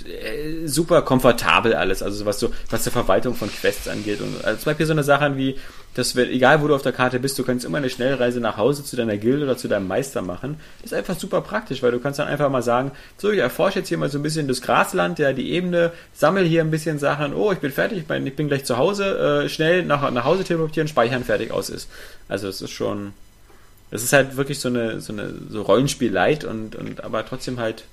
[0.05, 2.01] äh, super komfortabel alles.
[2.03, 4.21] Also was so, was die Verwaltung von Quests angeht.
[4.21, 5.55] Und also zum Beispiel so eine Sache wie,
[5.95, 8.57] dass wir, egal wo du auf der Karte bist, du kannst immer eine Schnellreise nach
[8.57, 10.59] Hause zu deiner Gilde oder zu deinem Meister machen.
[10.81, 13.79] Das ist einfach super praktisch, weil du kannst dann einfach mal sagen, so, ich erforsche
[13.79, 16.99] jetzt hier mal so ein bisschen das Grasland, ja, die Ebene, sammel hier ein bisschen
[16.99, 20.09] Sachen, oh, ich bin fertig, ich bin, ich bin gleich zu Hause, äh, schnell nach,
[20.11, 21.89] nach Hause teleportieren, speichern, fertig, aus ist.
[22.27, 23.13] Also es ist schon,
[23.91, 27.59] es ist halt wirklich so eine, so eine, so Rollenspiel light und, und, aber trotzdem
[27.59, 27.83] halt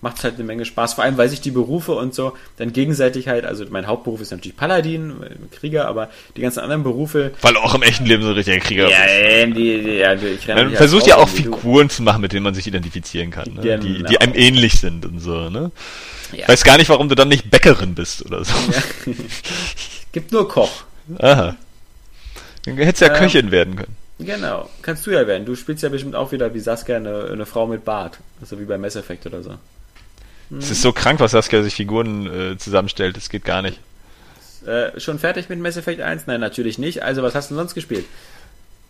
[0.00, 0.94] macht es halt eine Menge Spaß.
[0.94, 4.30] Vor allem, weil sich die Berufe und so dann gegenseitig halt, also mein Hauptberuf ist
[4.30, 5.14] natürlich Paladin,
[5.50, 7.32] Krieger, aber die ganzen anderen Berufe.
[7.42, 8.98] Weil auch im echten Leben so ein richtiger Krieger ja,
[9.44, 9.56] bist.
[9.56, 11.94] Die, die, ja, ich Man halt versucht ja auch Figuren du.
[11.94, 13.60] zu machen, mit denen man sich identifizieren kann, ne?
[13.62, 13.82] genau.
[13.82, 15.70] die, die einem ähnlich sind und so, ne?
[16.32, 16.48] Ja.
[16.48, 18.54] Weiß gar nicht, warum du dann nicht Bäckerin bist oder so.
[18.70, 19.14] Ja.
[20.12, 20.84] Gibt nur Koch.
[21.18, 21.56] Aha.
[22.64, 23.96] Dann hättest ja ähm, Köchin werden können.
[24.20, 25.46] Genau, kannst du ja werden.
[25.46, 28.18] Du spielst ja bestimmt auch wieder wie Saskia eine, eine Frau mit Bart.
[28.40, 29.54] Also wie bei Mass Effect oder so.
[30.58, 33.16] Es ist so krank, was Saskia sich Figuren äh, zusammenstellt.
[33.16, 33.78] Das geht gar nicht.
[34.66, 36.26] Äh, schon fertig mit Mass Effect 1?
[36.26, 37.02] Nein, natürlich nicht.
[37.02, 38.04] Also, was hast du sonst gespielt?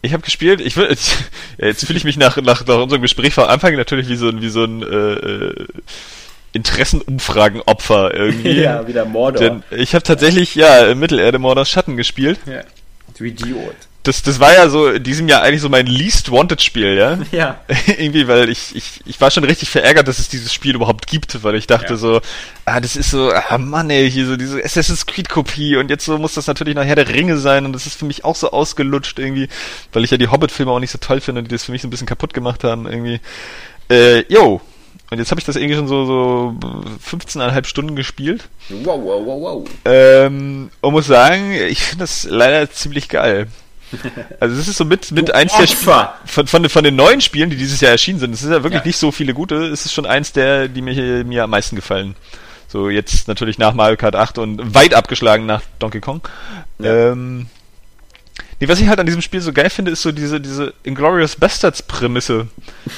[0.03, 1.13] Ich habe gespielt, ich will, jetzt,
[1.59, 4.41] jetzt fühle ich mich nach, nach, nach unserem Gespräch vor Anfang natürlich wie so ein,
[4.41, 5.67] wie so ein äh, äh
[6.53, 8.51] Interessenumfragenopfer irgendwie.
[8.63, 9.41] ja, wieder Mordor.
[9.41, 12.41] Denn ich habe tatsächlich, ja, Mittelerde Mordors Schatten gespielt.
[12.47, 12.63] Ja.
[13.17, 16.63] Du Idiot das, das war ja so in diesem Jahr eigentlich so mein least wanted
[16.63, 17.19] Spiel, ja?
[17.33, 17.61] Ja.
[17.87, 21.43] Irgendwie, weil ich, ich, ich war schon richtig verärgert, dass es dieses Spiel überhaupt gibt,
[21.45, 21.97] weil ich dachte ja.
[21.97, 22.21] so,
[22.65, 26.07] ah, das ist so, ah Mann ey, hier so diese Assassin's Creed Kopie und jetzt
[26.07, 28.51] so muss das natürlich nachher der Ringe sein und das ist für mich auch so
[28.51, 29.49] ausgelutscht irgendwie,
[29.93, 31.83] weil ich ja die Hobbit-Filme auch nicht so toll finde und die das für mich
[31.83, 33.21] so ein bisschen kaputt gemacht haben irgendwie.
[33.91, 34.63] Äh, yo.
[35.11, 36.55] Und jetzt habe ich das irgendwie schon so, so
[37.05, 38.49] 15,5 Stunden gespielt.
[38.69, 39.69] Wow, wow, wow, wow.
[39.85, 43.49] Ähm, und muss sagen, ich finde das leider ziemlich geil.
[44.41, 47.51] Also das ist so mit, mit eins der Spiele, von, von, von den neuen Spielen,
[47.51, 48.87] die dieses Jahr erschienen sind, es ist ja wirklich ja.
[48.87, 52.15] nicht so viele gute, es ist schon eins der, die mir, mir am meisten gefallen.
[52.69, 56.21] So jetzt natürlich nach Mario Kart 8 und weit abgeschlagen nach Donkey Kong.
[56.79, 57.13] Ja.
[57.13, 57.47] Ähm,
[58.61, 61.35] nee, was ich halt an diesem Spiel so geil finde, ist so diese, diese Inglorious
[61.35, 62.47] Bastards Prämisse.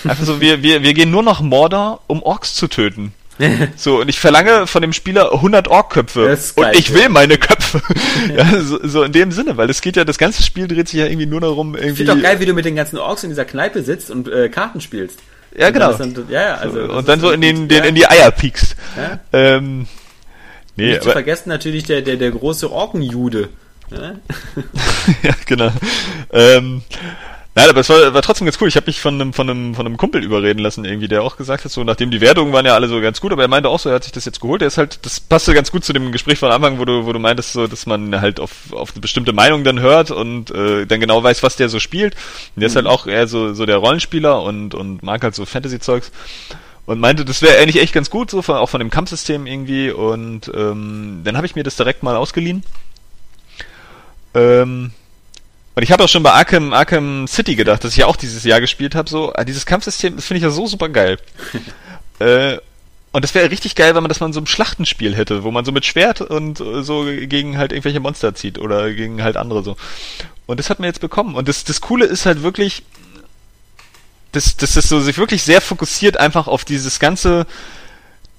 [0.05, 3.15] Einfach so, wir, wir, wir gehen nur nach Mordor, um Orks zu töten.
[3.77, 6.39] so, und ich verlange von dem Spieler 100 Ork-Köpfe.
[6.57, 7.83] Und ich will meine Köpfe.
[8.37, 11.01] ja, so, so, in dem Sinne, weil es geht ja, das ganze Spiel dreht sich
[11.01, 11.91] ja irgendwie nur darum, irgendwie.
[11.91, 14.29] Ich finde doch geil, wie du mit den ganzen Orks in dieser Kneipe sitzt und
[14.29, 15.21] äh, Karten spielst.
[15.57, 15.93] Ja, und genau.
[15.93, 18.77] Dann, ja, ja, also, und dann so in den, den, in die Eier piekst.
[18.97, 19.21] Ja?
[19.33, 19.87] Ähm,
[20.77, 23.49] nee, Nicht aber, zu vergessen natürlich der, der, der große Orkenjude.
[23.91, 24.15] Ja,
[25.23, 25.71] ja genau.
[26.33, 26.83] Ähm,
[27.55, 28.69] Nein, aber es war, war trotzdem ganz cool.
[28.69, 31.37] Ich habe mich von einem, von, einem, von einem Kumpel überreden lassen, irgendwie, der auch
[31.37, 33.69] gesagt hat, so nachdem die Wertungen waren ja alle so ganz gut, aber er meinte
[33.69, 34.63] auch so, er hat sich das jetzt geholt.
[34.63, 37.13] Er ist halt, das passte ganz gut zu dem Gespräch von Anfang, wo du, wo
[37.13, 40.87] du meintest, so, dass man halt auf, auf eine bestimmte Meinung dann hört und äh,
[40.87, 42.15] dann genau weiß, was der so spielt.
[42.15, 42.71] Und der mhm.
[42.71, 46.11] ist halt auch eher so, so der Rollenspieler und, und mag halt so Fantasy-Zeugs
[46.87, 49.91] und meinte, das wäre eigentlich echt ganz gut, so von, auch von dem Kampfsystem irgendwie.
[49.91, 52.65] Und ähm, dann habe ich mir das direkt mal ausgeliehen.
[54.35, 54.93] Ähm,
[55.75, 58.45] und ich habe auch schon bei Arkham, Arkham City gedacht, dass ich ja auch dieses
[58.45, 59.09] Jahr gespielt habe.
[59.09, 61.19] So, ah, dieses Kampfsystem, das finde ich ja so super geil.
[62.19, 62.59] äh,
[63.13, 65.51] und das wäre richtig geil, wenn man das mal in so einem Schlachtenspiel hätte, wo
[65.51, 69.37] man so mit Schwert und äh, so gegen halt irgendwelche Monster zieht oder gegen halt
[69.37, 69.77] andere so.
[70.47, 71.35] Und das hat man jetzt bekommen.
[71.35, 72.83] Und das, das Coole ist halt wirklich,
[74.33, 77.47] dass, dass das so sich wirklich sehr fokussiert einfach auf dieses ganze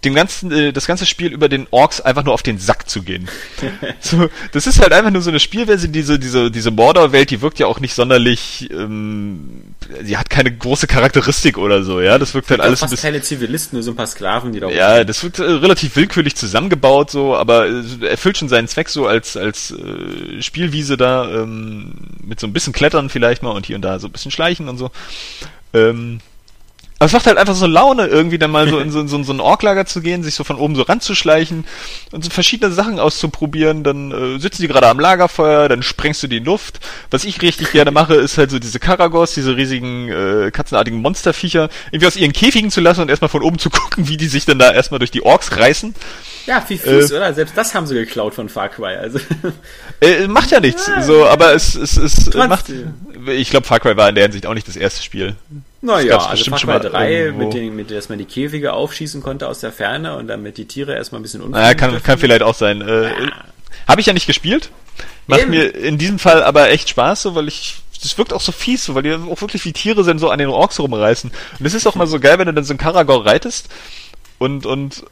[0.06, 3.04] dem ganzen, äh, das ganze Spiel über den Orks einfach nur auf den Sack zu
[3.04, 3.28] gehen.
[4.00, 7.60] so, das ist halt einfach nur so eine Spielversion, diese, diese, diese Mordor-Welt, die wirkt
[7.60, 12.50] ja auch nicht sonderlich, ähm, sie hat keine große Charakteristik oder so, ja, das wirkt
[12.50, 15.04] halt alles fast ein bisschen, keine Zivilisten, nur so ein paar Sklaven, die da Ja,
[15.04, 19.38] das wirkt äh, relativ willkürlich zusammengebaut, so, aber äh, erfüllt schon seinen Zweck so als,
[19.38, 23.82] als äh, Spielwiese da, ähm, mit so ein bisschen Klettern vielleicht mal und hier und
[23.84, 24.92] da so ein bisschen Schleichen und so.
[25.74, 26.20] Ähm,
[27.04, 29.34] aber es macht halt einfach so Laune, irgendwie dann mal so in so, so, so
[29.34, 31.66] ein Orklager zu gehen, sich so von oben so ranzuschleichen
[32.14, 33.84] und so verschiedene Sachen auszuprobieren.
[33.84, 36.80] Dann äh, sitzen die gerade am Lagerfeuer, dann sprengst du die in Luft.
[37.12, 41.68] Was ich richtig gerne mache, ist halt so diese Karagos, diese riesigen äh, katzenartigen Monsterviecher,
[41.92, 44.46] irgendwie aus ihren Käfigen zu lassen und erstmal von oben zu gucken, wie die sich
[44.46, 45.94] dann da erstmal durch die Orks reißen.
[46.46, 47.34] Ja, wie Fuß, äh, oder?
[47.34, 48.96] Selbst das haben sie geklaut von Far Cry.
[48.96, 49.20] Also.
[50.00, 52.66] Äh, macht ja nichts, ja, so, aber es, es, es macht.
[53.28, 55.36] Ich glaube, Far Cry war in der Hinsicht auch nicht das erste Spiel.
[55.84, 59.60] Naja, also Far Cry 3, mit, den, mit dass man die Käfige aufschießen konnte aus
[59.60, 62.56] der Ferne und damit die Tiere erstmal ein bisschen unfähig Naja, kann, kann vielleicht auch
[62.56, 62.82] sein.
[62.82, 63.32] Äh, ja.
[63.88, 64.70] Habe ich ja nicht gespielt.
[65.28, 65.52] Macht Eben.
[65.52, 68.86] mir in diesem Fall aber echt Spaß, so, weil ich das wirkt auch so fies,
[68.86, 71.32] so, weil die auch wirklich wie Tiere sind, so an den Orks rumreißen.
[71.60, 73.70] Und es ist auch mal so geil, wenn du dann so ein Karagor reitest
[74.40, 75.04] und, und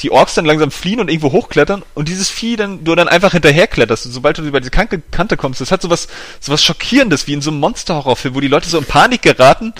[0.00, 3.32] die Orks dann langsam fliehen und irgendwo hochklettern und dieses Vieh dann, du dann einfach
[3.32, 4.06] hinterherkletterst.
[4.06, 6.08] Und sobald du über diese Kante, Kante kommst, das hat sowas,
[6.40, 9.72] sowas Schockierendes, wie in so einem Monster-Horrorfilm, wo die Leute so in Panik geraten,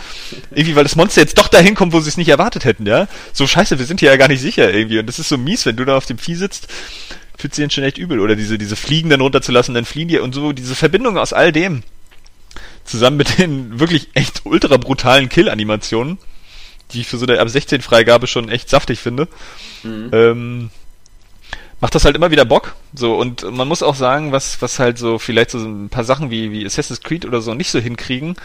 [0.52, 3.08] irgendwie, weil das Monster jetzt doch dahin kommt, wo sie es nicht erwartet hätten, ja?
[3.32, 5.00] So scheiße, wir sind hier ja gar nicht sicher irgendwie.
[5.00, 6.68] Und das ist so mies, wenn du da auf dem Vieh sitzt,
[7.36, 8.20] fühlt sich dann schon echt übel.
[8.20, 10.18] Oder diese, diese Fliegen dann runterzulassen, dann fliehen die.
[10.18, 11.82] Und so, diese Verbindung aus all dem,
[12.84, 16.18] zusammen mit den wirklich echt ultra brutalen Kill-Animationen,
[16.92, 19.28] die ich für so eine ab 16 Freigabe schon echt saftig finde,
[19.82, 20.10] mhm.
[20.12, 20.70] ähm,
[21.80, 22.74] macht das halt immer wieder Bock.
[22.94, 26.30] So, und man muss auch sagen, was, was halt so vielleicht so ein paar Sachen
[26.30, 28.36] wie, wie Assassin's Creed oder so nicht so hinkriegen,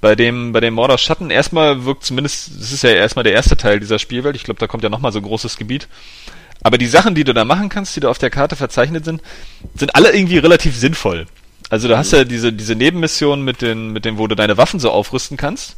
[0.00, 3.56] bei dem, bei dem Mordor Schatten erstmal wirkt zumindest, das ist ja erstmal der erste
[3.56, 4.36] Teil dieser Spielwelt.
[4.36, 5.88] Ich glaube, da kommt ja nochmal so ein großes Gebiet.
[6.62, 9.22] Aber die Sachen, die du da machen kannst, die da auf der Karte verzeichnet sind,
[9.74, 11.26] sind alle irgendwie relativ sinnvoll.
[11.74, 14.78] Also du hast ja diese, diese Nebenmission mit den, mit dem, wo du deine Waffen
[14.78, 15.74] so aufrüsten kannst.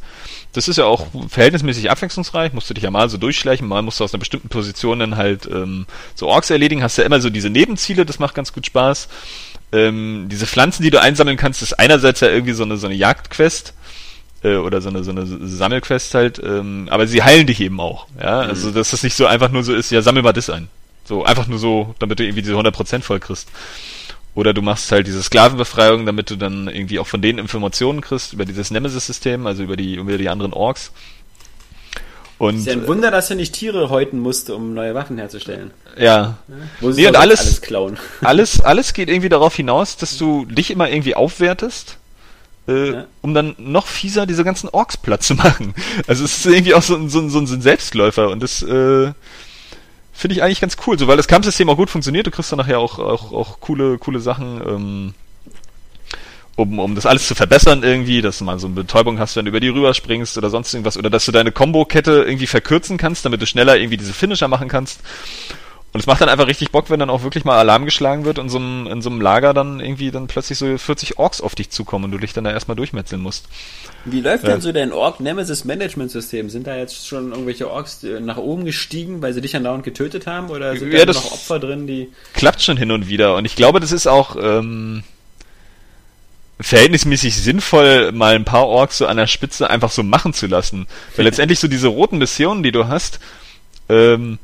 [0.53, 3.99] Das ist ja auch verhältnismäßig abwechslungsreich, musst du dich ja mal so durchschleichen, mal musst
[3.99, 7.31] du aus einer bestimmten Position dann halt ähm, so Orks erledigen, hast ja immer so
[7.31, 9.07] diese Nebenziele, das macht ganz gut Spaß.
[9.71, 12.95] Ähm, diese Pflanzen, die du einsammeln kannst, ist einerseits ja irgendwie so eine, so eine
[12.95, 13.73] Jagdquest
[14.43, 18.05] äh, oder so eine, so eine Sammelquest halt, ähm, aber sie heilen dich eben auch.
[18.21, 18.49] Ja, mhm.
[18.51, 20.67] also dass das nicht so einfach nur so ist, ja, sammel mal das ein.
[21.05, 23.49] So, einfach nur so, damit du irgendwie diese 100% voll kriegst.
[24.37, 28.33] Oder du machst halt diese Sklavenbefreiung, damit du dann irgendwie auch von denen Informationen kriegst
[28.33, 30.91] über dieses Nemesis-System, also über die, über die anderen Orks.
[32.37, 35.71] Und, ist ja ein Wunder, dass er nicht Tiere häuten musste, um neue Waffen herzustellen.
[35.97, 36.03] Ja.
[36.03, 36.37] ja?
[36.81, 37.97] Wo nee, und alles, alles klauen.
[38.21, 41.97] Alles, alles geht irgendwie darauf hinaus, dass du dich immer irgendwie aufwertest,
[42.67, 43.05] äh, ja.
[43.23, 45.73] um dann noch fieser diese ganzen Orks platt zu machen.
[46.05, 49.13] Also es ist irgendwie auch so, so, so, so ein Selbstläufer und das, äh,
[50.17, 52.25] finde ich eigentlich ganz cool, so weil das Kampfsystem auch gut funktioniert.
[52.25, 55.13] Du kriegst dann nachher auch, auch, auch coole, coole Sachen, ähm,
[56.55, 59.45] um, um das alles zu verbessern irgendwie, dass du mal so eine Betäubung hast, wenn
[59.45, 63.25] du über die rüberspringst oder sonst irgendwas, oder dass du deine Combo-Kette irgendwie verkürzen kannst,
[63.25, 65.01] damit du schneller irgendwie diese Finisher machen kannst.
[65.97, 68.37] Und es macht dann einfach richtig Bock, wenn dann auch wirklich mal Alarm geschlagen wird
[68.37, 71.55] und so einem, in so einem Lager dann irgendwie dann plötzlich so 40 Orks auf
[71.55, 73.47] dich zukommen und du dich dann da erstmal durchmetzeln musst.
[74.05, 74.51] Wie läuft ja.
[74.51, 76.51] denn so dein Ork Nemesis Management System?
[76.51, 80.27] Sind da jetzt schon irgendwelche Orks äh, nach oben gestiegen, weil sie dich andauernd getötet
[80.27, 80.51] haben?
[80.51, 82.11] Oder sind ja, da noch Opfer drin, die.
[82.35, 83.33] Klappt schon hin und wieder.
[83.33, 85.01] Und ich glaube, das ist auch ähm,
[86.59, 90.85] verhältnismäßig sinnvoll, mal ein paar Orks so an der Spitze einfach so machen zu lassen.
[91.15, 93.19] Weil letztendlich so diese roten Missionen, die du hast,
[93.89, 94.37] ähm,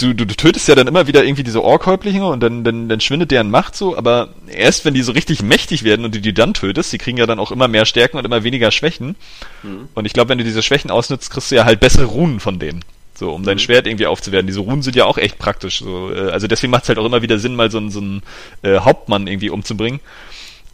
[0.00, 3.00] du, du, du tötest ja dann immer wieder irgendwie diese Orkhäuptlinge und dann, dann, dann
[3.00, 6.34] schwindet deren Macht so, aber erst wenn die so richtig mächtig werden und du die
[6.34, 9.16] dann tötest, die kriegen ja dann auch immer mehr Stärken und immer weniger Schwächen.
[9.62, 9.88] Mhm.
[9.94, 12.58] Und ich glaube, wenn du diese Schwächen ausnutzt, kriegst du ja halt bessere Runen von
[12.58, 12.84] denen.
[13.14, 13.60] So, um dein mhm.
[13.60, 14.46] Schwert irgendwie aufzuwerten.
[14.46, 15.80] Diese Runen sind ja auch echt praktisch.
[15.80, 18.00] So, äh, also deswegen macht es halt auch immer wieder Sinn, mal so, einen so
[18.00, 18.22] einen
[18.62, 20.00] äh, Hauptmann irgendwie umzubringen.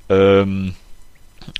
[0.08, 0.74] Ähm,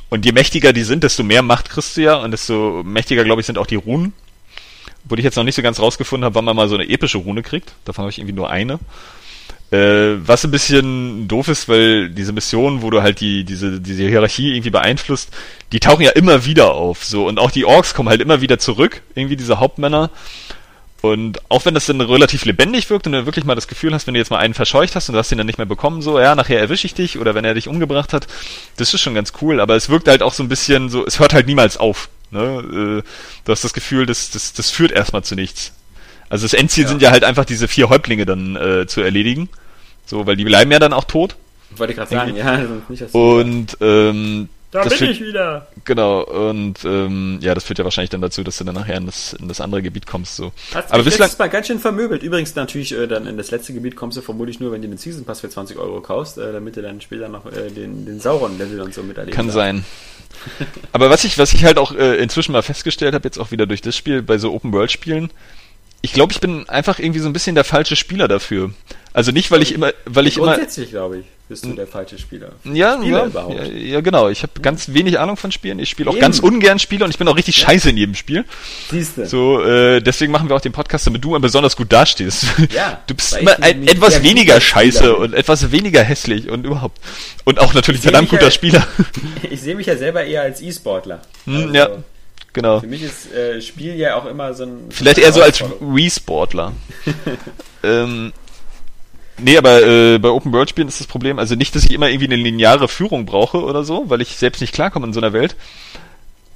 [0.09, 3.40] und je mächtiger die sind, desto mehr Macht kriegst du ja und desto mächtiger, glaube
[3.40, 4.12] ich, sind auch die Runen
[5.08, 7.18] wo ich jetzt noch nicht so ganz rausgefunden habe, wann man mal so eine epische
[7.18, 7.72] Rune kriegt.
[7.84, 8.78] Davon habe ich irgendwie nur eine.
[9.70, 14.04] Äh, was ein bisschen doof ist, weil diese Missionen, wo du halt die, diese, diese
[14.04, 15.30] Hierarchie irgendwie beeinflusst,
[15.72, 17.26] die tauchen ja immer wieder auf, so.
[17.26, 20.10] Und auch die Orks kommen halt immer wieder zurück, irgendwie diese Hauptmänner.
[21.02, 24.06] Und auch wenn das dann relativ lebendig wirkt und du wirklich mal das Gefühl hast,
[24.06, 26.00] wenn du jetzt mal einen verscheucht hast und du hast ihn dann nicht mehr bekommen,
[26.00, 28.26] so, ja, nachher erwische ich dich oder wenn er dich umgebracht hat,
[28.76, 31.20] das ist schon ganz cool, aber es wirkt halt auch so ein bisschen so, es
[31.20, 32.08] hört halt niemals auf.
[32.30, 33.02] Ne?
[33.02, 33.08] Äh,
[33.44, 35.72] du hast das Gefühl, das, das, das führt erstmal zu nichts.
[36.28, 36.88] Also das Endziel ja.
[36.88, 39.48] sind ja halt einfach diese vier Häuptlinge dann äh, zu erledigen.
[40.04, 41.36] So, weil die bleiben ja dann auch tot.
[41.76, 42.44] Wollte ich gerade sagen, ja.
[42.46, 45.68] Also nicht, und ähm, da bin führt, ich wieder.
[45.84, 49.06] Genau, und ähm, ja, das führt ja wahrscheinlich dann dazu, dass du dann nachher in
[49.06, 50.36] das, in das andere Gebiet kommst.
[50.36, 50.52] So.
[50.74, 52.22] Hast Aber bislang Mal ganz schön vermöbelt.
[52.22, 54.98] Übrigens natürlich äh, dann in das letzte Gebiet kommst du vermutlich nur, wenn du den
[54.98, 58.20] Season Pass für 20 Euro kaufst, äh, damit du dann später noch äh, den, den
[58.20, 59.36] Sauron-Level und so miterlebst.
[59.36, 59.84] Kann sein.
[60.93, 63.66] Aber was ich, was ich halt auch äh, inzwischen mal festgestellt habe, jetzt auch wieder
[63.66, 65.30] durch das Spiel, bei so Open-World-Spielen,
[66.06, 68.70] ich glaube, ich bin einfach irgendwie so ein bisschen der falsche Spieler dafür.
[69.12, 70.54] Also nicht, weil ich immer, weil ich immer.
[70.54, 72.52] Grundsätzlich glaube ich, bist du der falsche Spieler.
[72.62, 74.28] Ja, ja, ja, ja, genau.
[74.28, 75.80] Ich habe ganz wenig Ahnung von Spielen.
[75.80, 77.66] Ich spiele auch ganz ungern Spiele und ich bin auch richtig ja.
[77.66, 78.44] scheiße in jedem Spiel.
[78.88, 79.26] Siehst du.
[79.26, 82.44] So, äh, deswegen machen wir auch den Podcast, damit du besonders gut dastehst.
[82.72, 83.00] Ja.
[83.08, 85.18] Du bist immer ein, etwas weniger scheiße Spieler.
[85.18, 87.00] und etwas weniger hässlich und überhaupt.
[87.44, 88.86] Und auch natürlich verdammt guter ja, Spieler.
[89.50, 91.20] Ich sehe mich ja selber eher als E-Sportler.
[91.46, 91.88] Hm, also, ja.
[92.56, 92.80] Genau.
[92.80, 94.86] Für mich ist äh, Spiel ja auch immer so ein.
[94.88, 96.72] Vielleicht eher so als Wii-Sportler.
[97.82, 98.32] ähm,
[99.38, 102.08] Nee, aber äh, bei Open World Spielen ist das Problem, also nicht, dass ich immer
[102.08, 105.34] irgendwie eine lineare Führung brauche oder so, weil ich selbst nicht klarkomme in so einer
[105.34, 105.56] Welt.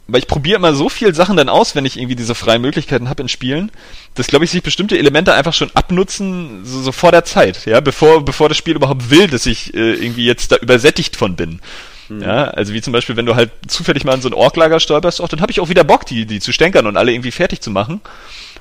[0.08, 3.10] Weil ich probiere immer so viel Sachen dann aus, wenn ich irgendwie diese freien Möglichkeiten
[3.10, 3.70] habe in Spielen,
[4.14, 7.80] dass glaube ich sich bestimmte Elemente einfach schon abnutzen so, so vor der Zeit, ja,
[7.80, 11.60] bevor bevor das Spiel überhaupt will, dass ich äh, irgendwie jetzt da übersättigt von bin.
[12.10, 12.22] Hm.
[12.22, 15.20] Ja, also wie zum Beispiel, wenn du halt zufällig mal in so ein Orklager stolperst,
[15.20, 17.60] auch dann habe ich auch wieder Bock, die die zu stänkern und alle irgendwie fertig
[17.60, 18.00] zu machen.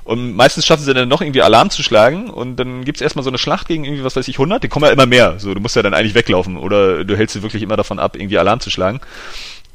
[0.04, 3.30] Und meistens schaffen sie dann noch irgendwie Alarm zu schlagen und dann gibt's erstmal so
[3.30, 5.38] eine Schlacht gegen irgendwie, was weiß ich, 100, die kommen ja immer mehr.
[5.38, 8.16] So, du musst ja dann eigentlich weglaufen oder du hältst sie wirklich immer davon ab,
[8.16, 9.00] irgendwie Alarm zu schlagen,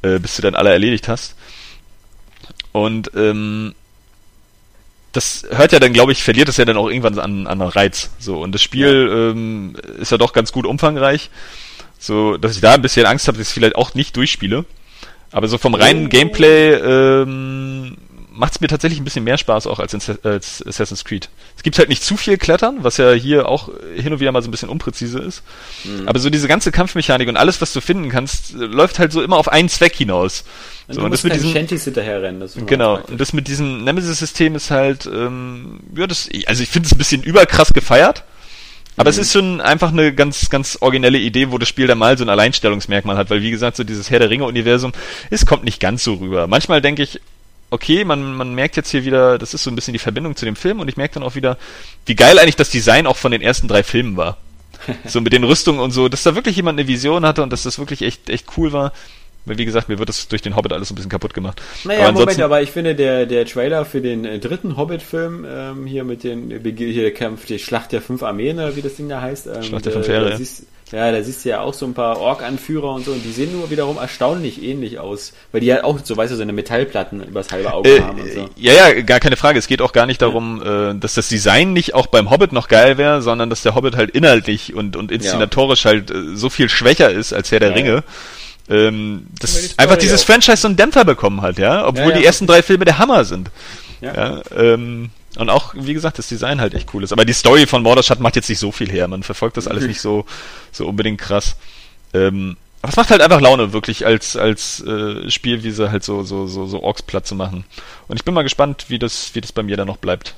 [0.02, 1.36] äh, bis du dann alle erledigt hast.
[2.72, 3.76] Und ähm,
[5.12, 8.10] das hört ja dann, glaube ich, verliert es ja dann auch irgendwann an, an Reiz.
[8.20, 9.32] So, und das Spiel ja.
[9.32, 11.30] ähm, ist ja doch ganz gut umfangreich.
[12.06, 14.66] So, dass ich da ein bisschen Angst habe, dass ich es vielleicht auch nicht durchspiele.
[15.32, 16.10] Aber so vom reinen oh.
[16.10, 17.98] Gameplay ähm,
[18.32, 21.30] macht es mir tatsächlich ein bisschen mehr Spaß auch als, in, als Assassin's Creed.
[21.58, 24.44] Es gibt halt nicht zu viel Klettern, was ja hier auch hin und wieder mal
[24.44, 25.42] so ein bisschen unpräzise ist.
[25.84, 26.08] Mhm.
[26.08, 29.38] Aber so diese ganze Kampfmechanik und alles, was du finden kannst, läuft halt so immer
[29.38, 30.44] auf einen Zweck hinaus.
[30.88, 32.40] Und so, und das mit diesem Shanties hinterherrennen.
[32.40, 33.00] Das genau.
[33.00, 37.00] Und das mit diesem Nemesis-System ist halt, ähm, ja, das, also ich finde es ein
[37.00, 38.24] bisschen überkrass gefeiert.
[38.98, 39.12] Aber mhm.
[39.12, 42.24] es ist schon einfach eine ganz, ganz originelle Idee, wo das Spiel dann mal so
[42.24, 44.94] ein Alleinstellungsmerkmal hat, weil wie gesagt, so dieses Herr der Ringe-Universum,
[45.30, 46.48] es kommt nicht ganz so rüber.
[46.48, 47.20] Manchmal denke ich,
[47.72, 50.46] okay, man, man merkt jetzt hier wieder, das ist so ein bisschen die Verbindung zu
[50.46, 51.58] dem Film und ich merke dann auch wieder,
[52.06, 54.38] wie geil eigentlich das Design auch von den ersten drei Filmen war.
[55.06, 57.64] so mit den Rüstungen und so, dass da wirklich jemand eine Vision hatte und dass
[57.64, 58.94] das wirklich echt, echt cool war.
[59.46, 61.62] Weil, wie gesagt, mir wird das durch den Hobbit alles ein bisschen kaputt gemacht.
[61.84, 65.86] Naja, aber Moment, aber ich finde, der, der Trailer für den äh, dritten Hobbit-Film, ähm,
[65.86, 69.08] hier mit den, hier der Kampf, die Schlacht der fünf Armeen, oder wie das Ding
[69.08, 69.48] da heißt.
[69.48, 70.38] Ähm, Schlacht der fünf Heere, ja.
[70.92, 73.52] Ja, da siehst du ja auch so ein paar Ork-Anführer und so, und die sehen
[73.52, 77.24] nur wiederum erstaunlich ähnlich aus, weil die halt auch, so weißt du, so eine Metallplatten
[77.24, 78.50] übers halbe Auge äh, haben und so.
[78.56, 79.58] Ja, ja, gar keine Frage.
[79.58, 80.92] Es geht auch gar nicht darum, ja.
[80.92, 83.96] äh, dass das Design nicht auch beim Hobbit noch geil wäre, sondern dass der Hobbit
[83.96, 85.92] halt inhaltlich und, und inszenatorisch ja.
[85.92, 88.04] halt äh, so viel schwächer ist als Herr der ja, Ringe.
[88.68, 90.26] Ähm, dass einfach dieses auch.
[90.26, 93.52] Franchise so einen Dämpfer bekommen hat, ja, obwohl die ersten drei Filme der Hammer sind.
[94.02, 94.42] Ja.
[94.56, 97.12] ähm, und auch, wie gesagt, das Design halt echt cool ist.
[97.12, 99.08] Aber die Story von Mordorstadt macht jetzt nicht so viel her.
[99.08, 99.90] Man verfolgt das alles mhm.
[99.90, 100.26] nicht so,
[100.72, 101.58] so unbedingt krass.
[102.14, 106.48] Ähm, aber es macht halt einfach Laune, wirklich als, als äh, Spielwiese halt so, so,
[106.48, 107.66] so, so Orks platt zu machen.
[108.08, 110.36] Und ich bin mal gespannt, wie das, wie das bei mir dann noch bleibt.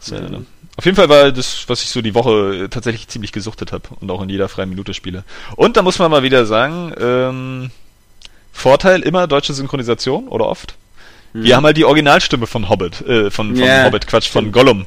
[0.00, 0.46] Das, äh, mhm.
[0.78, 4.08] Auf jeden Fall war das, was ich so die Woche tatsächlich ziemlich gesuchtet habe und
[4.12, 5.24] auch in jeder freien Minute spiele.
[5.56, 7.70] Und da muss man mal wieder sagen, ähm,
[8.52, 10.76] Vorteil immer deutsche Synchronisation oder oft.
[11.32, 11.42] Hm.
[11.42, 13.86] Wir haben halt die Originalstimme von Hobbit, äh, von, von yeah.
[13.86, 14.86] Hobbit, Quatsch, von Gollum.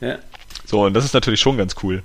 [0.00, 0.18] Ja.
[0.64, 2.04] So, und das ist natürlich schon ganz cool.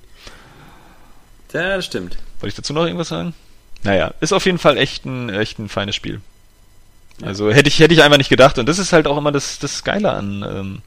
[1.53, 2.18] Ja, das stimmt.
[2.39, 3.35] Wollte ich dazu noch irgendwas sagen?
[3.84, 6.22] Naja, ist auf jeden Fall echt ein, echt ein feines Spiel.
[7.22, 8.60] Also hätte ich, hätte ich einfach nicht gedacht.
[8.60, 10.81] Und das ist halt auch immer das, das Geile an, ähm,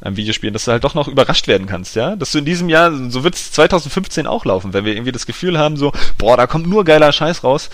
[0.00, 2.16] an Videospielen, dass du halt doch noch überrascht werden kannst, ja?
[2.16, 5.26] Dass du in diesem Jahr, so wird es 2015 auch laufen, wenn wir irgendwie das
[5.26, 7.70] Gefühl haben, so, boah, da kommt nur geiler Scheiß raus.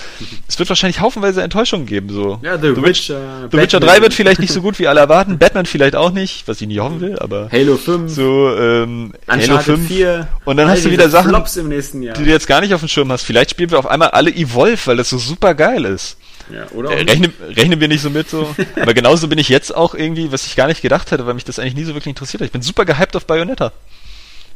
[0.47, 2.39] Es wird wahrscheinlich haufenweise Enttäuschungen geben, so.
[2.43, 3.49] Ja, The, The Witcher.
[3.51, 6.47] The Witcher 3 wird vielleicht nicht so gut wie alle erwarten, Batman vielleicht auch nicht,
[6.47, 7.49] was ich nicht hoffen will, aber.
[7.51, 8.13] Halo 5.
[8.13, 9.89] So, ähm, Uncharted Halo 5.
[9.89, 10.29] 4.
[10.45, 13.23] Und dann hast du wieder Sachen, die du jetzt gar nicht auf dem Schirm hast.
[13.23, 16.19] Vielleicht spielen wir auf einmal alle Evolve, weil das so super geil ist.
[16.53, 16.91] Ja, oder?
[16.91, 18.55] Äh, rechnen, rechnen wir nicht so mit so.
[18.81, 21.45] Aber genauso bin ich jetzt auch irgendwie, was ich gar nicht gedacht hätte, weil mich
[21.45, 22.47] das eigentlich nie so wirklich interessiert hat.
[22.47, 23.73] Ich bin super gehypt auf Bayonetta.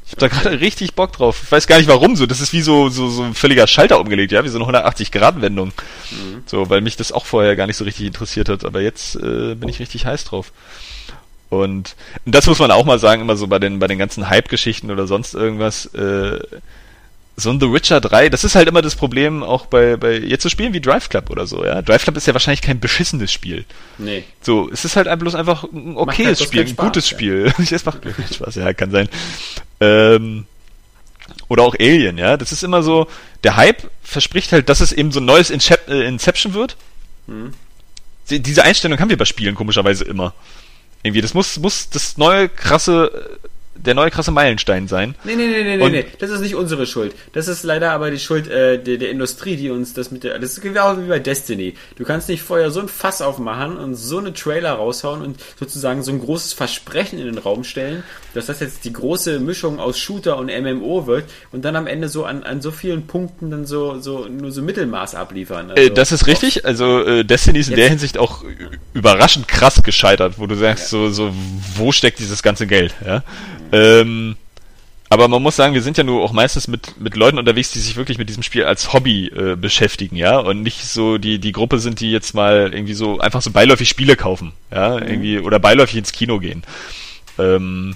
[0.07, 1.41] Ich hab da gerade richtig Bock drauf.
[1.45, 2.27] Ich weiß gar nicht warum so.
[2.27, 5.73] Das ist wie so, so, so ein völliger Schalter umgelegt, ja, wie so eine 180-Grad-Wendung.
[6.11, 6.43] Mhm.
[6.47, 8.65] So, weil mich das auch vorher gar nicht so richtig interessiert hat.
[8.65, 10.53] Aber jetzt äh, bin ich richtig heiß drauf.
[11.49, 14.29] Und, und das muss man auch mal sagen, immer so bei den, bei den ganzen
[14.29, 16.39] Hype-Geschichten oder sonst irgendwas, äh,
[17.43, 20.43] so ein The Witcher 3, das ist halt immer das Problem auch bei, bei jetzt
[20.43, 21.83] so Spielen wie Drive Club oder so, ja.
[21.83, 23.65] Drive Club ist ja wahrscheinlich kein beschissenes Spiel.
[23.99, 24.25] Nee.
[24.41, 27.17] So, es ist halt bloß einfach ein okayes halt Spiel, ein Spaß, gutes ja.
[27.17, 27.55] Spiel.
[27.71, 29.09] es macht mir Spaß, ja, kann sein.
[29.81, 30.47] Ähm,
[31.49, 32.37] oder auch Alien, ja.
[32.37, 33.07] Das ist immer so,
[33.45, 36.77] der Hype verspricht halt, dass es eben so ein neues Incep äh, Inception wird.
[37.27, 37.53] Hm.
[38.31, 40.33] Diese Einstellung haben wir bei Spielen komischerweise immer.
[41.03, 43.39] Irgendwie, das muss, muss das neue krasse
[43.85, 45.15] der neue krasse Meilenstein sein.
[45.25, 47.15] Nee, nee, nee, nee, nee, nee, das ist nicht unsere Schuld.
[47.33, 50.39] Das ist leider aber die Schuld äh, der, der Industrie, die uns das mit der.
[50.39, 51.75] Das ist genau wie bei Destiny.
[51.97, 56.03] Du kannst nicht vorher so ein Fass aufmachen und so eine Trailer raushauen und sozusagen
[56.03, 58.05] so ein großes Versprechen in den Raum stellen,
[58.35, 62.09] dass das jetzt die große Mischung aus Shooter und MMO wird und dann am Ende
[62.09, 65.71] so an, an so vielen Punkten dann so, so nur so Mittelmaß abliefern.
[65.71, 66.65] Also, äh, das ist richtig.
[66.65, 68.45] Also äh, Destiny ist in der Hinsicht auch
[68.95, 70.99] überraschend krass gescheitert, wo du sagst, ja.
[70.99, 71.33] so, so,
[71.77, 72.95] wo steckt dieses ganze Geld?
[73.05, 73.23] Ja?
[73.73, 74.37] Ähm,
[75.09, 77.81] aber man muss sagen, wir sind ja nur auch meistens mit, mit Leuten unterwegs, die
[77.81, 81.53] sich wirklich mit diesem Spiel als Hobby äh, beschäftigen, ja, und nicht so die, die
[81.53, 85.03] Gruppe sind, die jetzt mal irgendwie so einfach so beiläufig Spiele kaufen, ja, mhm.
[85.03, 86.63] irgendwie, oder beiläufig ins Kino gehen.
[87.39, 87.95] Ähm,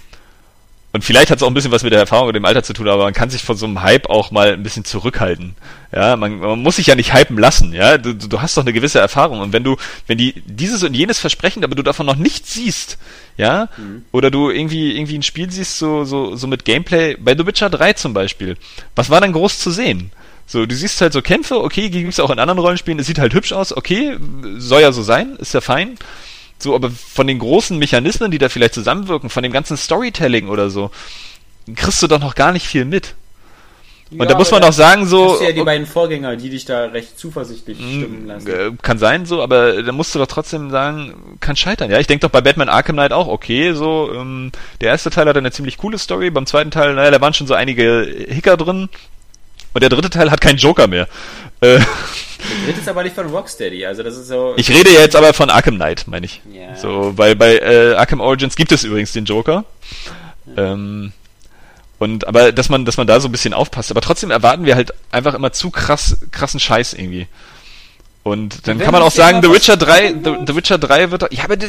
[0.96, 2.72] und vielleicht hat es auch ein bisschen was mit der Erfahrung oder dem Alter zu
[2.72, 5.54] tun, aber man kann sich von so einem Hype auch mal ein bisschen zurückhalten.
[5.92, 7.98] Ja, man, man muss sich ja nicht hypen lassen, ja.
[7.98, 9.40] Du, du hast doch eine gewisse Erfahrung.
[9.40, 12.96] Und wenn du, wenn die dieses und jenes versprechen, aber du davon noch nichts siehst,
[13.36, 14.06] ja, mhm.
[14.10, 17.68] oder du irgendwie, irgendwie ein Spiel siehst, so, so, so mit Gameplay, bei The Witcher
[17.68, 18.56] 3 zum Beispiel,
[18.94, 20.12] was war dann groß zu sehen?
[20.46, 23.18] So, du siehst halt so Kämpfe, okay, die gibt's auch in anderen Rollenspielen, es sieht
[23.18, 24.16] halt hübsch aus, okay,
[24.56, 25.98] soll ja so sein, ist ja fein.
[26.58, 30.70] So, aber von den großen Mechanismen, die da vielleicht zusammenwirken, von dem ganzen Storytelling oder
[30.70, 30.90] so,
[31.74, 33.14] kriegst du doch noch gar nicht viel mit.
[34.10, 35.30] Und ja, da muss man auch sagen, so.
[35.30, 38.78] Das sind ja die beiden Vorgänger, die dich da recht zuversichtlich hm, stimmen lassen.
[38.80, 41.90] Kann sein, so, aber da musst du doch trotzdem sagen, kann scheitern.
[41.90, 45.26] Ja, ich denke doch bei Batman Arkham Knight auch, okay, so, ähm, der erste Teil
[45.26, 48.56] hat eine ziemlich coole Story, beim zweiten Teil, naja, da waren schon so einige Hicker
[48.56, 48.88] drin.
[49.76, 51.06] Und der dritte Teil hat keinen Joker mehr.
[51.60, 51.84] Äh, der
[52.64, 54.54] dritte ist aber nicht von Rocksteady, also das ist so.
[54.56, 56.40] Ich rede jetzt aber von Arkham Knight, meine ich.
[56.50, 56.74] Ja.
[56.76, 59.66] So, weil bei äh, Arkham Origins gibt es übrigens den Joker.
[60.46, 60.72] Ja.
[60.72, 61.12] Ähm,
[61.98, 63.90] und aber dass man, dass man da so ein bisschen aufpasst.
[63.90, 67.26] Aber trotzdem erwarten wir halt einfach immer zu krass, krassen Scheiß irgendwie.
[68.26, 71.44] Und dann kann man auch sagen, The Witcher 3, The, The, Witcher 3 wird, ja,
[71.44, 71.68] aber du,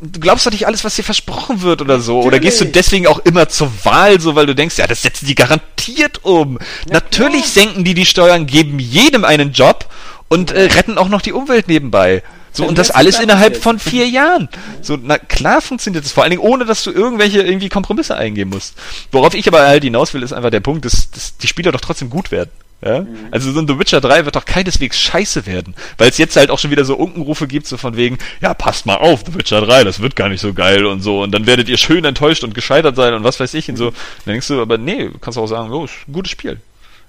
[0.00, 2.14] du glaubst doch nicht alles, was dir versprochen wird oder so.
[2.14, 2.26] Natürlich.
[2.26, 5.26] Oder gehst du deswegen auch immer zur Wahl, so, weil du denkst, ja, das setzen
[5.26, 6.58] die garantiert um.
[6.86, 7.64] Ja, Natürlich klar.
[7.66, 9.90] senken die die Steuern, geben jedem einen Job
[10.28, 12.22] und äh, retten auch noch die Umwelt nebenbei.
[12.50, 14.48] So, und das alles innerhalb von vier Jahren.
[14.80, 18.48] So, na klar funktioniert das, vor allen Dingen ohne, dass du irgendwelche irgendwie Kompromisse eingehen
[18.48, 18.72] musst.
[19.12, 21.82] Worauf ich aber halt hinaus will, ist einfach der Punkt, dass, dass die Spieler doch
[21.82, 22.50] trotzdem gut werden.
[22.82, 23.00] Ja?
[23.00, 23.28] Mhm.
[23.30, 26.50] Also so ein The Witcher 3 wird doch keineswegs scheiße werden, weil es jetzt halt
[26.50, 29.60] auch schon wieder so Unkenrufe gibt, so von wegen, ja, passt mal auf, The Witcher
[29.60, 32.44] 3, das wird gar nicht so geil und so und dann werdet ihr schön enttäuscht
[32.44, 33.90] und gescheitert sein und was weiß ich und so.
[34.24, 36.60] Dann denkst du, aber nee, kannst du auch sagen, oh, ist ein gutes Spiel.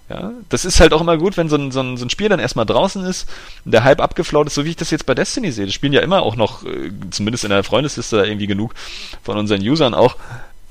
[0.09, 2.27] Ja, das ist halt auch immer gut, wenn so ein, so ein, so ein Spiel
[2.27, 3.29] dann erstmal draußen ist,
[3.63, 5.65] der Hype abgeflaut ist, so wie ich das jetzt bei Destiny sehe.
[5.65, 8.73] Das spielen ja immer auch noch, äh, zumindest in der Freundesliste irgendwie genug
[9.23, 10.17] von unseren Usern auch.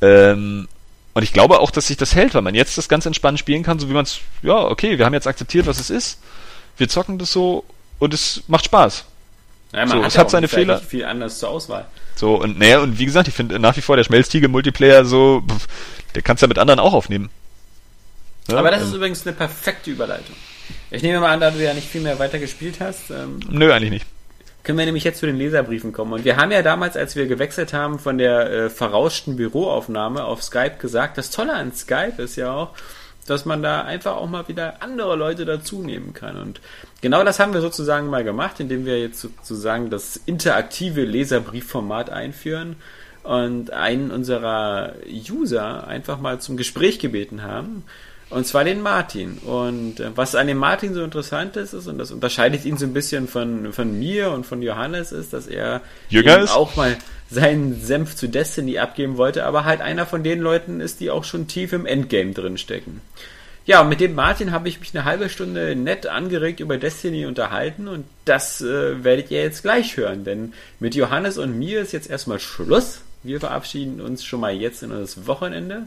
[0.02, 0.68] Ähm,
[1.14, 3.62] und ich glaube auch, dass sich das hält, weil man jetzt das ganz entspannt spielen
[3.62, 6.20] kann, so wie man es, ja, okay, wir haben jetzt akzeptiert, was es ist.
[6.76, 7.64] Wir zocken das so
[7.98, 9.04] und es macht Spaß.
[9.72, 10.78] Ja, man so, hat es ja hat seine Fehler.
[10.78, 11.86] viel anders zur Auswahl.
[12.16, 15.42] So, und naja, und wie gesagt, ich finde nach wie vor der Schmelztiegel-Multiplayer so,
[16.14, 17.30] der kannst ja mit anderen auch aufnehmen.
[18.48, 20.34] Ja, Aber das ähm, ist übrigens eine perfekte Überleitung.
[20.90, 23.10] Ich nehme mal an, da du ja nicht viel mehr weiter gespielt hast.
[23.10, 24.06] Ähm, Nö, eigentlich nicht
[24.62, 26.12] können wir nämlich jetzt zu den Leserbriefen kommen.
[26.12, 30.42] Und wir haben ja damals, als wir gewechselt haben von der äh, verrauschten Büroaufnahme auf
[30.42, 32.70] Skype gesagt, das Tolle an Skype ist ja auch,
[33.26, 36.36] dass man da einfach auch mal wieder andere Leute dazu nehmen kann.
[36.36, 36.60] Und
[37.00, 42.76] genau das haben wir sozusagen mal gemacht, indem wir jetzt sozusagen das interaktive Leserbriefformat einführen
[43.22, 47.84] und einen unserer User einfach mal zum Gespräch gebeten haben.
[48.30, 49.38] Und zwar den Martin.
[49.38, 52.86] Und äh, was an dem Martin so interessant ist, ist, und das unterscheidet ihn so
[52.86, 55.82] ein bisschen von, von mir und von Johannes, ist, dass er
[56.44, 56.52] ist?
[56.52, 56.96] auch mal
[57.28, 61.24] seinen Senf zu Destiny abgeben wollte, aber halt einer von den Leuten ist, die auch
[61.24, 63.00] schon tief im Endgame drin stecken.
[63.66, 67.26] Ja, und mit dem Martin habe ich mich eine halbe Stunde nett angeregt über Destiny
[67.26, 71.92] unterhalten und das äh, werdet ihr jetzt gleich hören, denn mit Johannes und mir ist
[71.92, 73.02] jetzt erstmal Schluss.
[73.22, 75.82] Wir verabschieden uns schon mal jetzt in das Wochenende.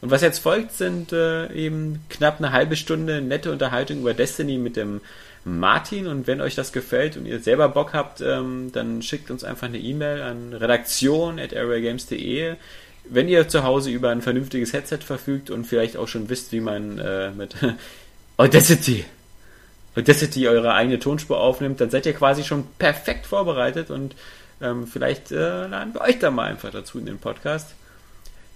[0.00, 4.58] Und was jetzt folgt, sind äh, eben knapp eine halbe Stunde nette Unterhaltung über Destiny
[4.58, 5.00] mit dem
[5.44, 6.06] Martin.
[6.06, 9.68] Und wenn euch das gefällt und ihr selber Bock habt, ähm, dann schickt uns einfach
[9.68, 12.56] eine E-Mail an redaktion.areagames.de.
[13.08, 16.60] Wenn ihr zu Hause über ein vernünftiges Headset verfügt und vielleicht auch schon wisst, wie
[16.60, 17.54] man äh, mit
[18.36, 19.04] Audacity
[19.96, 24.14] Audacity eure eigene Tonspur aufnimmt, dann seid ihr quasi schon perfekt vorbereitet und
[24.60, 27.74] ähm, vielleicht äh, laden wir euch da mal einfach dazu in den Podcast.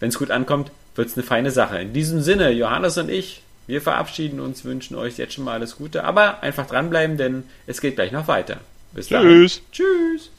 [0.01, 1.79] Wenn es gut ankommt, wird es eine feine Sache.
[1.79, 5.77] In diesem Sinne, Johannes und ich, wir verabschieden uns, wünschen euch jetzt schon mal alles
[5.77, 8.59] Gute, aber einfach dranbleiben, denn es geht gleich noch weiter.
[8.93, 9.23] Bis dann.
[9.23, 9.62] Tschüss.
[9.73, 10.31] Tschüss.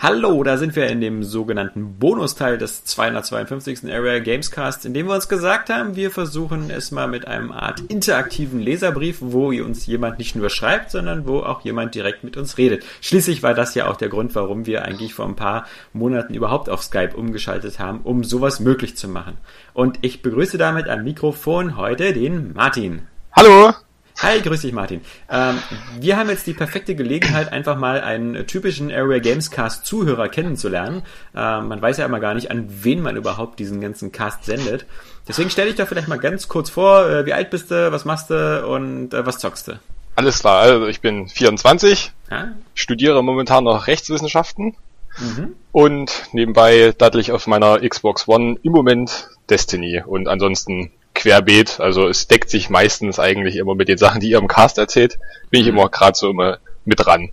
[0.00, 3.92] Hallo, da sind wir in dem sogenannten Bonusteil des 252.
[3.92, 7.80] Area Gamescast, in dem wir uns gesagt haben, wir versuchen es mal mit einem Art
[7.88, 12.58] interaktiven Leserbrief, wo uns jemand nicht nur schreibt, sondern wo auch jemand direkt mit uns
[12.58, 12.84] redet.
[13.00, 16.70] Schließlich war das ja auch der Grund, warum wir eigentlich vor ein paar Monaten überhaupt
[16.70, 19.36] auf Skype umgeschaltet haben, um sowas möglich zu machen.
[19.74, 23.08] Und ich begrüße damit am Mikrofon heute den Martin.
[23.32, 23.74] Hallo!
[24.20, 25.00] Hi, grüß dich Martin.
[25.30, 25.62] Ähm,
[26.00, 31.04] wir haben jetzt die perfekte Gelegenheit, einfach mal einen typischen Area Games Cast Zuhörer kennenzulernen.
[31.36, 34.86] Ähm, man weiß ja immer gar nicht, an wen man überhaupt diesen ganzen Cast sendet.
[35.28, 38.04] Deswegen stell dich doch vielleicht mal ganz kurz vor, äh, wie alt bist du, was
[38.04, 39.78] machst du und äh, was zockst du?
[40.16, 42.54] Alles klar, also ich bin 24, ja?
[42.74, 44.74] studiere momentan noch Rechtswissenschaften
[45.18, 45.54] mhm.
[45.70, 51.80] und nebenbei daddel ich auf meiner Xbox One im Moment Destiny und ansonsten querbeet.
[51.80, 55.18] Also es deckt sich meistens eigentlich immer mit den Sachen, die ihr im Cast erzählt.
[55.50, 55.78] Bin ich mhm.
[55.78, 57.30] immer gerade so immer mit dran.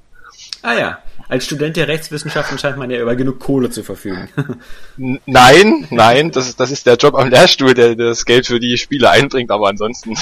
[0.62, 0.99] Ah ja.
[1.28, 4.30] Als Student der Rechtswissenschaften scheint man ja über genug Kohle zu verfügen.
[5.26, 8.78] nein, nein, das, ist das ist der Job am Lehrstuhl, der das Geld für die
[8.78, 10.16] Spiele einbringt, aber ansonsten.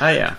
[0.00, 0.36] Ah ja.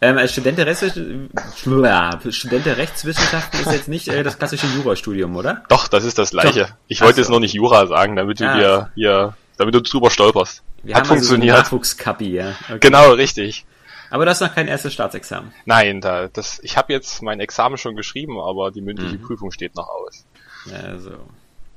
[0.00, 5.64] Ähm, als Student der, Student der, Rechtswissenschaften ist jetzt nicht äh, das klassische Jurastudium, oder?
[5.68, 6.60] Doch, das ist das gleiche.
[6.60, 6.70] Doch.
[6.86, 7.20] Ich wollte so.
[7.22, 8.56] jetzt noch nicht Jura sagen, damit du ah.
[8.56, 10.62] dir hier, damit du drüber stolperst.
[10.82, 11.56] Wir Hat haben funktioniert.
[11.56, 12.54] Also so Nachwuchskappi, ja.
[12.64, 12.78] Okay.
[12.80, 13.66] Genau, richtig.
[14.10, 15.52] Aber du hast noch kein erstes Staatsexamen.
[15.66, 19.22] Nein, da, das, ich habe jetzt mein Examen schon geschrieben, aber die mündliche mhm.
[19.22, 20.24] Prüfung steht noch aus.
[20.72, 21.10] Also.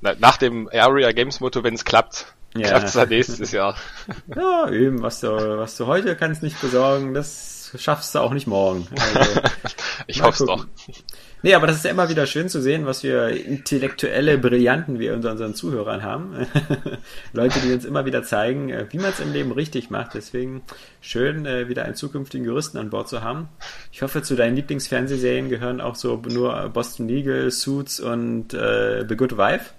[0.01, 2.69] Na, nach dem Area Games Motto, wenn es klappt, ja.
[2.69, 3.75] klappt es dann nächstes Jahr.
[4.33, 8.47] Ja, eben, was du, was du heute kannst nicht besorgen, das schaffst du auch nicht
[8.47, 8.87] morgen.
[9.15, 9.41] Also,
[10.07, 10.67] Ich hoffe es doch.
[11.43, 15.13] Nee, aber das ist ja immer wieder schön zu sehen, was wir intellektuelle Brillanten wir
[15.13, 16.47] unter unseren Zuhörern haben.
[17.33, 20.13] Leute, die uns immer wieder zeigen, äh, wie man es im Leben richtig macht.
[20.13, 20.61] Deswegen
[21.01, 23.49] schön, äh, wieder einen zukünftigen Juristen an Bord zu haben.
[23.91, 29.15] Ich hoffe, zu deinen Lieblingsfernsehserien gehören auch so nur Boston Legal, Suits und äh, The
[29.15, 29.71] Good Wife.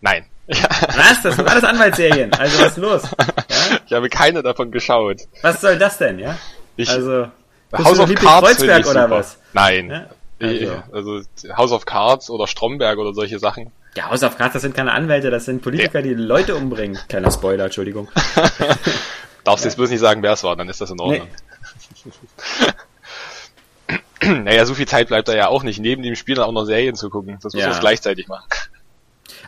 [0.00, 0.24] Nein.
[0.46, 1.22] Was?
[1.22, 2.32] Das sind alles Anwaltsserien.
[2.32, 3.02] Also was ist los?
[3.02, 3.78] Ja?
[3.86, 5.20] Ich habe keine davon geschaut.
[5.42, 6.36] Was soll das denn, ja?
[6.76, 7.28] Ich, also
[7.72, 9.10] House of Cards Kreuzberg oder super.
[9.10, 9.38] was?
[9.52, 9.90] Nein.
[9.90, 10.06] Ja?
[10.40, 10.82] Also.
[10.92, 11.20] also
[11.56, 13.70] House of Cards oder Stromberg oder solche Sachen.
[13.94, 16.98] Ja, House of Cards, das sind keine Anwälte, das sind Politiker, die Leute umbringen.
[17.08, 18.08] Kleiner Spoiler, Entschuldigung.
[19.44, 19.68] Darfst ja.
[19.68, 21.28] jetzt bloß nicht sagen, wer es war, dann ist das in Ordnung.
[24.22, 24.32] Nee.
[24.42, 26.64] naja, so viel Zeit bleibt da ja auch nicht, neben dem Spiel dann auch noch
[26.64, 27.38] Serien zu gucken.
[27.42, 27.70] Das muss ja.
[27.70, 28.46] man gleichzeitig machen.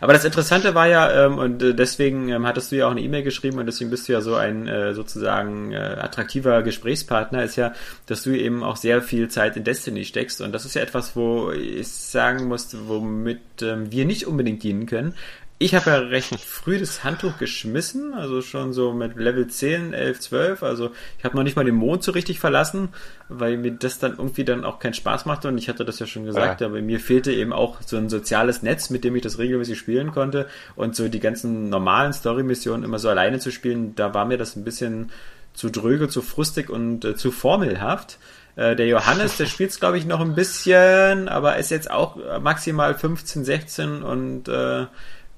[0.00, 3.00] Aber das Interessante war ja, ähm, und äh, deswegen ähm, hattest du ja auch eine
[3.00, 7.56] E-Mail geschrieben und deswegen bist du ja so ein äh, sozusagen äh, attraktiver Gesprächspartner, ist
[7.56, 7.72] ja,
[8.06, 10.40] dass du eben auch sehr viel Zeit in Destiny steckst.
[10.40, 14.86] Und das ist ja etwas, wo ich sagen muss, womit ähm, wir nicht unbedingt dienen
[14.86, 15.14] können.
[15.62, 20.18] Ich habe ja recht früh das Handtuch geschmissen, also schon so mit Level 10, 11,
[20.18, 20.62] 12.
[20.64, 22.88] Also ich habe noch nicht mal den Mond so richtig verlassen,
[23.28, 25.46] weil mir das dann irgendwie dann auch keinen Spaß machte.
[25.46, 26.66] Und ich hatte das ja schon gesagt, ja.
[26.66, 30.10] aber mir fehlte eben auch so ein soziales Netz, mit dem ich das regelmäßig spielen
[30.10, 30.48] konnte.
[30.74, 34.56] Und so die ganzen normalen Story-Missionen immer so alleine zu spielen, da war mir das
[34.56, 35.12] ein bisschen
[35.54, 38.18] zu dröge, zu frustig und äh, zu formelhaft.
[38.56, 42.16] Äh, der Johannes, der spielt es, glaube ich, noch ein bisschen, aber ist jetzt auch
[42.40, 44.86] maximal 15, 16 und äh,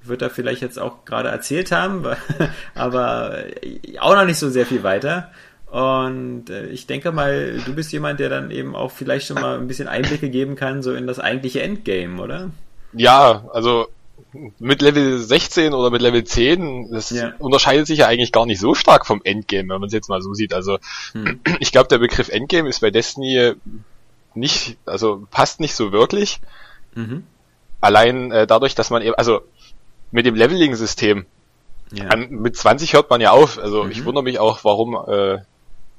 [0.07, 2.05] wird er vielleicht jetzt auch gerade erzählt haben,
[2.75, 3.43] aber
[3.99, 5.31] auch noch nicht so sehr viel weiter.
[5.69, 9.57] Und äh, ich denke mal, du bist jemand, der dann eben auch vielleicht schon mal
[9.57, 12.51] ein bisschen Einblicke geben kann, so in das eigentliche Endgame, oder?
[12.93, 13.87] Ja, also
[14.59, 17.33] mit Level 16 oder mit Level 10, das ja.
[17.39, 20.21] unterscheidet sich ja eigentlich gar nicht so stark vom Endgame, wenn man es jetzt mal
[20.21, 20.53] so sieht.
[20.53, 20.77] Also
[21.13, 21.39] hm.
[21.59, 23.53] ich glaube, der Begriff Endgame ist bei Destiny
[24.33, 26.39] nicht, also passt nicht so wirklich.
[26.93, 27.23] Mhm.
[27.81, 29.41] Allein äh, dadurch, dass man eben, also
[30.15, 31.25] mit dem Leveling-System.
[31.91, 32.07] Ja.
[32.07, 33.59] An, mit 20 hört man ja auf.
[33.59, 33.91] Also mhm.
[33.91, 35.39] ich wundere mich auch, warum äh,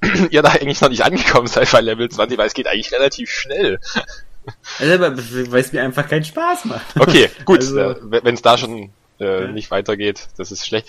[0.31, 3.31] ihr da eigentlich noch nicht angekommen seid bei Level 20, weil es geht eigentlich relativ
[3.31, 3.79] schnell.
[4.79, 5.01] Also,
[5.51, 6.87] weil es mir einfach keinen Spaß macht.
[6.97, 7.59] Okay, gut.
[7.59, 9.49] Also, äh, Wenn es da schon äh, ja.
[9.49, 10.87] nicht weitergeht, das ist schlecht.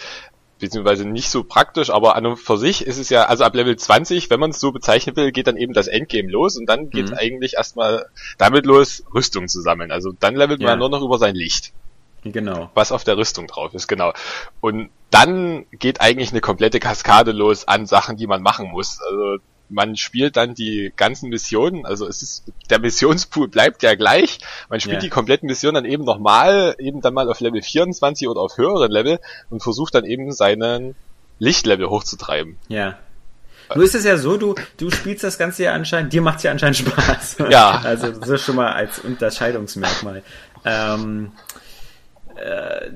[0.59, 3.75] Beziehungsweise nicht so praktisch, aber an und für sich ist es ja, also ab Level
[3.75, 6.91] 20, wenn man es so bezeichnen will, geht dann eben das Endgame los und dann
[6.91, 7.17] geht mhm.
[7.17, 8.05] eigentlich erstmal
[8.37, 9.91] damit los, Rüstung zu sammeln.
[9.91, 10.67] Also dann levelt ja.
[10.69, 11.73] man nur noch über sein Licht.
[12.23, 12.69] Genau.
[12.73, 14.13] Was auf der Rüstung drauf ist, genau.
[14.59, 18.99] Und dann geht eigentlich eine komplette Kaskade los an Sachen, die man machen muss.
[19.01, 19.37] Also
[19.69, 24.39] man spielt dann die ganzen Missionen, also es ist, der Missionspool bleibt ja gleich.
[24.69, 25.01] Man spielt ja.
[25.01, 28.91] die kompletten Missionen dann eben nochmal, eben dann mal auf Level 24 oder auf höheren
[28.91, 29.19] Level
[29.49, 30.95] und versucht dann eben seinen
[31.39, 32.57] Lichtlevel hochzutreiben.
[32.67, 32.97] Ja.
[33.75, 36.43] Nur ist es ja so, du, du spielst das Ganze ja anscheinend, dir macht es
[36.43, 37.37] ja anscheinend Spaß.
[37.49, 37.81] Ja.
[37.83, 40.23] Also das ist schon mal als Unterscheidungsmerkmal.
[40.63, 41.31] Ähm,
[42.37, 42.91] äh,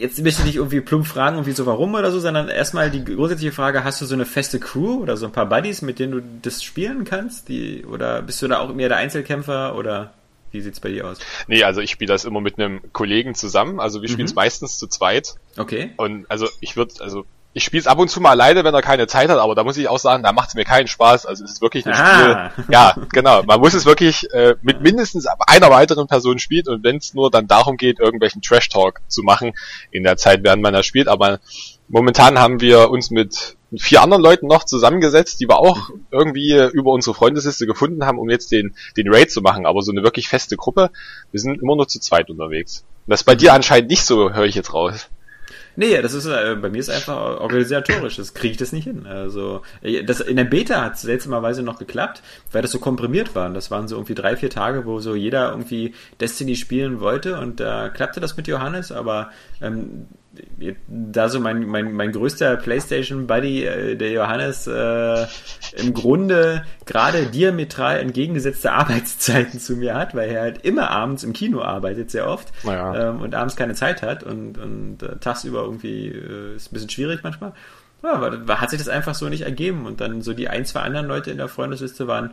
[0.00, 3.04] jetzt möchte ich nicht irgendwie plump fragen, irgendwie so warum oder so, sondern erstmal die
[3.04, 6.12] grundsätzliche Frage, hast du so eine feste Crew oder so ein paar Buddies, mit denen
[6.12, 7.48] du das spielen kannst?
[7.48, 10.12] Die, oder bist du da auch mehr der Einzelkämpfer oder
[10.52, 11.18] wie sieht's bei dir aus?
[11.46, 14.12] Nee, also ich spiele das immer mit einem Kollegen zusammen, also wir mhm.
[14.12, 15.34] spielen es meistens zu zweit.
[15.56, 15.92] Okay.
[15.96, 18.82] Und also ich würde, also ich spiele es ab und zu mal alleine, wenn er
[18.82, 21.26] keine Zeit hat, aber da muss ich auch sagen, da macht es mir keinen Spaß.
[21.26, 22.50] Also es ist wirklich ein ah.
[22.50, 22.64] Spiel.
[22.70, 23.42] Ja, genau.
[23.42, 27.30] Man muss es wirklich äh, mit mindestens einer weiteren Person spielen und wenn es nur
[27.30, 29.52] dann darum geht, irgendwelchen Trash Talk zu machen
[29.90, 31.08] in der Zeit, während man da spielt.
[31.08, 31.40] Aber
[31.88, 36.92] momentan haben wir uns mit vier anderen Leuten noch zusammengesetzt, die wir auch irgendwie über
[36.92, 39.66] unsere Freundesliste gefunden haben, um jetzt den, den Raid zu machen.
[39.66, 40.90] Aber so eine wirklich feste Gruppe,
[41.32, 42.84] wir sind immer nur zu zweit unterwegs.
[43.08, 45.08] das ist bei dir anscheinend nicht so, höre ich jetzt raus.
[45.76, 48.16] Nee, das ist äh, bei mir ist einfach organisatorisch.
[48.16, 49.06] Das kriege ich das nicht hin.
[49.06, 52.22] Also äh, das in der Beta hat es seltsamerweise noch geklappt,
[52.52, 53.48] weil das so komprimiert war.
[53.50, 57.60] Das waren so irgendwie drei, vier Tage, wo so jeder irgendwie Destiny spielen wollte und
[57.60, 59.30] da klappte das mit Johannes, aber
[59.60, 60.06] ähm,
[60.88, 65.26] da so mein, mein, mein größter PlayStation-Buddy, äh, der Johannes, äh,
[65.76, 71.32] im Grunde gerade diametral entgegengesetzte Arbeitszeiten zu mir hat, weil er halt immer abends im
[71.32, 73.10] Kino arbeitet, sehr oft, naja.
[73.10, 76.90] ähm, und abends keine Zeit hat und, und äh, tagsüber irgendwie äh, ist ein bisschen
[76.90, 77.52] schwierig manchmal.
[78.02, 80.80] Ja, aber hat sich das einfach so nicht ergeben und dann so die ein, zwei
[80.80, 82.30] anderen Leute in der Freundesliste waren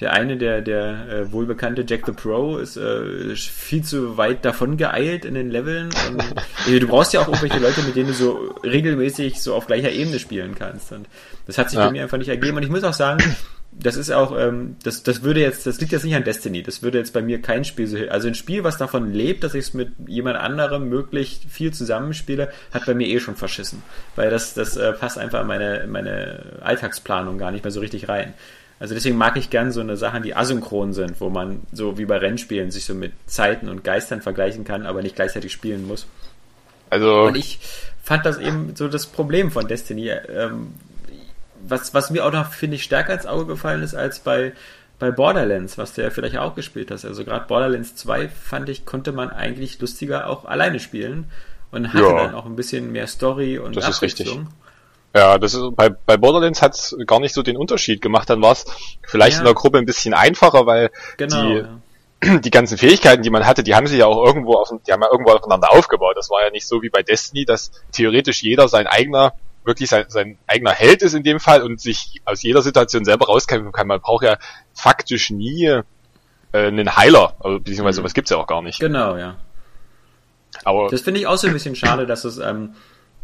[0.00, 4.76] der eine, der, der äh, wohlbekannte Jack the Pro, ist äh, viel zu weit davon
[4.76, 5.90] geeilt in den Leveln.
[6.08, 6.20] Und,
[6.66, 9.92] äh, du brauchst ja auch irgendwelche Leute, mit denen du so regelmäßig so auf gleicher
[9.92, 10.92] Ebene spielen kannst.
[10.92, 11.06] Und
[11.46, 11.86] das hat sich ja.
[11.86, 12.56] bei mir einfach nicht ergeben.
[12.56, 13.22] Und ich muss auch sagen,
[13.72, 16.62] das ist auch, ähm, das, das würde jetzt, das liegt jetzt nicht an Destiny.
[16.62, 19.54] Das würde jetzt bei mir kein Spiel so, also ein Spiel, was davon lebt, dass
[19.54, 23.82] ich es mit jemand anderem möglichst viel zusammenspiele, hat bei mir eh schon verschissen.
[24.14, 28.08] Weil das, das äh, passt einfach in meine, meine Alltagsplanung gar nicht mehr so richtig
[28.08, 28.34] rein.
[28.82, 32.04] Also deswegen mag ich gern so eine Sachen, die asynchron sind, wo man so wie
[32.04, 36.08] bei Rennspielen sich so mit Zeiten und Geistern vergleichen kann, aber nicht gleichzeitig spielen muss.
[36.90, 37.22] Also.
[37.22, 37.60] Und ich
[38.02, 40.08] fand das eben so das Problem von Destiny.
[40.08, 40.74] Ähm,
[41.64, 44.52] was, was mir auch noch, finde ich, stärker ins Auge gefallen ist als bei,
[44.98, 47.04] bei Borderlands, was du ja vielleicht auch gespielt hast.
[47.04, 51.26] Also gerade Borderlands 2 fand ich, konnte man eigentlich lustiger auch alleine spielen
[51.70, 52.24] und hatte ja.
[52.24, 54.36] dann auch ein bisschen mehr Story und das Ist richtig.
[55.14, 58.30] Ja, das ist bei, bei Borderlands hat es gar nicht so den Unterschied gemacht.
[58.30, 58.64] Dann war es
[59.02, 59.38] vielleicht ja.
[59.40, 61.66] in der Gruppe ein bisschen einfacher, weil genau, die,
[62.24, 62.38] ja.
[62.38, 65.02] die ganzen Fähigkeiten, die man hatte, die haben sich ja auch irgendwo auf, die haben
[65.02, 66.16] ja irgendwo aufeinander aufgebaut.
[66.16, 69.34] Das war ja nicht so wie bei Destiny, dass theoretisch jeder sein eigener
[69.64, 73.26] wirklich sein, sein eigener Held ist in dem Fall und sich aus jeder Situation selber
[73.26, 73.86] rauskämpfen kann.
[73.86, 74.38] Man braucht ja
[74.74, 75.82] faktisch nie äh,
[76.52, 78.02] einen Heiler, also, beziehungsweise mhm.
[78.02, 78.80] sowas gibt's ja auch gar nicht.
[78.80, 79.36] Genau, ja.
[80.64, 82.74] Aber das finde ich auch so ein bisschen schade, dass es ähm,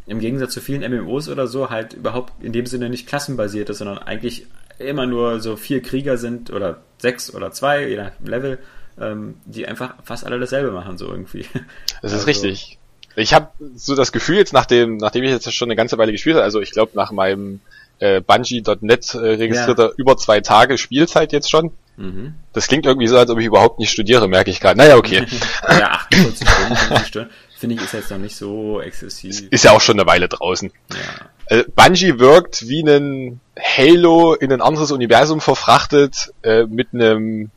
[0.08, 3.78] im Gegensatz zu vielen MMOs oder so halt überhaupt in dem Sinne nicht klassenbasiert ist,
[3.78, 4.46] sondern eigentlich
[4.78, 8.58] immer nur so vier Krieger sind oder sechs oder zwei, je nach Level,
[9.00, 11.44] ähm, die einfach fast alle dasselbe machen, so irgendwie.
[12.02, 12.78] Das ist also, richtig.
[13.16, 16.36] Ich habe so das Gefühl jetzt, nachdem, nachdem ich jetzt schon eine ganze Weile gespielt
[16.36, 17.60] habe, also ich glaube nach meinem
[17.98, 19.92] äh, Bungie.net äh, registrierter ja.
[19.96, 21.72] über zwei Tage Spielzeit jetzt schon.
[21.96, 22.34] Mhm.
[22.52, 24.78] Das klingt irgendwie so, als ob ich überhaupt nicht studiere, merke ich gerade.
[24.78, 25.26] Naja, okay.
[25.68, 29.48] ja, 48 Stunden, 50 Stunden, finde ich, ist jetzt noch nicht so exzessiv.
[29.50, 30.70] Ist ja auch schon eine Weile draußen.
[30.90, 31.56] Ja.
[31.56, 37.50] Äh, Bungie wirkt wie ein Halo in ein anderes Universum verfrachtet, äh, mit einem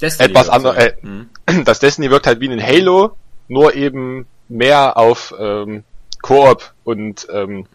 [0.00, 1.30] Destiny etwas anderen, äh, mhm.
[1.64, 3.16] das Destiny wirkt halt wie ein Halo,
[3.48, 5.84] nur eben mehr auf ähm,
[6.22, 7.66] Koop und ähm,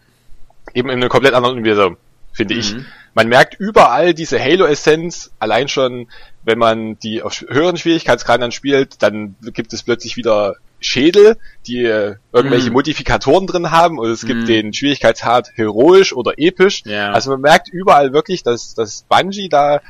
[0.73, 1.97] eben in einem komplett anderen Universum,
[2.33, 2.59] finde mhm.
[2.59, 2.75] ich.
[3.13, 6.07] Man merkt überall diese Halo-Essenz, allein schon,
[6.43, 11.83] wenn man die auf höheren Schwierigkeitsgraden dann spielt, dann gibt es plötzlich wieder Schädel, die
[11.83, 12.73] äh, irgendwelche mm.
[12.73, 14.45] Modifikatoren drin haben und es gibt mm.
[14.45, 16.83] den Schwierigkeitsgrad heroisch oder episch.
[16.85, 17.11] Ja.
[17.11, 19.81] Also man merkt überall wirklich, dass, dass Bungie da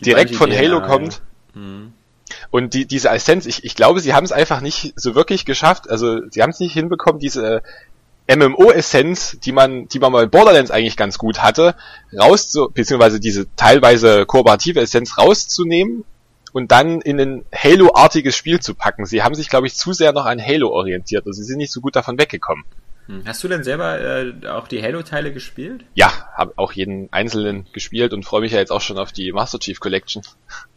[0.00, 1.20] direkt Bungie von Halo kommt.
[1.54, 1.60] Ja.
[1.60, 1.92] Mm.
[2.50, 5.88] Und die, diese Essenz, ich, ich glaube, sie haben es einfach nicht so wirklich geschafft,
[5.90, 7.62] also sie haben es nicht hinbekommen, diese
[8.28, 11.76] MMO-Essenz, die man, die man bei Borderlands eigentlich ganz gut hatte,
[12.18, 16.04] rauszu, beziehungsweise diese teilweise kooperative Essenz rauszunehmen
[16.56, 19.04] und dann in ein Halo-artiges Spiel zu packen.
[19.04, 21.26] Sie haben sich, glaube ich, zu sehr noch an Halo orientiert.
[21.26, 22.64] Also sie sind nicht so gut davon weggekommen.
[23.08, 23.24] Hm.
[23.26, 25.84] Hast du denn selber äh, auch die Halo-Teile gespielt?
[25.92, 29.32] Ja, habe auch jeden einzelnen gespielt und freue mich ja jetzt auch schon auf die
[29.32, 30.22] Master Chief Collection.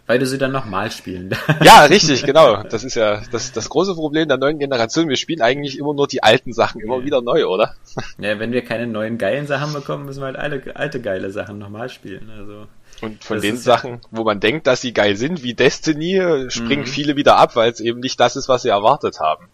[0.05, 1.33] Weil du sie dann nochmal spielen
[1.63, 2.61] Ja, richtig, genau.
[2.63, 5.07] Das ist ja das, das große Problem der neuen Generation.
[5.07, 7.05] Wir spielen eigentlich immer nur die alten Sachen immer ja.
[7.05, 7.75] wieder neu, oder?
[8.17, 11.57] Ja, wenn wir keine neuen geilen Sachen bekommen, müssen wir halt alte, alte geile Sachen
[11.57, 12.29] nochmal spielen.
[12.37, 12.67] Also.
[13.01, 16.87] Und von den Sachen, wo man denkt, dass sie geil sind, wie Destiny, springen mhm.
[16.87, 19.47] viele wieder ab, weil es eben nicht das ist, was sie erwartet haben.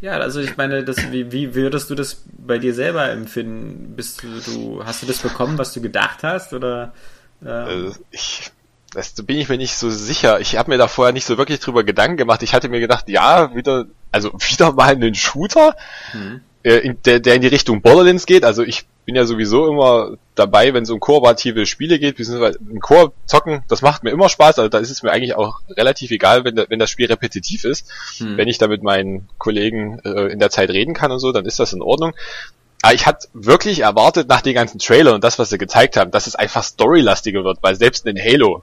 [0.00, 3.94] Ja, also ich meine, das, wie, wie würdest du das bei dir selber empfinden?
[3.96, 6.94] Bist du, du hast du das bekommen, was du gedacht hast, oder?
[7.44, 7.92] Ähm?
[8.10, 8.50] Ich,
[8.94, 10.40] das bin ich mir nicht so sicher.
[10.40, 12.42] Ich habe mir da vorher nicht so wirklich drüber Gedanken gemacht.
[12.42, 15.76] Ich hatte mir gedacht, ja, wieder, also wieder mal einen Shooter,
[16.12, 16.40] hm.
[16.62, 18.44] äh, in, der, der in die Richtung Borderlands geht.
[18.44, 22.80] Also ich bin ja sowieso immer dabei, wenn es um kooperative Spiele geht, beziehungsweise im
[22.80, 26.10] Koop zocken, das macht mir immer Spaß, also da ist es mir eigentlich auch relativ
[26.10, 27.88] egal, wenn, da, wenn das Spiel repetitiv ist.
[28.18, 28.36] Hm.
[28.36, 31.44] Wenn ich da mit meinen Kollegen äh, in der Zeit reden kann und so, dann
[31.44, 32.12] ist das in Ordnung.
[32.82, 36.10] Aber ich hatte wirklich erwartet nach den ganzen Trailern und das, was sie gezeigt haben,
[36.10, 38.62] dass es einfach storylastiger wird, weil selbst in Halo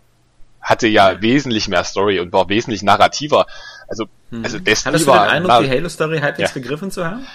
[0.61, 1.21] hatte ja, ja.
[1.21, 3.45] wesentlich mehr Story und war wesentlich narrativer.
[3.87, 4.43] Also, hm.
[4.43, 6.61] also Destiny Hattest du den Eindruck, die Halo-Story halbwegs ja.
[6.61, 7.25] begriffen zu haben?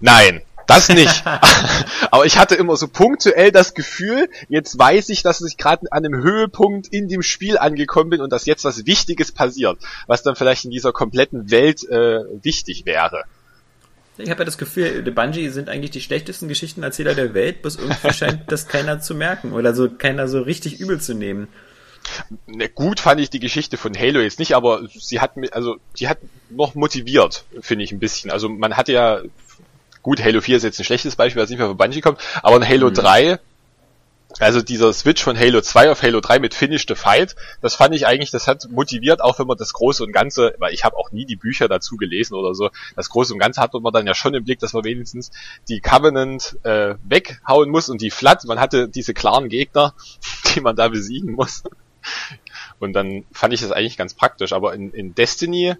[0.00, 1.24] Nein, das nicht.
[2.10, 6.04] Aber ich hatte immer so punktuell das Gefühl, jetzt weiß ich, dass ich gerade an
[6.04, 10.36] einem Höhepunkt in dem Spiel angekommen bin und dass jetzt was Wichtiges passiert, was dann
[10.36, 13.24] vielleicht in dieser kompletten Welt äh, wichtig wäre.
[14.16, 17.76] Ich habe ja das Gefühl, The Bungie sind eigentlich die schlechtesten Geschichtenerzähler der Welt, bis
[17.76, 21.48] irgendwie scheint das keiner zu merken oder so keiner so richtig übel zu nehmen.
[22.46, 25.76] Ne, gut fand ich die Geschichte von Halo jetzt nicht, aber sie hat mir, also
[25.94, 26.18] sie hat
[26.50, 28.30] noch motiviert, finde ich ein bisschen.
[28.30, 29.22] Also man hatte ja
[30.04, 32.20] Gut, Halo 4 ist jetzt ein schlechtes Beispiel, weil es nicht mehr von Bungie kommt,
[32.42, 32.94] aber in Halo mhm.
[32.94, 33.38] 3,
[34.38, 37.94] also dieser Switch von Halo 2 auf Halo 3 mit Finish the Fight, das fand
[37.94, 40.98] ich eigentlich, das hat motiviert, auch wenn man das Große und Ganze, weil ich habe
[40.98, 44.06] auch nie die Bücher dazu gelesen oder so, das Große und Ganze hat man dann
[44.06, 45.30] ja schon im Blick, dass man wenigstens
[45.70, 49.94] die Covenant äh, weghauen muss und die Flat, man hatte diese klaren Gegner,
[50.54, 51.62] die man da besiegen muss.
[52.78, 55.76] Und dann fand ich das eigentlich ganz praktisch, aber in, in Destiny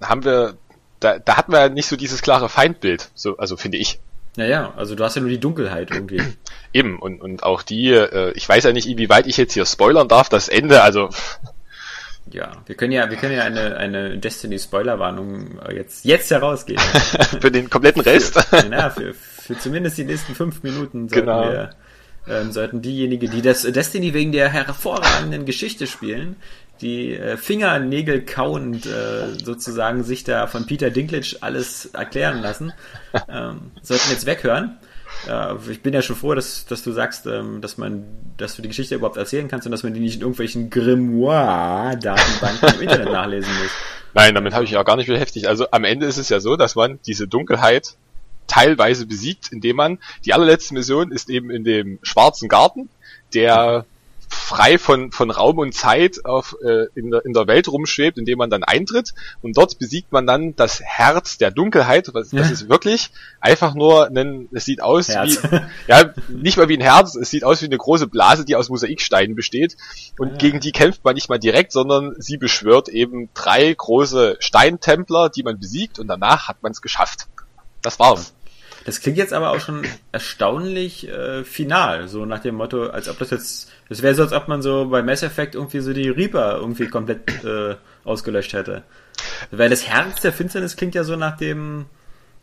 [0.00, 0.56] haben wir
[1.02, 3.98] da, da hat man ja nicht so dieses klare Feindbild, so, also finde ich.
[4.36, 6.22] Ja, ja, also du hast ja nur die Dunkelheit irgendwie.
[6.72, 10.08] Eben, und, und auch die, äh, ich weiß ja nicht, inwieweit ich jetzt hier spoilern
[10.08, 11.10] darf, das Ende, also.
[12.30, 16.80] Ja, wir können ja, wir können ja eine, eine Destiny-Spoiler-Warnung jetzt, jetzt herausgeben.
[17.40, 18.40] für den kompletten Rest?
[18.40, 21.50] Für, na, für, für zumindest die nächsten fünf Minuten sollten genau.
[21.50, 21.70] wir
[22.28, 26.36] ähm, sollten diejenigen, die das Destiny wegen der hervorragenden Geschichte spielen,
[26.82, 32.72] die äh, Fingernägel kauend äh, sozusagen sich da von Peter Dinklage alles erklären lassen,
[33.28, 34.76] ähm, sollten jetzt weghören.
[35.70, 38.04] Ich bin ja schon froh, dass, dass du sagst, ähm, dass man,
[38.38, 42.74] dass du die Geschichte überhaupt erzählen kannst und dass man die nicht in irgendwelchen Grimoire-Datenbanken
[42.74, 43.70] im Internet nachlesen muss.
[44.14, 45.46] Nein, damit habe ich auch gar nicht beschäftigt.
[45.46, 47.94] Also am Ende ist es ja so, dass man diese Dunkelheit
[48.46, 52.88] teilweise besiegt, indem man, die allerletzte Mission ist eben in dem schwarzen Garten,
[53.32, 53.86] der
[54.32, 58.38] frei von, von Raum und Zeit auf, äh, in, der, in der Welt rumschwebt, indem
[58.38, 62.10] man dann eintritt und dort besiegt man dann das Herz der Dunkelheit.
[62.12, 63.10] Was, Das ist wirklich
[63.40, 65.42] einfach nur ein, es sieht aus Herz.
[65.42, 68.56] wie, ja, nicht mal wie ein Herz, es sieht aus wie eine große Blase, die
[68.56, 69.76] aus Mosaiksteinen besteht
[70.18, 70.36] und ja.
[70.36, 75.42] gegen die kämpft man nicht mal direkt, sondern sie beschwört eben drei große Steintempler, die
[75.42, 77.26] man besiegt und danach hat man es geschafft.
[77.82, 78.32] Das war's.
[78.84, 83.18] Das klingt jetzt aber auch schon erstaunlich äh, final, so nach dem Motto, als ob
[83.18, 86.08] das jetzt, das wäre so, als ob man so bei Mass Effect irgendwie so die
[86.08, 88.82] Reaper irgendwie komplett äh, ausgelöscht hätte.
[89.50, 91.86] Weil das Herz der Finsternis klingt ja so nach dem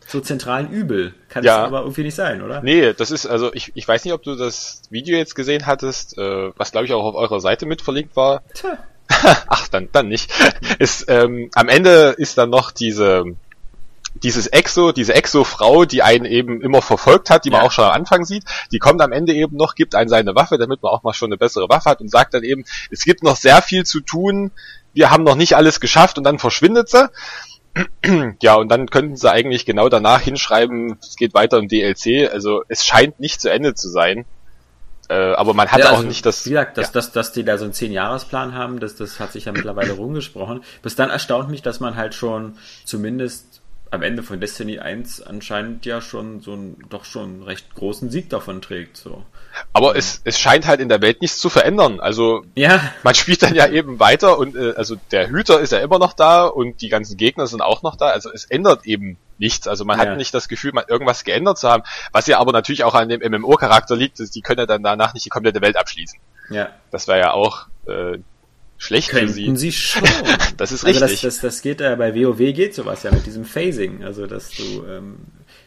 [0.07, 1.13] so zentralen Übel.
[1.29, 1.57] Kann ja.
[1.57, 2.61] das aber irgendwie nicht sein, oder?
[2.61, 6.17] Nee, das ist, also ich, ich weiß nicht, ob du das Video jetzt gesehen hattest,
[6.17, 8.43] äh, was glaube ich auch auf eurer Seite mit verlinkt war.
[8.53, 8.77] Tja.
[9.47, 10.31] Ach, dann, dann nicht.
[10.79, 13.23] ist, ähm, am Ende ist dann noch diese
[14.15, 17.91] dieses Exo, diese Exo-Frau, die einen eben immer verfolgt hat, die man auch schon am
[17.91, 21.03] Anfang sieht, die kommt am Ende eben noch, gibt einen seine Waffe, damit man auch
[21.03, 23.85] mal schon eine bessere Waffe hat und sagt dann eben, es gibt noch sehr viel
[23.85, 24.51] zu tun,
[24.93, 27.09] wir haben noch nicht alles geschafft und dann verschwindet sie.
[28.41, 32.63] ja, und dann könnten sie eigentlich genau danach hinschreiben, es geht weiter im DLC, also
[32.67, 34.25] es scheint nicht zu Ende zu sein.
[35.09, 36.45] Äh, aber man hat ja, also, auch nicht das.
[36.45, 36.93] Wie gesagt, dass, ja.
[36.93, 40.63] dass, dass die da so einen Zehn-Jahres-Plan haben, das, das hat sich ja mittlerweile rumgesprochen.
[40.83, 43.48] Bis dann erstaunt mich, dass man halt schon zumindest
[43.91, 48.29] am Ende von Destiny 1 anscheinend ja schon so einen doch schon recht großen Sieg
[48.29, 48.97] davon trägt.
[48.97, 49.23] So.
[49.73, 51.99] Aber es, es scheint halt in der Welt nichts zu verändern.
[51.99, 52.81] Also ja.
[53.03, 56.13] man spielt dann ja eben weiter und äh, also der Hüter ist ja immer noch
[56.13, 58.07] da und die ganzen Gegner sind auch noch da.
[58.07, 59.67] Also es ändert eben nichts.
[59.67, 60.05] Also man ja.
[60.05, 61.83] hat nicht das Gefühl, man irgendwas geändert zu haben.
[62.11, 65.13] Was ja aber natürlich auch an dem MMO-Charakter liegt, ist, die können ja dann danach
[65.13, 66.19] nicht die komplette Welt abschließen.
[66.51, 66.69] Ja.
[66.91, 68.19] Das wäre ja auch äh,
[68.79, 69.55] schlecht Könnten für sie.
[69.55, 70.03] sie schon.
[70.57, 71.03] das ist richtig.
[71.03, 74.25] Also das, das, das geht äh, bei WoW geht sowas ja mit diesem Phasing, also
[74.25, 75.17] dass du, ähm,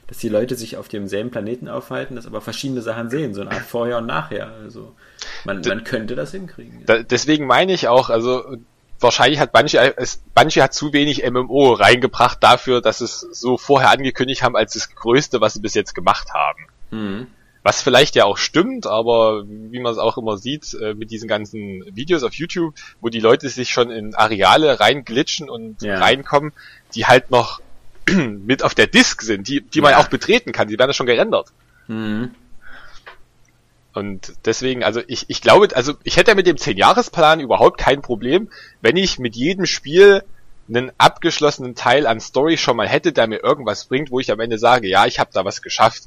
[0.08, 3.52] dass die Leute sich auf demselben Planeten aufhalten, dass aber verschiedene Sachen sehen, so eine
[3.52, 4.52] Art Vorher und Nachher.
[4.62, 4.96] Also
[5.44, 6.84] man, man könnte das hinkriegen.
[6.86, 8.56] Da, deswegen meine ich auch, also
[8.98, 13.90] wahrscheinlich hat Bungie, es, Bungie hat zu wenig MMO reingebracht dafür, dass es so vorher
[13.90, 16.66] angekündigt haben als das Größte, was sie bis jetzt gemacht haben.
[16.90, 17.26] Mhm.
[17.62, 21.28] Was vielleicht ja auch stimmt, aber wie man es auch immer sieht, äh, mit diesen
[21.28, 25.98] ganzen Videos auf YouTube, wo die Leute sich schon in Areale reinglitschen und ja.
[25.98, 26.52] reinkommen,
[26.94, 27.60] die halt noch
[28.08, 29.98] mit auf der Disk sind, die, die man ja.
[29.98, 31.52] auch betreten kann, die werden ja schon gerendert.
[31.86, 32.34] Mhm.
[33.94, 38.48] Und deswegen, also ich, ich glaube, also ich hätte mit dem 10-Jahres-Plan überhaupt kein Problem,
[38.80, 40.24] wenn ich mit jedem Spiel
[40.68, 44.40] einen abgeschlossenen Teil an Story schon mal hätte, der mir irgendwas bringt, wo ich am
[44.40, 46.04] Ende sage, ja, ich habe da was geschafft.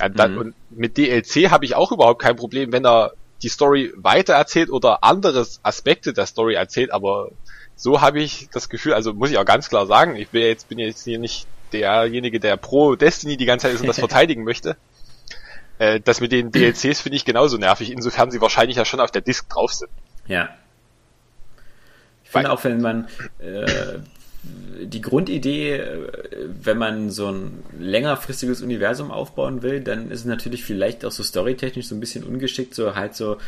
[0.00, 0.38] Ja, dann, mhm.
[0.38, 3.12] Und mit DLC habe ich auch überhaupt kein Problem, wenn er
[3.42, 7.30] die Story weiter erzählt oder anderes Aspekte der Story erzählt, aber
[7.76, 10.68] so habe ich das Gefühl, also muss ich auch ganz klar sagen, ich bin jetzt,
[10.68, 14.42] bin jetzt hier nicht derjenige, der pro Destiny die ganze Zeit ist und das verteidigen
[14.42, 14.76] möchte.
[15.78, 19.12] Äh, das mit den DLCs finde ich genauso nervig, insofern sie wahrscheinlich ja schon auf
[19.12, 19.90] der Disk drauf sind.
[20.26, 20.48] Ja.
[22.24, 23.08] Ich finde auch, wenn man
[23.38, 24.00] äh,
[24.42, 26.08] die Grundidee, äh,
[26.62, 31.22] wenn man so ein längerfristiges Universum aufbauen will, dann ist es natürlich vielleicht auch so
[31.22, 33.38] storytechnisch so ein bisschen ungeschickt, so halt so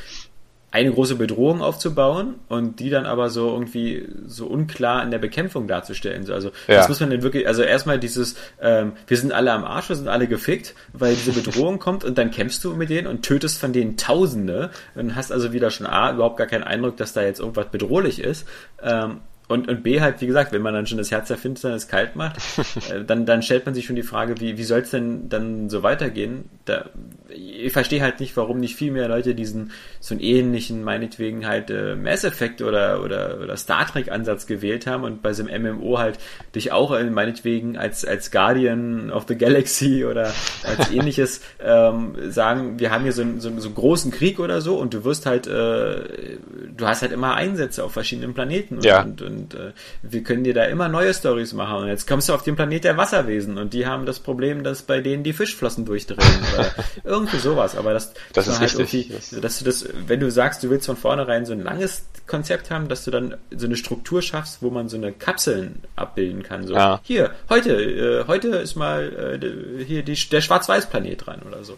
[0.72, 5.66] eine große Bedrohung aufzubauen und die dann aber so irgendwie so unklar in der Bekämpfung
[5.66, 6.30] darzustellen.
[6.30, 6.76] Also ja.
[6.76, 9.96] das muss man dann wirklich, also erstmal dieses, ähm, wir sind alle am Arsch, wir
[9.96, 13.58] sind alle gefickt, weil diese Bedrohung kommt und dann kämpfst du mit denen und tötest
[13.58, 17.22] von denen Tausende und hast also wieder schon A, überhaupt gar keinen Eindruck, dass da
[17.22, 18.46] jetzt irgendwas bedrohlich ist.
[18.80, 19.18] Ähm,
[19.50, 22.14] und, und B halt, wie gesagt, wenn man dann schon das Herz der Finsternis kalt
[22.14, 22.36] macht,
[22.92, 25.68] äh, dann, dann stellt man sich schon die Frage, wie, wie soll es denn dann
[25.68, 26.44] so weitergehen?
[26.66, 26.88] Da,
[27.28, 31.68] ich verstehe halt nicht, warum nicht viel mehr Leute diesen so einen ähnlichen, meinetwegen halt
[31.68, 35.78] äh, Mass Effect oder, oder, oder Star Trek Ansatz gewählt haben und bei so einem
[35.78, 36.20] MMO halt
[36.54, 40.32] dich auch äh, meinetwegen als, als Guardian of the Galaxy oder
[40.62, 44.60] als ähnliches ähm, sagen, wir haben hier so, einen, so, so einen großen Krieg oder
[44.60, 46.38] so und du wirst halt, äh,
[46.76, 49.02] du hast halt immer Einsätze auf verschiedenen Planeten und, ja.
[49.02, 49.72] und, und und äh,
[50.02, 51.82] wir können dir da immer neue Stories machen.
[51.82, 54.82] Und jetzt kommst du auf den Planet der Wasserwesen und die haben das Problem, dass
[54.82, 56.18] bei denen die Fischflossen durchdrehen
[56.54, 56.70] oder
[57.04, 57.76] irgendwie sowas.
[57.76, 59.12] Aber das, das ist halt richtig.
[59.40, 62.88] dass du das, wenn du sagst, du willst von vornherein so ein langes Konzept haben,
[62.88, 66.66] dass du dann so eine Struktur schaffst, wo man so eine Kapseln abbilden kann.
[66.66, 67.00] So, ja.
[67.02, 71.72] hier, heute, äh, heute ist mal äh, hier die, der Schwarz-Weiß-Planet dran oder so.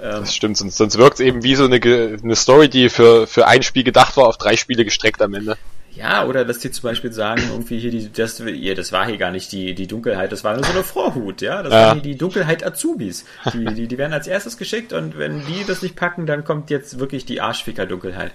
[0.00, 3.26] Ähm, das stimmt, sonst, sonst wirkt es eben wie so eine, eine Story, die für,
[3.26, 5.56] für ein Spiel gedacht war, auf drei Spiele gestreckt am Ende.
[5.96, 9.16] Ja, oder dass die zum Beispiel sagen, irgendwie hier die, das, ja, das war hier
[9.16, 11.62] gar nicht die, die Dunkelheit, das war nur so eine Vorhut, ja.
[11.62, 11.88] Das ja.
[11.88, 13.24] waren die Dunkelheit Azubis.
[13.52, 16.68] Die, die, die werden als erstes geschickt und wenn die das nicht packen, dann kommt
[16.68, 18.32] jetzt wirklich die Arschficker-Dunkelheit.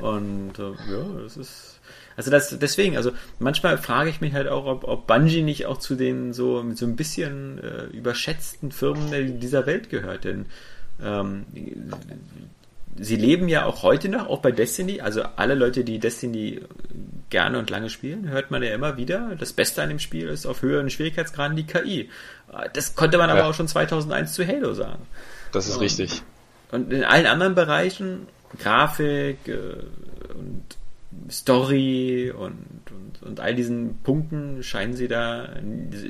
[0.00, 1.68] Und äh, ja, das ist.
[2.14, 5.78] Also das, deswegen, also manchmal frage ich mich halt auch, ob, ob Bungie nicht auch
[5.78, 10.44] zu den so, so ein bisschen äh, überschätzten Firmen dieser Welt gehört, denn
[11.02, 11.46] ähm,
[12.98, 15.00] sie leben ja auch heute noch, auch bei Destiny.
[15.00, 16.60] Also alle Leute, die Destiny
[17.30, 19.34] gerne und lange spielen, hört man ja immer wieder.
[19.38, 22.10] Das Beste an dem Spiel ist auf höheren Schwierigkeitsgraden die KI.
[22.74, 23.36] Das konnte man ja.
[23.36, 25.06] aber auch schon 2001 zu Halo sagen.
[25.52, 26.22] Das ist und, richtig.
[26.70, 28.26] Und in allen anderen Bereichen,
[28.58, 29.76] Grafik äh,
[30.34, 30.64] und
[31.30, 35.48] Story und, und, und all diesen Punkten scheinen sie da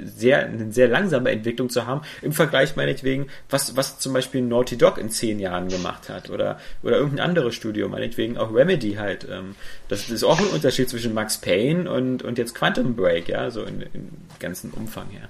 [0.05, 2.03] sehr, eine sehr langsame Entwicklung zu haben.
[2.23, 6.59] Im Vergleich meinetwegen, was, was zum Beispiel Naughty Dog in zehn Jahren gemacht hat oder,
[6.83, 9.27] oder irgendein anderes Studio, meinetwegen auch Remedy halt.
[9.31, 9.55] Ähm,
[9.89, 13.63] das ist auch ein Unterschied zwischen Max Payne und, und jetzt Quantum Break, ja, so
[13.63, 15.29] in, in ganzen Umfang her.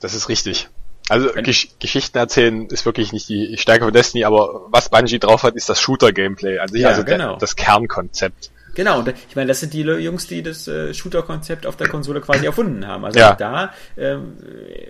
[0.00, 0.68] Das ist richtig.
[1.08, 5.42] Also Gesch Geschichten erzählen ist wirklich nicht die Stärke von Destiny, aber was Bungie drauf
[5.42, 7.30] hat, ist das Shooter-Gameplay an sich, ja, also genau.
[7.30, 8.50] der, das Kernkonzept.
[8.74, 12.20] Genau, und ich meine, das sind die Jungs, die das äh, Shooter-Konzept auf der Konsole
[12.20, 13.04] quasi erfunden haben.
[13.04, 13.34] Also ja.
[13.34, 14.36] da ähm,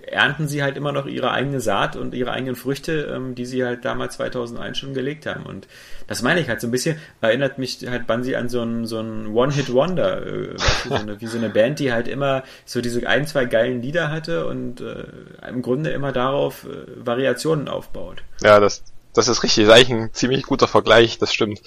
[0.07, 3.63] ernten sie halt immer noch ihre eigene Saat und ihre eigenen Früchte, ähm, die sie
[3.63, 5.45] halt damals 2001 schon gelegt haben.
[5.45, 5.67] Und
[6.07, 8.99] das meine ich halt so ein bisschen, erinnert mich halt Bansi an so ein, so
[8.99, 10.57] ein One-Hit-Wonder, äh,
[10.87, 14.11] so eine, wie so eine Band, die halt immer so diese ein, zwei geilen Lieder
[14.11, 15.05] hatte und äh,
[15.47, 18.23] im Grunde immer darauf äh, Variationen aufbaut.
[18.41, 18.83] Ja, das,
[19.13, 21.61] das ist richtig, das ist eigentlich ein ziemlich guter Vergleich, das stimmt.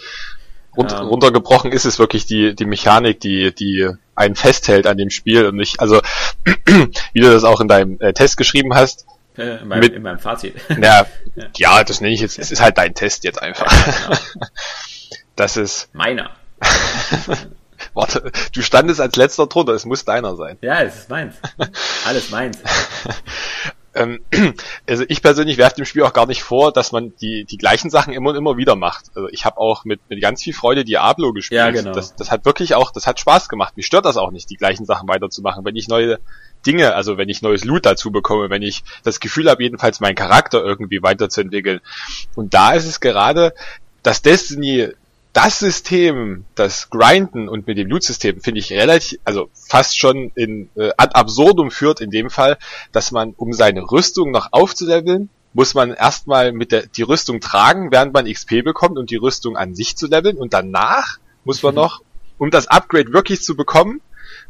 [0.79, 5.11] Rund, ähm, runtergebrochen ist es wirklich die, die Mechanik, die, die einen festhält an dem
[5.11, 6.01] Spiel und nicht, also
[7.13, 9.05] wie du das auch in deinem äh, Test geschrieben hast.
[9.37, 10.55] Äh, in, meinem, mit, in meinem Fazit.
[10.69, 13.67] Ja, ja, ja, das nenne ich jetzt, es ist halt dein Test jetzt einfach.
[13.67, 14.19] Genau.
[15.35, 15.95] Das ist.
[15.95, 16.31] Meiner.
[17.95, 20.59] Warte, du standest als letzter drunter, es muss deiner sein.
[20.63, 21.37] Ja, es ist meins.
[22.05, 22.59] Alles meins.
[23.99, 24.21] Ähm,
[24.89, 27.91] also ich persönlich werfe dem Spiel auch gar nicht vor, dass man die, die gleichen
[27.91, 29.07] Sachen immer und immer wieder macht.
[29.15, 31.59] Also ich habe auch mit, mit ganz viel Freude Diablo gespielt.
[31.59, 31.93] Ja, genau.
[31.93, 33.77] Das, das hat wirklich auch, das hat Spaß gemacht.
[33.77, 35.65] Mich stört das auch nicht, die gleichen Sachen weiterzumachen.
[35.65, 36.21] Wenn ich neue
[36.65, 40.15] Dinge, also wenn ich neues Loot dazu bekomme, wenn ich das Gefühl habe, jedenfalls meinen
[40.15, 41.81] Charakter irgendwie weiterzuentwickeln.
[42.37, 43.53] Und da ist es gerade,
[44.03, 44.93] dass Destiny
[45.33, 50.71] das System, das Grinden und mit dem Loot-System finde ich relativ, also fast schon in
[50.75, 52.59] äh, ad absurdum führt in dem Fall,
[52.93, 57.91] dass man, um seine Rüstung noch aufzuleveln, muss man erstmal mit der die Rüstung tragen,
[57.91, 61.75] während man XP bekommt und die Rüstung an sich zu leveln und danach muss man
[61.75, 61.81] mhm.
[61.81, 62.03] noch,
[62.39, 64.01] um das Upgrade wirklich zu bekommen,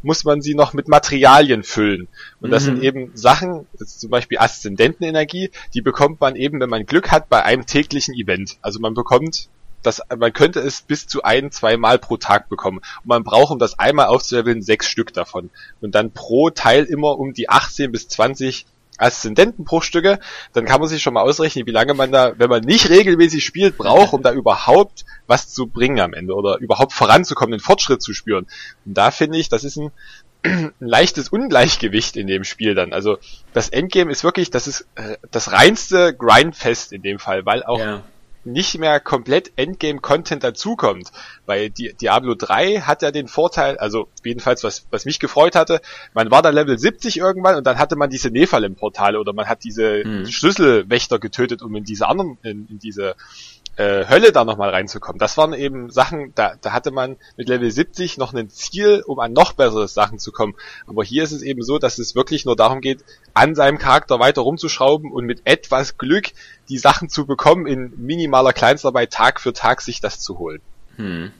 [0.02, 2.09] muss man sie noch mit Materialien füllen.
[2.40, 2.66] Und das mhm.
[2.66, 7.42] sind eben Sachen, zum Beispiel Aszendentenenergie, die bekommt man eben, wenn man Glück hat, bei
[7.42, 8.59] einem täglichen Event.
[8.62, 9.48] Also man bekommt
[9.82, 12.78] das, man könnte es bis zu ein, zwei Mal pro Tag bekommen.
[12.78, 15.50] Und man braucht, um das einmal aufzuleveln, sechs Stück davon.
[15.80, 18.66] Und dann pro Teil immer um die 18 bis 20
[18.98, 20.18] Aszendenten pro Stücke,
[20.52, 23.44] dann kann man sich schon mal ausrechnen, wie lange man da, wenn man nicht regelmäßig
[23.44, 28.02] spielt, braucht, um da überhaupt was zu bringen am Ende oder überhaupt voranzukommen, den Fortschritt
[28.02, 28.46] zu spüren.
[28.84, 29.92] Und da finde ich, das ist ein,
[30.42, 32.92] ein leichtes Ungleichgewicht in dem Spiel dann.
[32.92, 33.18] Also
[33.52, 37.78] das Endgame ist wirklich, das ist äh, das reinste Grindfest in dem Fall, weil auch
[37.78, 38.02] ja
[38.44, 41.10] nicht mehr komplett Endgame-Content dazukommt.
[41.47, 45.81] Weil die, Diablo 3 hat ja den Vorteil, also jedenfalls was, was mich gefreut hatte,
[46.15, 49.65] man war da Level 70 irgendwann und dann hatte man diese Nephalem-Portale oder man hat
[49.65, 50.27] diese mhm.
[50.27, 53.15] Schlüsselwächter getötet, um in diese anderen, in, in diese
[53.78, 55.20] äh, Hölle da nochmal reinzukommen.
[55.20, 59.20] Das waren eben Sachen, da, da hatte man mit Level 70 noch ein Ziel, um
[59.20, 60.55] an noch besseres Sachen zu kommen.
[60.88, 64.18] Aber hier ist es eben so, dass es wirklich nur darum geht, an seinem Charakter
[64.18, 66.30] weiter rumzuschrauben und mit etwas Glück
[66.68, 70.60] die Sachen zu bekommen, in minimaler Kleinstarbeit Tag für Tag sich das zu holen.
[70.96, 71.30] Hm.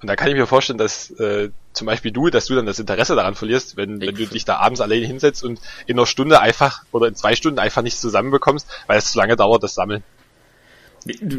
[0.00, 2.78] Und da kann ich mir vorstellen, dass äh, zum Beispiel du, dass du dann das
[2.78, 6.40] Interesse daran verlierst, wenn, wenn du dich da abends alleine hinsetzt und in einer Stunde
[6.40, 10.04] einfach oder in zwei Stunden einfach nichts zusammenbekommst, weil es zu lange dauert, das Sammeln.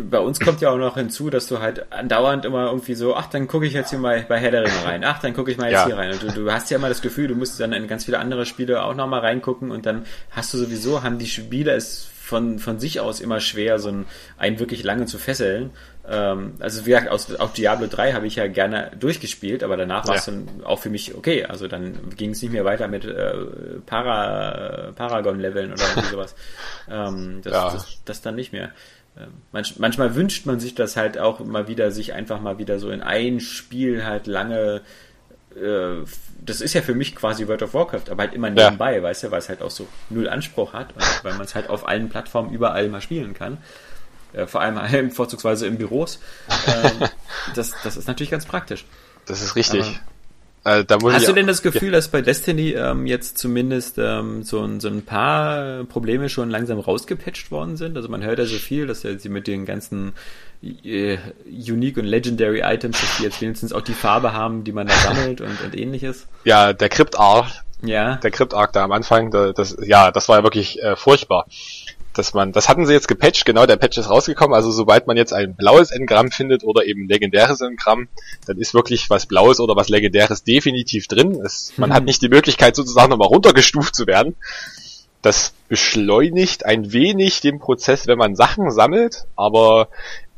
[0.09, 3.27] Bei uns kommt ja auch noch hinzu, dass du halt andauernd immer irgendwie so, ach,
[3.27, 5.57] dann gucke ich jetzt hier mal bei Herr der Ringe rein, ach, dann gucke ich
[5.57, 5.85] mal jetzt ja.
[5.85, 6.11] hier rein.
[6.11, 8.45] Und du, du, hast ja immer das Gefühl, du musst dann in ganz viele andere
[8.45, 12.79] Spiele auch nochmal reingucken und dann hast du sowieso, haben die Spieler es von, von
[12.79, 14.05] sich aus immer schwer, so einen,
[14.37, 15.71] einen wirklich lange zu fesseln.
[16.09, 20.07] Ähm, also wie gesagt, aus, auch Diablo 3 habe ich ja gerne durchgespielt, aber danach
[20.07, 21.45] war es dann auch für mich okay.
[21.45, 23.33] Also dann ging es nicht mehr weiter mit äh,
[23.85, 26.35] Para, Paragon-Leveln oder irgendwie sowas.
[26.89, 27.71] ähm, das, ja.
[27.71, 28.71] das, das dann nicht mehr.
[29.17, 32.79] Ähm, manch, manchmal wünscht man sich das halt auch immer wieder, sich einfach mal wieder
[32.79, 34.81] so in ein Spiel halt lange
[35.55, 36.05] äh,
[36.45, 39.03] das ist ja für mich quasi World of Warcraft, aber halt immer nebenbei, ja.
[39.03, 41.87] weißt du, weil es halt auch so null Anspruch hat, weil man es halt auf
[41.87, 43.57] allen Plattformen überall mal spielen kann.
[44.33, 46.19] Äh, vor allem vorzugsweise in Büros.
[46.67, 47.07] Ähm,
[47.55, 48.85] das, das ist natürlich ganz praktisch.
[49.25, 49.99] Das ist richtig.
[50.63, 51.95] Also, Hast du denn das Gefühl, ja.
[51.95, 56.79] dass bei Destiny ähm, jetzt zumindest ähm, so, ein, so ein paar Probleme schon langsam
[56.79, 57.97] rausgepatcht worden sind?
[57.97, 60.13] Also man hört ja so viel, dass ja sie mit den ganzen
[60.63, 64.87] äh, Unique und Legendary Items, dass die jetzt wenigstens auch die Farbe haben, die man
[64.87, 66.27] da sammelt und, und ähnliches.
[66.45, 67.47] Ja, der Crypt Arc.
[67.81, 68.15] Ja.
[68.15, 71.45] Der Crypt Arc da am Anfang, das, ja, das war ja wirklich äh, furchtbar
[72.13, 75.17] dass man, das hatten sie jetzt gepatcht, genau, der Patch ist rausgekommen, also sobald man
[75.17, 78.07] jetzt ein blaues Engramm findet oder eben legendäres Engramm,
[78.45, 81.41] dann ist wirklich was Blaues oder was Legendäres definitiv drin.
[81.43, 81.93] Es, man mhm.
[81.93, 84.35] hat nicht die Möglichkeit sozusagen nochmal runtergestuft zu werden.
[85.21, 89.87] Das beschleunigt ein wenig den Prozess, wenn man Sachen sammelt, aber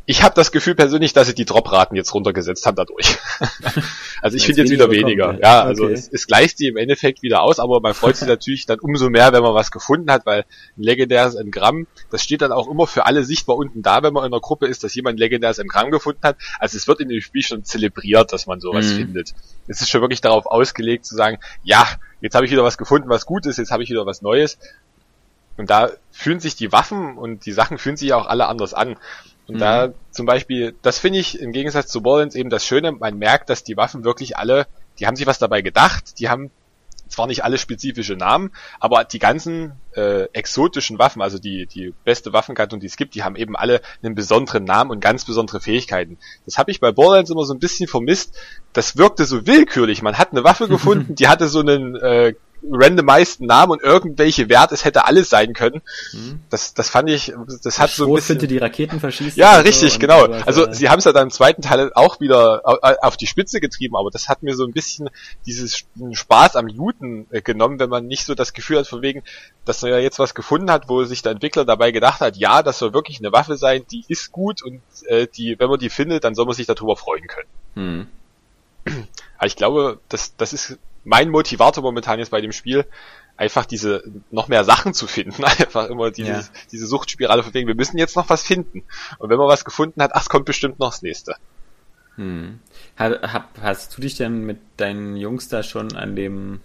[0.07, 3.17] ich habe das Gefühl persönlich, dass sie die Dropraten jetzt runtergesetzt haben dadurch.
[4.21, 5.27] also ich finde jetzt wieder weniger.
[5.27, 5.93] Bekommen, ja, also okay.
[5.93, 9.09] es, es gleicht die im Endeffekt wieder aus, aber man freut sich natürlich dann umso
[9.09, 10.45] mehr, wenn man was gefunden hat, weil
[10.77, 14.25] ein legendäres Engramm, das steht dann auch immer für alle sichtbar unten da, wenn man
[14.25, 16.37] in einer Gruppe ist, dass jemand ein legendäres Engramm gefunden hat.
[16.59, 18.97] Also es wird in dem Spiel schon zelebriert, dass man sowas mhm.
[18.97, 19.33] findet.
[19.67, 21.87] Es ist schon wirklich darauf ausgelegt zu sagen, ja,
[22.21, 24.59] jetzt habe ich wieder was gefunden, was gut ist, jetzt habe ich wieder was Neues.
[25.57, 28.97] Und da fühlen sich die Waffen und die Sachen fühlen sich auch alle anders an.
[29.47, 29.59] Und mhm.
[29.59, 33.49] da zum Beispiel, das finde ich im Gegensatz zu Borderlands eben das Schöne, man merkt,
[33.49, 34.67] dass die Waffen wirklich alle,
[34.99, 36.51] die haben sich was dabei gedacht, die haben
[37.07, 42.33] zwar nicht alle spezifische Namen, aber die ganzen äh, exotischen Waffen, also die, die beste
[42.33, 46.17] Waffengattung, die es gibt, die haben eben alle einen besonderen Namen und ganz besondere Fähigkeiten.
[46.45, 48.35] Das habe ich bei Borderlands immer so ein bisschen vermisst.
[48.73, 50.01] Das wirkte so willkürlich.
[50.01, 52.33] Man hat eine Waffe gefunden, die hatte so einen äh,
[52.71, 55.81] randomized Namen und irgendwelche Werte, es hätte alles sein können.
[56.13, 56.39] Mhm.
[56.49, 57.33] Das, das fand ich,
[57.63, 58.39] das hat so ein bisschen...
[58.39, 59.37] die Raketen verschießt.
[59.37, 60.25] Ja, richtig, so genau.
[60.45, 62.61] Also sie haben es ja dann im zweiten Teil auch wieder
[63.03, 65.09] auf die Spitze getrieben, aber das hat mir so ein bisschen
[65.45, 69.23] dieses Spaß am Looten äh, genommen, wenn man nicht so das Gefühl hat, von wegen,
[69.65, 72.63] dass er ja jetzt was gefunden hat, wo sich der Entwickler dabei gedacht hat, ja,
[72.63, 75.89] das soll wirklich eine Waffe sein, die ist gut und äh, die, wenn man die
[75.89, 77.47] findet, dann soll man sich darüber freuen können.
[77.75, 78.07] Mhm.
[79.37, 82.85] Aber ich glaube, das, das ist mein Motivator momentan jetzt bei dem Spiel,
[83.37, 86.53] einfach diese noch mehr Sachen zu finden, einfach immer dieses, ja.
[86.71, 88.83] diese Suchtspirale von wegen, wir müssen jetzt noch was finden.
[89.19, 91.35] Und wenn man was gefunden hat, ach, es kommt bestimmt noch das nächste.
[92.15, 92.59] Hm.
[92.97, 96.61] Hab, hast du dich denn mit deinen Jungs da schon an dem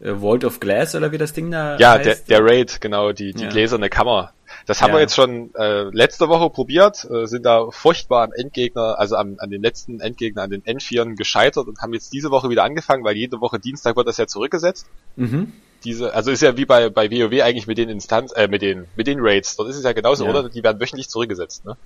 [0.00, 2.28] Vault of Glass oder wie das Ding da Ja, heißt?
[2.28, 3.48] Der, der Raid, genau, die, die ja.
[3.48, 4.32] gläserne Kammer.
[4.66, 4.96] Das haben ja.
[4.96, 9.36] wir jetzt schon äh, letzte Woche probiert, äh, sind da furchtbar am Endgegner, also am,
[9.38, 13.04] an den letzten Endgegner, an den Endvieren gescheitert und haben jetzt diese Woche wieder angefangen,
[13.04, 14.86] weil jede Woche Dienstag wird das ja zurückgesetzt.
[15.16, 15.52] Mhm.
[15.84, 18.86] Diese, also ist ja wie bei, bei WoW eigentlich mit den Instanz, äh, mit den,
[18.96, 19.56] mit den Raids.
[19.56, 20.30] Dort ist es ja genauso, ja.
[20.30, 20.48] oder?
[20.48, 21.76] Die werden wöchentlich zurückgesetzt, ne?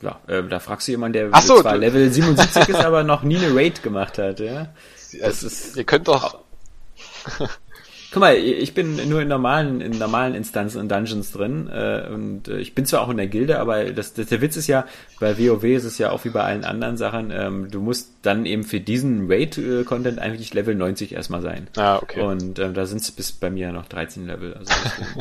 [0.00, 3.22] Ja, äh, da fragst du jemanden, der Ach so, zwar Level 77 ist, aber noch
[3.22, 4.68] nie eine Raid gemacht hat, ja?
[5.12, 6.38] Das also, ist, ihr könnt doch,
[8.12, 12.48] Guck mal, ich bin nur in normalen, in normalen Instanzen und Dungeons drin äh, und
[12.48, 14.84] äh, ich bin zwar auch in der Gilde, aber das, das, der Witz ist ja,
[15.20, 18.46] bei WoW ist es ja auch wie bei allen anderen Sachen, ähm, du musst dann
[18.46, 21.68] eben für diesen Raid-Content eigentlich Level 90 erstmal sein.
[21.76, 22.20] Ah, okay.
[22.20, 24.54] Und ähm, da sind es bis bei mir noch 13 Level.
[24.54, 24.74] Also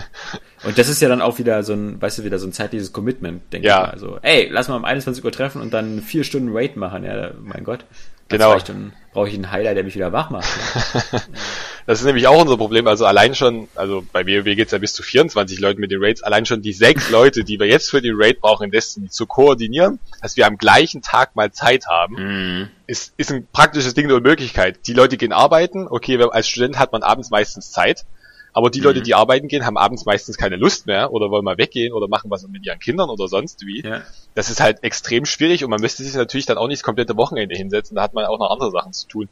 [0.63, 2.91] und das ist ja dann auch wieder so ein, weißt du, wieder so ein zeitliches
[2.91, 3.75] Commitment, denke ja.
[3.75, 3.91] ich mal.
[3.91, 7.03] Also, ey, lass mal um 21 Uhr treffen und dann vier Stunden Raid machen.
[7.03, 7.85] Ja, mein Gott.
[8.29, 8.53] Genau.
[8.53, 10.47] Zwei Stunden brauche ich einen Heiler, der mich wieder wach macht.
[10.47, 11.21] Ne?
[11.87, 12.87] das ist nämlich auch unser Problem.
[12.87, 16.21] Also allein schon, also bei WoW geht's ja bis zu 24 Leuten mit den Raids,
[16.21, 19.25] allein schon die sechs Leute, die wir jetzt für den Raid brauchen in Destiny zu
[19.25, 22.69] koordinieren, dass wir am gleichen Tag mal Zeit haben, mm.
[22.85, 24.87] ist, ist ein praktisches Ding der Möglichkeit.
[24.87, 28.05] Die Leute gehen arbeiten, okay, als Student hat man abends meistens Zeit,
[28.53, 28.85] aber die mhm.
[28.85, 32.07] Leute, die arbeiten gehen, haben abends meistens keine Lust mehr oder wollen mal weggehen oder
[32.07, 33.81] machen was mit ihren Kindern oder sonst wie.
[33.81, 34.01] Ja.
[34.35, 37.15] Das ist halt extrem schwierig und man müsste sich natürlich dann auch nicht das komplette
[37.17, 39.29] Wochenende hinsetzen, da hat man auch noch andere Sachen zu tun.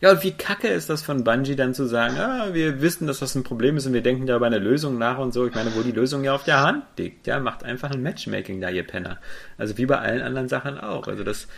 [0.00, 3.20] Ja, und wie kacke ist das von Bungie dann zu sagen, ah, wir wissen, dass
[3.20, 5.46] das ein Problem ist und wir denken da über eine Lösung nach und so.
[5.46, 8.60] Ich meine, wo die Lösung ja auf der Hand liegt, ja, macht einfach ein Matchmaking
[8.60, 9.18] da, ihr Penner.
[9.56, 11.08] Also wie bei allen anderen Sachen auch.
[11.08, 11.48] Also das,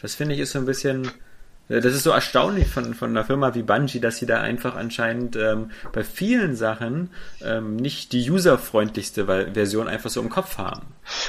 [0.00, 1.10] das finde ich ist so ein bisschen,
[1.70, 5.36] Das ist so erstaunlich von, von einer Firma wie Bungie, dass sie da einfach anscheinend
[5.36, 7.10] ähm, bei vielen Sachen
[7.44, 10.82] ähm, nicht die userfreundlichste Version einfach so im Kopf haben.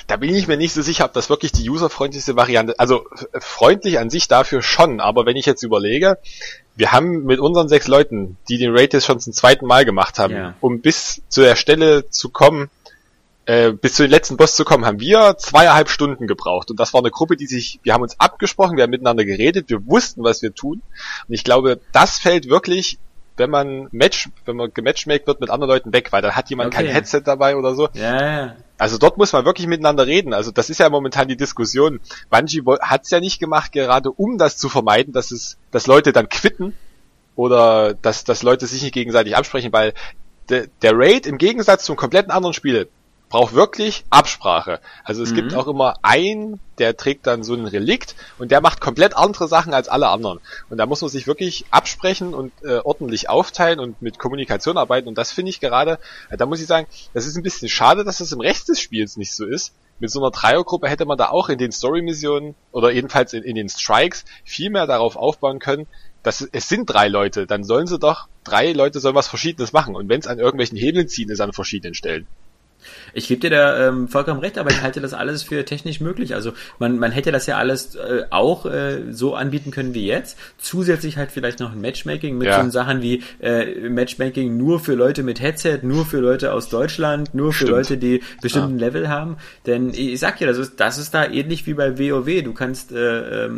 [0.07, 3.05] Da bin ich mir nicht so sicher, ob das wirklich die userfreundlichste Variante, also
[3.39, 6.17] freundlich an sich dafür schon, aber wenn ich jetzt überlege,
[6.75, 10.17] wir haben mit unseren sechs Leuten, die den Raid jetzt schon zum zweiten Mal gemacht
[10.17, 10.55] haben, ja.
[10.59, 12.71] um bis zu der Stelle zu kommen,
[13.51, 16.71] äh, bis zu den letzten Boss zu kommen, haben wir zweieinhalb Stunden gebraucht.
[16.71, 19.69] Und das war eine Gruppe, die sich, wir haben uns abgesprochen, wir haben miteinander geredet,
[19.69, 20.81] wir wussten, was wir tun.
[21.27, 22.97] Und ich glaube, das fällt wirklich,
[23.35, 26.73] wenn man Match, wenn man gematchmaked wird mit anderen Leuten weg, weil da hat jemand
[26.73, 26.85] okay.
[26.85, 27.89] kein Headset dabei oder so.
[27.93, 28.55] Ja, ja.
[28.77, 30.33] Also dort muss man wirklich miteinander reden.
[30.33, 31.99] Also das ist ja momentan die Diskussion.
[32.29, 36.13] Bungie hat es ja nicht gemacht, gerade um das zu vermeiden, dass es, dass Leute
[36.13, 36.73] dann quitten
[37.35, 39.93] oder dass, dass Leute sich nicht gegenseitig absprechen, weil
[40.49, 42.87] de, der Raid im Gegensatz zum kompletten anderen Spiel
[43.31, 44.81] braucht wirklich Absprache.
[45.05, 45.35] Also es mhm.
[45.35, 49.47] gibt auch immer einen, der trägt dann so ein Relikt und der macht komplett andere
[49.47, 50.41] Sachen als alle anderen.
[50.69, 55.07] Und da muss man sich wirklich absprechen und äh, ordentlich aufteilen und mit Kommunikation arbeiten.
[55.07, 55.97] Und das finde ich gerade,
[56.29, 58.81] äh, da muss ich sagen, das ist ein bisschen schade, dass das im Rest des
[58.81, 59.73] Spiels nicht so ist.
[59.99, 63.55] Mit so einer Dreiergruppe hätte man da auch in den Story-Missionen oder jedenfalls in, in
[63.55, 65.87] den Strikes viel mehr darauf aufbauen können,
[66.23, 69.95] dass es sind drei Leute, dann sollen sie doch, drei Leute sollen was Verschiedenes machen.
[69.95, 72.27] Und wenn es an irgendwelchen Hebeln ziehen ist an verschiedenen Stellen.
[73.13, 76.35] Ich gebe dir da ähm, vollkommen recht, aber ich halte das alles für technisch möglich.
[76.35, 80.37] Also man, man hätte das ja alles äh, auch äh, so anbieten können wie jetzt.
[80.57, 82.63] Zusätzlich halt vielleicht noch ein Matchmaking mit ja.
[82.63, 87.33] so Sachen wie äh, Matchmaking nur für Leute mit Headset, nur für Leute aus Deutschland,
[87.33, 87.71] nur für Stimmt.
[87.71, 88.87] Leute, die bestimmten ja.
[88.87, 89.37] Level haben.
[89.65, 92.43] Denn ich sag ja, das ist, das ist da ähnlich wie bei WoW.
[92.43, 93.49] Du kannst äh, äh,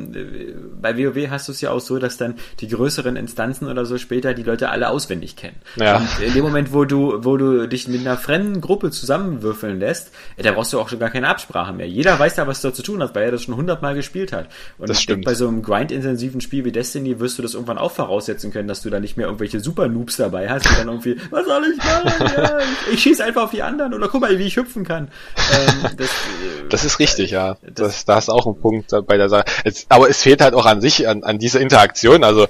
[0.82, 3.98] bei WoW hast du es ja auch so, dass dann die größeren Instanzen oder so
[3.98, 5.58] später die Leute alle auswendig kennen.
[5.76, 5.98] Ja.
[5.98, 9.80] Und in dem Moment, wo du, wo du dich mit einer fremden Gruppe zusammen zusammenwürfeln
[9.80, 11.88] lässt, da brauchst du auch schon gar keine Absprache mehr.
[11.88, 14.48] Jeder weiß da, was da zu tun hat, weil er das schon hundertmal gespielt hat.
[14.78, 15.26] Und das stimmt.
[15.26, 18.82] bei so einem grind-intensiven Spiel wie Destiny wirst du das irgendwann auch voraussetzen können, dass
[18.82, 22.32] du da nicht mehr irgendwelche Super-Noobs dabei hast, die dann irgendwie, was soll ich machen?
[22.36, 25.10] Ja, ich, ich schieße einfach auf die anderen oder guck mal, wie ich hüpfen kann.
[25.38, 26.10] Ähm, das,
[26.70, 27.58] das, ist richtig, ja.
[27.62, 29.46] Das, das, da ist auch ein Punkt bei der Sache.
[29.64, 32.24] Es, aber es fehlt halt auch an sich, an, an dieser Interaktion.
[32.24, 32.48] Also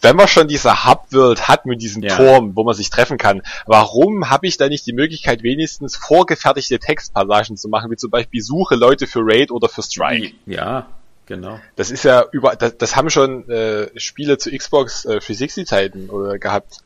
[0.00, 2.16] wenn man schon diese Hub-World hat mit diesem ja.
[2.16, 6.78] Turm, wo man sich treffen kann, warum habe ich da nicht die Möglichkeit, wenigstens vorgefertigte
[6.78, 10.32] Textpassagen zu machen, wie zum Beispiel Suche Leute für Raid oder für Strike?
[10.46, 10.86] Ja,
[11.26, 11.60] genau.
[11.76, 16.10] Das ist ja über, das, das haben schon äh, Spiele zu Xbox äh, 360 Zeiten
[16.10, 16.78] oder gehabt.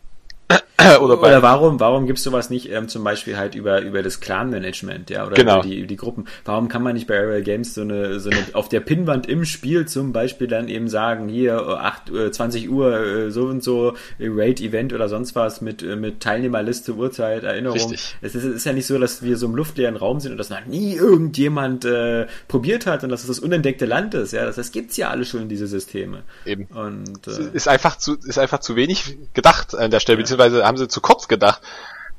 [1.01, 4.19] Oder, oder warum, warum gibst du was nicht ähm, zum Beispiel halt über, über das
[4.19, 5.63] Clan-Management, ja, oder genau.
[5.63, 6.27] die, die Gruppen?
[6.45, 9.45] Warum kann man nicht bei Aerial Games so eine, so eine auf der Pinnwand im
[9.45, 13.95] Spiel zum Beispiel dann eben sagen, hier 8, äh, 20 Uhr äh, so und so
[14.19, 17.79] Raid-Event oder sonst was mit, äh, mit Teilnehmerliste, Uhrzeit, Erinnerung.
[17.79, 18.17] Richtig.
[18.21, 20.39] Es ist, es ist ja nicht so, dass wir so im luftleeren Raum sind und
[20.39, 24.45] dass noch nie irgendjemand äh, probiert hat und dass es das unentdeckte Land ist, ja.
[24.45, 26.25] Das, das gibt's ja alle schon, diese Systeme.
[26.45, 26.65] Eben.
[26.65, 30.64] Und, äh, ist einfach zu, ist einfach zu wenig gedacht an der Stelle, ja beziehungsweise
[30.65, 31.63] haben sie zu kurz gedacht.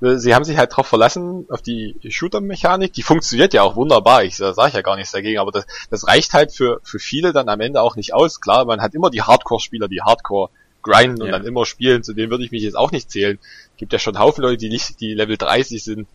[0.02, 4.36] Sie haben sich halt darauf verlassen, auf die Shooter-Mechanik, die funktioniert ja auch wunderbar, ich
[4.36, 7.48] sage ich ja gar nichts dagegen, aber das, das reicht halt für, für viele dann
[7.48, 8.42] am Ende auch nicht aus.
[8.42, 10.50] Klar, man hat immer die Hardcore-Spieler, die Hardcore
[10.82, 11.32] grinden und ja.
[11.32, 13.40] dann immer spielen, zu denen würde ich mich jetzt auch nicht zählen.
[13.78, 16.08] Gibt ja schon Haufen Leute, die nicht, die Level 30 sind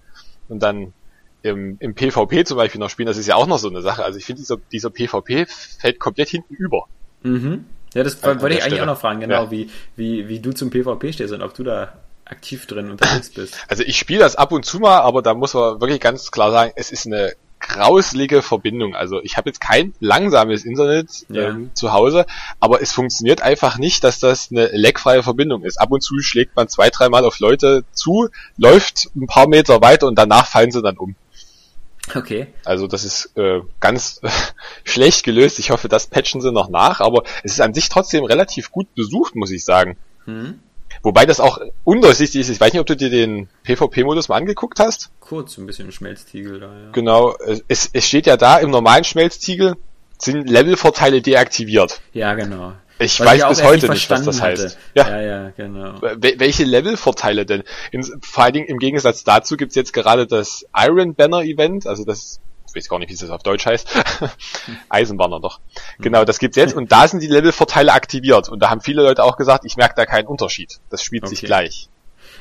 [0.49, 0.93] und dann
[1.43, 4.05] im, im PvP zum Beispiel noch spielen, das ist ja auch noch so eine Sache.
[4.05, 6.87] Also ich finde, dieser, dieser PvP fällt komplett hinten über.
[7.23, 7.65] Mhm.
[7.95, 8.83] Ja, das wollte ich eigentlich Stelle.
[8.83, 9.51] auch noch fragen, genau, ja.
[9.51, 11.95] wie, wie, wie du zum PvP stehst und ob du da
[12.31, 13.57] aktiv drin unterwegs bist.
[13.69, 16.51] Also ich spiele das ab und zu mal, aber da muss man wirklich ganz klar
[16.51, 18.95] sagen, es ist eine grauslige Verbindung.
[18.95, 21.51] Also ich habe jetzt kein langsames Internet ja.
[21.51, 22.27] ähm, zu Hause,
[22.59, 25.79] aber es funktioniert einfach nicht, dass das eine leckfreie Verbindung ist.
[25.81, 30.07] Ab und zu schlägt man zwei, dreimal auf Leute zu, läuft ein paar Meter weiter
[30.07, 31.15] und danach fallen sie dann um.
[32.15, 32.49] Okay.
[32.65, 34.21] Also das ist äh, ganz
[34.85, 35.59] schlecht gelöst.
[35.59, 38.93] Ich hoffe, das patchen sie noch nach, aber es ist an sich trotzdem relativ gut
[38.95, 39.97] besucht, muss ich sagen.
[40.25, 40.61] Hm.
[41.03, 42.49] Wobei das auch undurchsichtig ist.
[42.49, 45.11] Ich weiß nicht, ob du dir den PvP-Modus mal angeguckt hast.
[45.21, 46.91] Kurz, ein bisschen Schmelztiegel da, ja.
[46.93, 47.35] Genau.
[47.69, 49.77] Es, es steht ja da, im normalen Schmelztiegel
[50.19, 52.01] sind Levelvorteile deaktiviert.
[52.13, 52.75] Ja, genau.
[52.99, 54.79] Ich was weiß ich bis heute nicht, was das heißt.
[54.95, 55.95] Ja, ja, ja genau.
[56.03, 57.63] Welche Levelvorteile denn?
[57.93, 62.05] In, vor allen Dingen im Gegensatz dazu gibt's jetzt gerade das Iron Banner Event, also
[62.05, 62.41] das
[62.71, 63.89] ich weiß gar nicht, wie es auf Deutsch heißt.
[64.89, 65.61] Eisenbahner doch.
[65.99, 69.25] Genau, das gibt's jetzt und da sind die Levelvorteile aktiviert und da haben viele Leute
[69.25, 70.79] auch gesagt, ich merke da keinen Unterschied.
[70.91, 71.35] Das spielt okay.
[71.35, 71.89] sich gleich.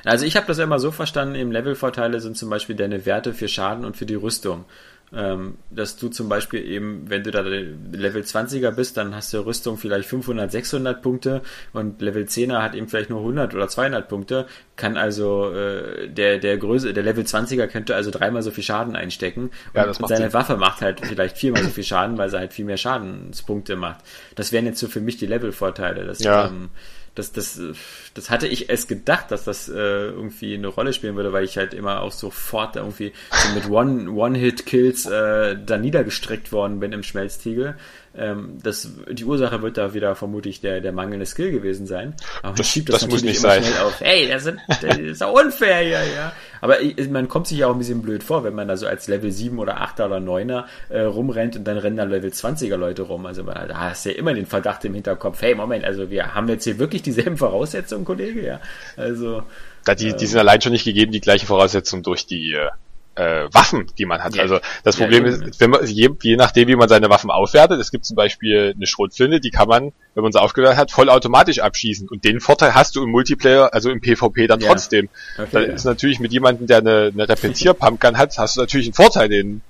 [0.06, 3.34] Also ich habe das ja immer so verstanden, eben Levelvorteile sind zum Beispiel deine Werte
[3.34, 4.66] für Schaden und für die Rüstung.
[5.14, 9.40] Ähm, dass du zum Beispiel eben, wenn du da Level 20er bist, dann hast du
[9.40, 11.42] Rüstung vielleicht 500, 600 Punkte
[11.74, 14.46] und Level 10er hat eben vielleicht nur 100 oder 200 Punkte,
[14.76, 18.96] kann also äh, der der Größe, der Level 20er könnte also dreimal so viel Schaden
[18.96, 20.34] einstecken ja, und seine Sinn.
[20.34, 24.04] Waffe macht halt vielleicht viermal so viel Schaden, weil sie halt viel mehr Schadenspunkte macht.
[24.36, 26.06] Das wären jetzt so für mich die Level-Vorteile.
[26.06, 26.48] Das, ja.
[26.48, 26.70] ähm,
[27.20, 27.62] das, das,
[28.14, 31.58] das hatte ich erst gedacht, dass das äh, irgendwie eine Rolle spielen würde, weil ich
[31.58, 37.76] halt immer auch sofort irgendwie so mit One-Hit-Kills äh, da niedergestreckt worden bin im Schmelztiegel.
[38.18, 42.16] Ähm, das, die Ursache wird da wieder vermutlich der, der mangelnde Skill gewesen sein.
[42.42, 43.64] Aber das, schiebt das, das muss nicht sein.
[43.84, 44.00] Auf.
[44.02, 46.34] Hey, das, sind, das ist auch unfair hier, ja.
[46.62, 46.78] Aber
[47.10, 49.32] man kommt sich ja auch ein bisschen blöd vor, wenn man da so als Level
[49.32, 53.26] 7 oder 8er oder 9er äh, rumrennt und dann rennen da Level 20er Leute rum.
[53.26, 56.50] Also da hast du ja immer den Verdacht im Hinterkopf, hey, Moment, also wir haben
[56.50, 58.60] jetzt hier wirklich dieselben Voraussetzungen, Kollege, ja.
[58.98, 59.44] Also.
[59.86, 62.58] Da die, die ähm, sind allein schon nicht gegeben, die gleiche Voraussetzung durch die
[63.20, 64.36] äh, Waffen, die man hat.
[64.36, 64.44] Ja.
[64.44, 67.80] Also das Problem ja, ist, wenn man, je, je nachdem, wie man seine Waffen aufwertet,
[67.80, 71.60] es gibt zum Beispiel eine Schrotflinte, die kann man, wenn man sie aufgewertet hat, vollautomatisch
[71.60, 72.08] abschießen.
[72.08, 74.70] Und den Vorteil hast du im Multiplayer, also im PvP dann ja.
[74.70, 75.10] trotzdem.
[75.38, 78.94] Okay, da ist natürlich mit jemandem, der eine, eine Repetierpumpgun hat, hast du natürlich einen
[78.94, 79.62] Vorteil, den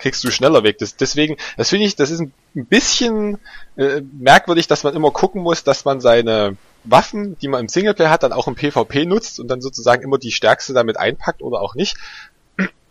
[0.00, 0.78] kriegst du schneller weg.
[0.78, 3.38] Das, deswegen, das finde ich, das ist ein bisschen
[3.76, 8.10] äh, merkwürdig, dass man immer gucken muss, dass man seine Waffen, die man im Singleplayer
[8.10, 11.60] hat, dann auch im PvP nutzt und dann sozusagen immer die stärkste damit einpackt oder
[11.60, 11.96] auch nicht.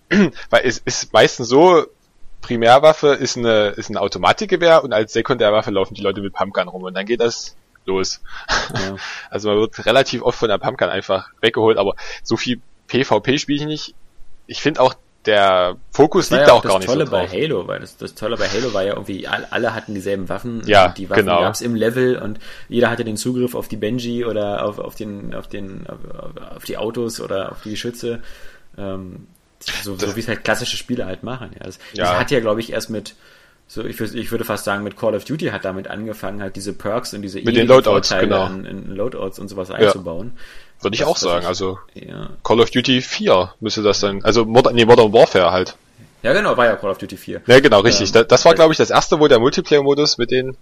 [0.50, 1.86] Weil es ist meistens so,
[2.42, 6.84] Primärwaffe ist eine ist ein Automatikgewehr und als Sekundärwaffe laufen die Leute mit Pumpgun rum
[6.84, 7.56] und dann geht das
[7.86, 8.22] los.
[8.74, 8.96] Ja.
[9.30, 13.60] Also man wird relativ oft von der Pumpgun einfach weggeholt, aber so viel PvP spiele
[13.60, 13.96] ich nicht.
[14.48, 14.96] Ich finde auch
[15.26, 17.30] der Fokus liegt ja auch, auch gar nicht Tolle so drauf.
[17.30, 20.62] bei Halo, weil das, das Tolle bei Halo war ja irgendwie, alle hatten dieselben Waffen.
[20.66, 21.42] Ja, die Waffen genau.
[21.42, 25.36] gab's im Level und jeder hatte den Zugriff auf die Benji oder auf, auf den,
[25.36, 28.22] auf den, auf, auf die Autos oder auf die Geschütze.
[28.78, 29.28] Ähm,
[29.60, 31.52] so, so wie es halt klassische Spiele halt machen.
[31.54, 31.66] Ja.
[31.66, 32.06] Das, ja.
[32.06, 33.16] das hat ja, glaube ich, erst mit,
[33.68, 36.74] so ich, ich würde fast sagen, mit Call of Duty hat damit angefangen, halt diese
[36.74, 38.48] Perks und diese mit den Loadouts, genau.
[38.48, 40.34] in, in, Loadouts und sowas einzubauen.
[40.36, 40.84] Ja.
[40.84, 42.30] Würde ich auch sagen, ich, also ja.
[42.44, 45.76] Call of Duty 4 müsste das sein, also Modern, nee, Modern Warfare halt.
[46.22, 47.42] Ja, genau, war ja Call of Duty 4.
[47.48, 48.14] Ja, genau, richtig.
[48.14, 50.58] Ähm, das war, glaube ich, das erste, wo der Multiplayer-Modus mit den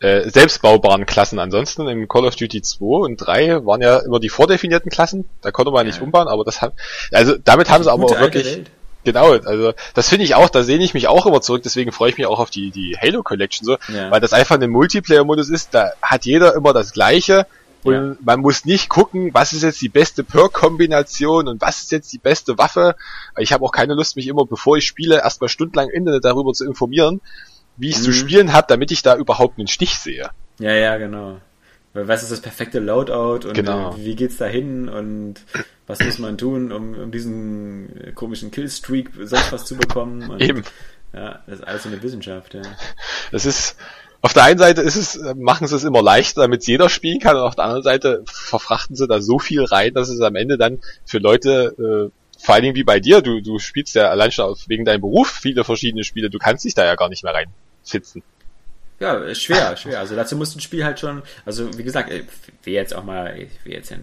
[0.00, 1.38] äh, selbstbaubaren Klassen.
[1.38, 5.26] Ansonsten im Call of Duty 2 und 3 waren ja immer die vordefinierten Klassen.
[5.40, 5.92] Da konnte man ja.
[5.92, 6.74] nicht umbauen, aber das hat,
[7.12, 8.70] also damit haben sie aber auch wirklich, Welt.
[9.04, 12.10] genau, also das finde ich auch, da sehne ich mich auch immer zurück, deswegen freue
[12.10, 14.10] ich mich auch auf die, die Halo Collection so, ja.
[14.10, 17.46] weil das einfach ein Multiplayer-Modus ist, da hat jeder immer das Gleiche.
[17.82, 18.16] Und ja.
[18.20, 22.18] man muss nicht gucken, was ist jetzt die beste Perk-Kombination und was ist jetzt die
[22.18, 22.96] beste Waffe.
[23.38, 26.66] Ich habe auch keine Lust, mich immer, bevor ich spiele, erstmal stundenlang Internet darüber zu
[26.66, 27.20] informieren
[27.76, 28.02] wie ich mhm.
[28.02, 30.30] zu spielen habe, damit ich da überhaupt einen Stich sehe.
[30.58, 31.40] Ja, ja, genau.
[31.92, 33.96] Was ist das perfekte Loadout und genau.
[33.98, 35.36] wie geht's da hin und
[35.86, 40.28] was muss man tun, um, um diesen komischen Killstreak sonst was zu bekommen?
[40.28, 40.62] Und, Eben.
[41.14, 42.62] Ja, das ist alles so eine Wissenschaft, ja.
[43.32, 43.76] Das ist,
[44.20, 47.20] auf der einen Seite ist es, machen sie es immer leichter, damit es jeder spielen
[47.20, 50.36] kann, und auf der anderen Seite verfrachten sie da so viel rein, dass es am
[50.36, 54.10] Ende dann für Leute, äh, vor allen Dingen wie bei dir, du, du spielst ja
[54.10, 57.24] allein schon wegen deinem Beruf viele verschiedene Spiele, du kannst dich da ja gar nicht
[57.24, 57.48] mehr rein
[57.86, 58.22] sitzen.
[58.98, 60.00] Ja, schwer, schwer.
[60.00, 62.24] Also dazu muss ein Spiel halt schon, also wie gesagt, ich
[62.64, 63.98] will jetzt auch mal, ich will jetzt ja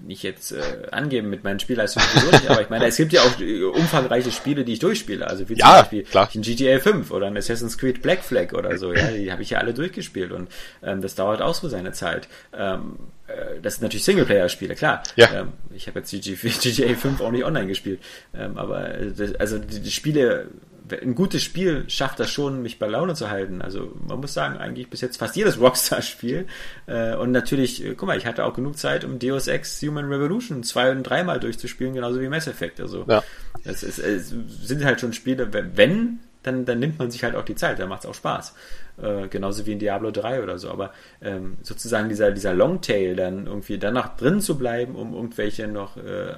[0.00, 0.60] nicht jetzt äh,
[0.90, 3.38] angeben mit meinen Spielleistungen nicht, aber ich meine, es gibt ja auch
[3.78, 5.24] umfangreiche Spiele, die ich durchspiele.
[5.26, 6.28] Also wie zum ja, Beispiel klar.
[6.34, 9.50] ein GTA 5 oder ein Assassin's Creed Black Flag oder so, ja, die habe ich
[9.50, 10.48] ja alle durchgespielt und
[10.82, 12.26] ähm, das dauert auch so seine Zeit.
[12.52, 12.98] Ähm,
[13.28, 15.04] äh, das sind natürlich Singleplayer-Spiele, klar.
[15.14, 15.32] Ja.
[15.32, 18.00] Ähm, ich habe jetzt GTA 5 auch nicht online gespielt.
[18.34, 20.48] Ähm, aber äh, das, also die, die Spiele
[20.90, 23.62] ein gutes Spiel schafft das schon, mich bei Laune zu halten.
[23.62, 26.46] Also man muss sagen, eigentlich bis jetzt fast jedes Rockstar-Spiel.
[26.86, 30.06] Äh, und natürlich, äh, guck mal, ich hatte auch genug Zeit, um Deus Ex Human
[30.06, 32.80] Revolution zwei und dreimal durchzuspielen, genauso wie Mass Effect.
[32.80, 33.22] Also ja.
[33.64, 37.44] es, ist, es sind halt schon Spiele, wenn dann, dann nimmt man sich halt auch
[37.44, 38.54] die Zeit, dann macht es auch Spaß.
[39.02, 40.70] Äh, genauso wie in Diablo 3 oder so.
[40.70, 45.96] Aber ähm, sozusagen dieser, dieser Longtail, dann irgendwie danach drin zu bleiben, um irgendwelche noch
[45.96, 46.34] äh,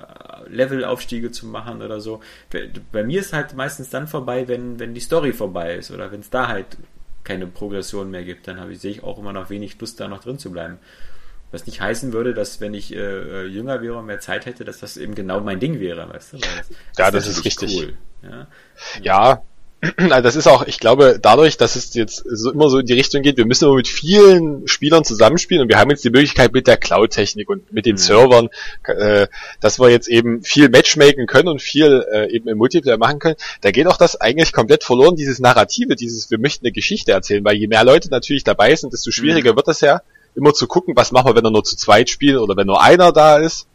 [0.49, 2.21] Levelaufstiege zu machen oder so.
[2.91, 6.21] Bei mir ist halt meistens dann vorbei, wenn, wenn die Story vorbei ist oder wenn
[6.21, 6.79] es da halt
[7.23, 10.23] keine Progression mehr gibt, dann ich, sehe ich auch immer noch wenig Lust, da noch
[10.23, 10.79] drin zu bleiben.
[11.53, 14.81] Was nicht heißen würde, dass wenn ich äh, jünger wäre und mehr Zeit hätte, dass
[14.81, 16.39] das eben genau mein Ding wäre, weißt du?
[16.39, 17.77] Das, ja, das ist richtig.
[17.77, 17.93] Cool.
[18.23, 18.47] Ja,
[19.03, 19.43] ja
[19.97, 22.93] also das ist auch, ich glaube, dadurch, dass es jetzt so immer so in die
[22.93, 26.53] Richtung geht, wir müssen immer mit vielen Spielern zusammenspielen und wir haben jetzt die Möglichkeit
[26.53, 27.99] mit der Cloud-Technik und mit den mhm.
[27.99, 28.49] Servern,
[28.85, 29.27] äh,
[29.61, 33.37] dass wir jetzt eben viel Matchmaken können und viel äh, eben im Multiplayer machen können.
[33.61, 37.45] Da geht auch das eigentlich komplett verloren, dieses Narrative, dieses, wir möchten eine Geschichte erzählen,
[37.45, 39.57] weil je mehr Leute natürlich dabei sind, desto schwieriger mhm.
[39.57, 40.01] wird es ja,
[40.35, 42.83] immer zu gucken, was machen wir, wenn er nur zu zweit spielt oder wenn nur
[42.83, 43.67] einer da ist.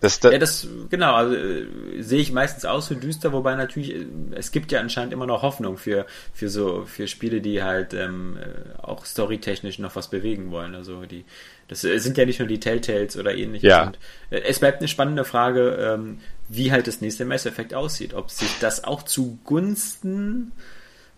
[0.00, 1.66] Das, das, ja, das, genau, also äh,
[2.00, 5.42] sehe ich meistens auch so düster, wobei natürlich, äh, es gibt ja anscheinend immer noch
[5.42, 10.50] Hoffnung für, für so, für Spiele, die halt ähm, äh, auch storytechnisch noch was bewegen
[10.50, 10.74] wollen.
[10.74, 11.26] Also die,
[11.68, 13.68] das sind ja nicht nur die Telltales oder ähnliches.
[13.68, 13.88] Ja.
[13.88, 13.98] Und,
[14.30, 18.14] äh, es bleibt eine spannende Frage, ähm, wie halt das nächste Mass Effect aussieht.
[18.14, 20.52] Ob sich das auch zugunsten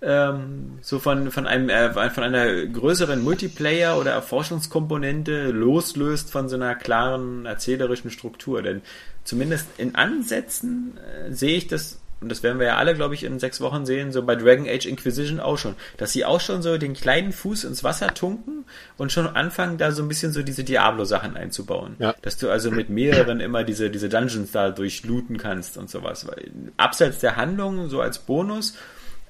[0.02, 6.56] ähm, so von, von einem äh, von einer größeren Multiplayer- oder Erforschungskomponente loslöst von so
[6.56, 8.62] einer klaren erzählerischen Struktur.
[8.62, 8.82] Denn
[9.24, 13.22] zumindest in Ansätzen äh, sehe ich das, und das werden wir ja alle, glaube ich,
[13.22, 16.62] in sechs Wochen sehen, so bei Dragon Age Inquisition auch schon, dass sie auch schon
[16.62, 18.64] so den kleinen Fuß ins Wasser tunken
[18.96, 21.94] und schon anfangen, da so ein bisschen so diese Diablo-Sachen einzubauen.
[22.00, 22.14] Ja.
[22.22, 26.26] Dass du also mit mehreren immer diese, diese Dungeons da durchlooten kannst und sowas.
[26.26, 28.74] Weil, abseits der Handlung, so als Bonus,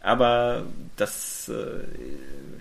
[0.03, 0.65] aber
[0.97, 1.85] das äh,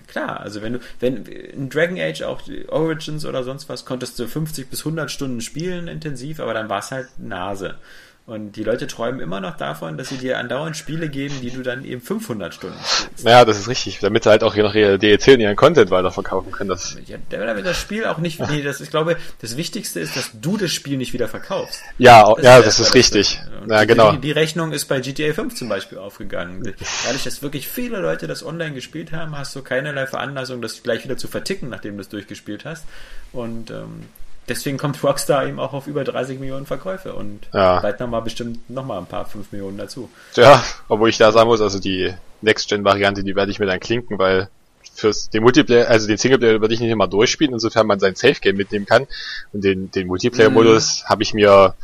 [0.06, 4.26] klar, also wenn du wenn in Dragon Age auch Origins oder sonst was konntest du
[4.26, 7.76] 50 bis 100 Stunden spielen intensiv, aber dann war es halt Nase.
[8.24, 11.62] Und die Leute träumen immer noch davon, dass sie dir andauernd Spiele geben, die du
[11.62, 13.24] dann eben 500 Stunden spielst.
[13.24, 15.90] Naja, das ist richtig, damit sie halt auch hier noch ihre DLC und ihren Content
[15.90, 16.70] weiterverkaufen können.
[16.70, 20.30] Das ja, damit das Spiel auch nicht, nee, das, ich glaube, das Wichtigste ist, dass
[20.40, 21.82] du das Spiel nicht wieder verkaufst.
[21.98, 23.40] Ja, das ja, ist das ist richtig.
[23.68, 24.12] ja, die, genau.
[24.12, 26.62] Die, die, Rechnung ist bei GTA 5 zum Beispiel aufgegangen.
[27.04, 31.02] Dadurch, dass wirklich viele Leute das online gespielt haben, hast du keinerlei Veranlassung, das gleich
[31.02, 32.84] wieder zu verticken, nachdem du es durchgespielt hast.
[33.32, 34.04] Und ähm,
[34.48, 37.80] deswegen kommt Rockstar eben auch auf über 30 Millionen Verkäufe und ja.
[37.80, 40.10] bald nochmal bestimmt nochmal ein paar 5 Millionen dazu.
[40.34, 44.18] Ja, obwohl ich da sagen muss, also die Next-Gen-Variante, die werde ich mir dann klinken,
[44.18, 44.48] weil
[44.94, 48.56] fürs den Multiplayer, also den Singleplayer würde ich nicht immer durchspielen, insofern man sein Safe-Game
[48.56, 49.06] mitnehmen kann.
[49.52, 51.08] Und den, den Multiplayer-Modus mhm.
[51.08, 51.74] habe ich mir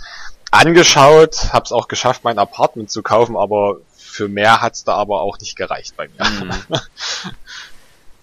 [0.51, 5.21] angeschaut, habe es auch geschafft, mein Apartment zu kaufen, aber für mehr hat's da aber
[5.21, 6.25] auch nicht gereicht bei mir.
[6.25, 6.51] Mhm.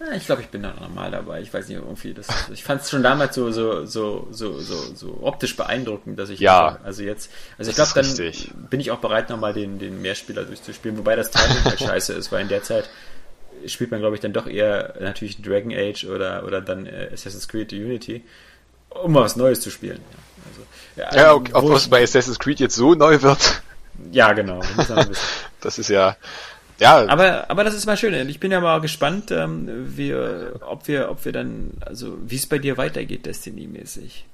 [0.06, 1.41] Ja, ich glaube, ich bin da normal dabei.
[1.41, 2.27] Ich weiß nicht, irgendwie das.
[2.52, 6.40] Ich fand es schon damals so, so, so, so, so, so optisch beeindruckend, dass ich
[6.40, 6.77] ja.
[6.84, 8.52] also jetzt, also ich glaube, dann richtig.
[8.69, 12.32] bin ich auch bereit, nochmal den, den Mehrspieler durchzuspielen, wobei das Timing halt scheiße ist,
[12.32, 12.90] weil in der Zeit
[13.65, 17.48] spielt man, glaube ich, dann doch eher natürlich Dragon Age oder, oder dann äh, Assassin's
[17.48, 18.23] Creed Unity,
[18.90, 20.02] um mal was Neues zu spielen.
[20.95, 23.61] Ja, also, ja, ja okay, ob es bei Assassin's Creed jetzt so neu wird.
[24.11, 24.61] Ja, genau.
[25.61, 26.18] das ist ja,
[26.80, 27.07] ja.
[27.07, 28.30] Aber, aber das ist mal schön.
[28.30, 32.47] Ich bin ja mal gespannt, ähm, wie, ob wir, ob wir dann, also wie es
[32.47, 34.26] bei dir weitergeht, Destiny-mäßig.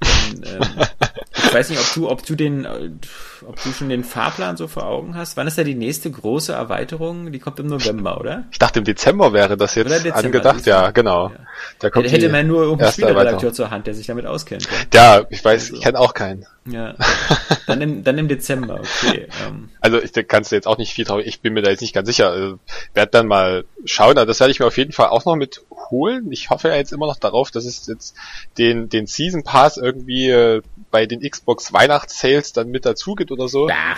[0.45, 0.85] Ähm,
[1.34, 4.85] ich weiß nicht, ob du, ob du den, ob du schon den Fahrplan so vor
[4.85, 5.38] Augen hast.
[5.38, 7.31] Wann ist da die nächste große Erweiterung?
[7.31, 8.45] Die kommt im November, oder?
[8.52, 11.30] Ich dachte im Dezember wäre das jetzt Dezember, angedacht, ja, genau.
[11.30, 11.35] Ja.
[11.80, 14.68] Da kommt hätte man nur irgendeinen Spieleredakteur zur Hand, der sich damit auskennt.
[14.93, 15.76] Ja, ja ich weiß, also.
[15.76, 16.45] ich kenne auch keinen.
[16.65, 16.95] Ja,
[17.68, 19.27] dann im, dann im Dezember, okay.
[19.48, 19.69] Ähm.
[19.80, 21.93] Also ich kannst du jetzt auch nicht viel trauen, ich bin mir da jetzt nicht
[21.93, 22.30] ganz sicher.
[22.30, 22.60] Also,
[22.93, 25.64] werd dann mal schauen, also das werde ich mir auf jeden Fall auch noch mit
[25.89, 26.31] holen.
[26.31, 28.15] Ich hoffe ja jetzt immer noch darauf, dass es jetzt
[28.57, 33.47] den, den Season Pass irgendwie äh, bei den Xbox Weihnachtssales dann mit dazu gibt oder
[33.47, 33.69] so.
[33.69, 33.97] Ja.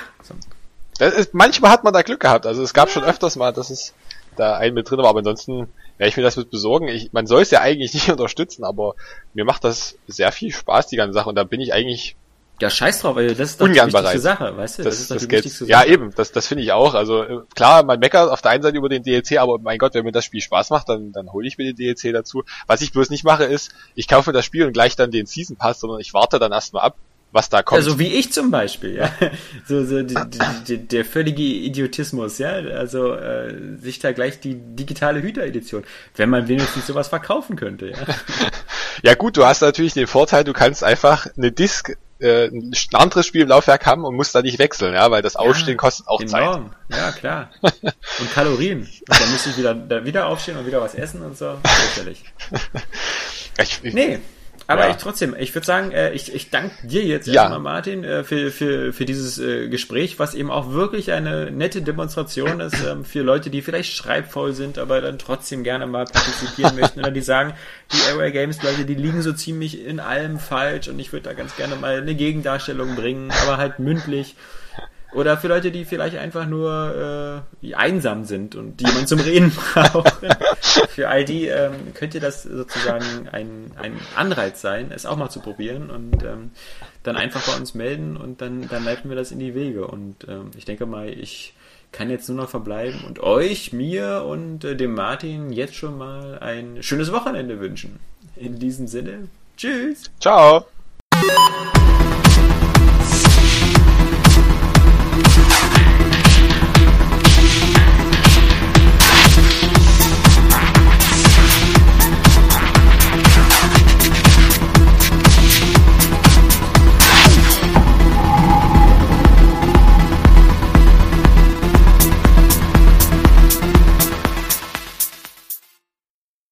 [1.00, 2.94] Das ist, manchmal hat man da Glück gehabt, also es gab ja.
[2.94, 3.94] schon öfters mal, dass es
[4.36, 6.88] da ein mit drin war, aber ansonsten werde ich mir das mit besorgen.
[6.88, 8.96] Ich, man soll es ja eigentlich nicht unterstützen, aber
[9.34, 12.16] mir macht das sehr viel Spaß, die ganze Sache, und da bin ich eigentlich
[12.62, 14.40] ja, scheiß drauf, weil das ist doch Ungern die wichtigste bereit.
[14.40, 14.84] Sache, weißt du?
[14.84, 15.72] Das, das ist doch das die wichtigste Sache.
[15.72, 16.94] Ja, eben, das, das finde ich auch.
[16.94, 19.96] Also äh, klar, man meckert auf der einen Seite über den DLC, aber mein Gott,
[19.96, 22.44] wenn mir das Spiel Spaß macht, dann, dann hole ich mir den DLC dazu.
[22.68, 25.58] Was ich bloß nicht mache, ist, ich kaufe das Spiel und gleich dann den Season
[25.58, 26.96] Pass, sondern ich warte dann erstmal ab,
[27.32, 27.80] was da kommt.
[27.80, 29.12] Also wie ich zum Beispiel, ja.
[29.68, 30.16] So, so die,
[30.68, 32.52] die, der völlige Idiotismus, ja.
[32.52, 35.84] Also äh, sich da gleich die digitale Hüter-Edition,
[36.16, 37.98] wenn man wenigstens sowas verkaufen könnte, ja.
[39.02, 43.28] Ja gut, du hast natürlich den Vorteil, du kannst einfach eine Disk äh, ein anderes
[43.28, 46.08] Spiel im Laufwerk haben und musst da nicht wechseln, ja, weil das Aufstehen ja, kostet
[46.08, 46.72] auch enorm.
[46.90, 47.00] Zeit.
[47.00, 47.52] Ja, klar.
[48.20, 48.82] Und Kalorien.
[48.82, 51.58] Und dann müsste ich wieder, wieder aufstehen und wieder was essen und so.
[51.96, 52.24] Sicherlich.
[53.58, 54.20] Ich, ich, nee,
[54.68, 54.92] aber ja.
[54.92, 57.42] ich trotzdem, ich würde sagen, äh, ich, ich danke dir jetzt ja.
[57.44, 61.82] erstmal, Martin, äh, für, für, für dieses äh, Gespräch, was eben auch wirklich eine nette
[61.82, 66.76] Demonstration ist ähm, für Leute, die vielleicht schreibfaul sind, aber dann trotzdem gerne mal partizipieren
[66.80, 67.54] möchten oder die sagen,
[67.92, 71.34] die Airway Games Leute, die liegen so ziemlich in allem falsch und ich würde da
[71.34, 74.36] ganz gerne mal eine Gegendarstellung bringen, aber halt mündlich.
[75.14, 79.52] Oder für Leute, die vielleicht einfach nur äh, einsam sind und die man zum Reden
[79.74, 80.14] braucht.
[80.90, 85.40] für all die ähm, könnte das sozusagen ein, ein Anreiz sein, es auch mal zu
[85.40, 86.52] probieren und ähm,
[87.04, 89.88] dann einfach bei uns melden und dann, dann leiten wir das in die Wege.
[89.88, 91.54] Und ähm, ich denke mal, ich
[91.92, 96.40] kann jetzt nur noch verbleiben und euch, mir und äh, dem Martin jetzt schon mal
[96.40, 98.00] ein schönes Wochenende wünschen.
[98.36, 99.28] In diesem Sinne,
[99.58, 100.12] tschüss.
[100.20, 100.66] Ciao.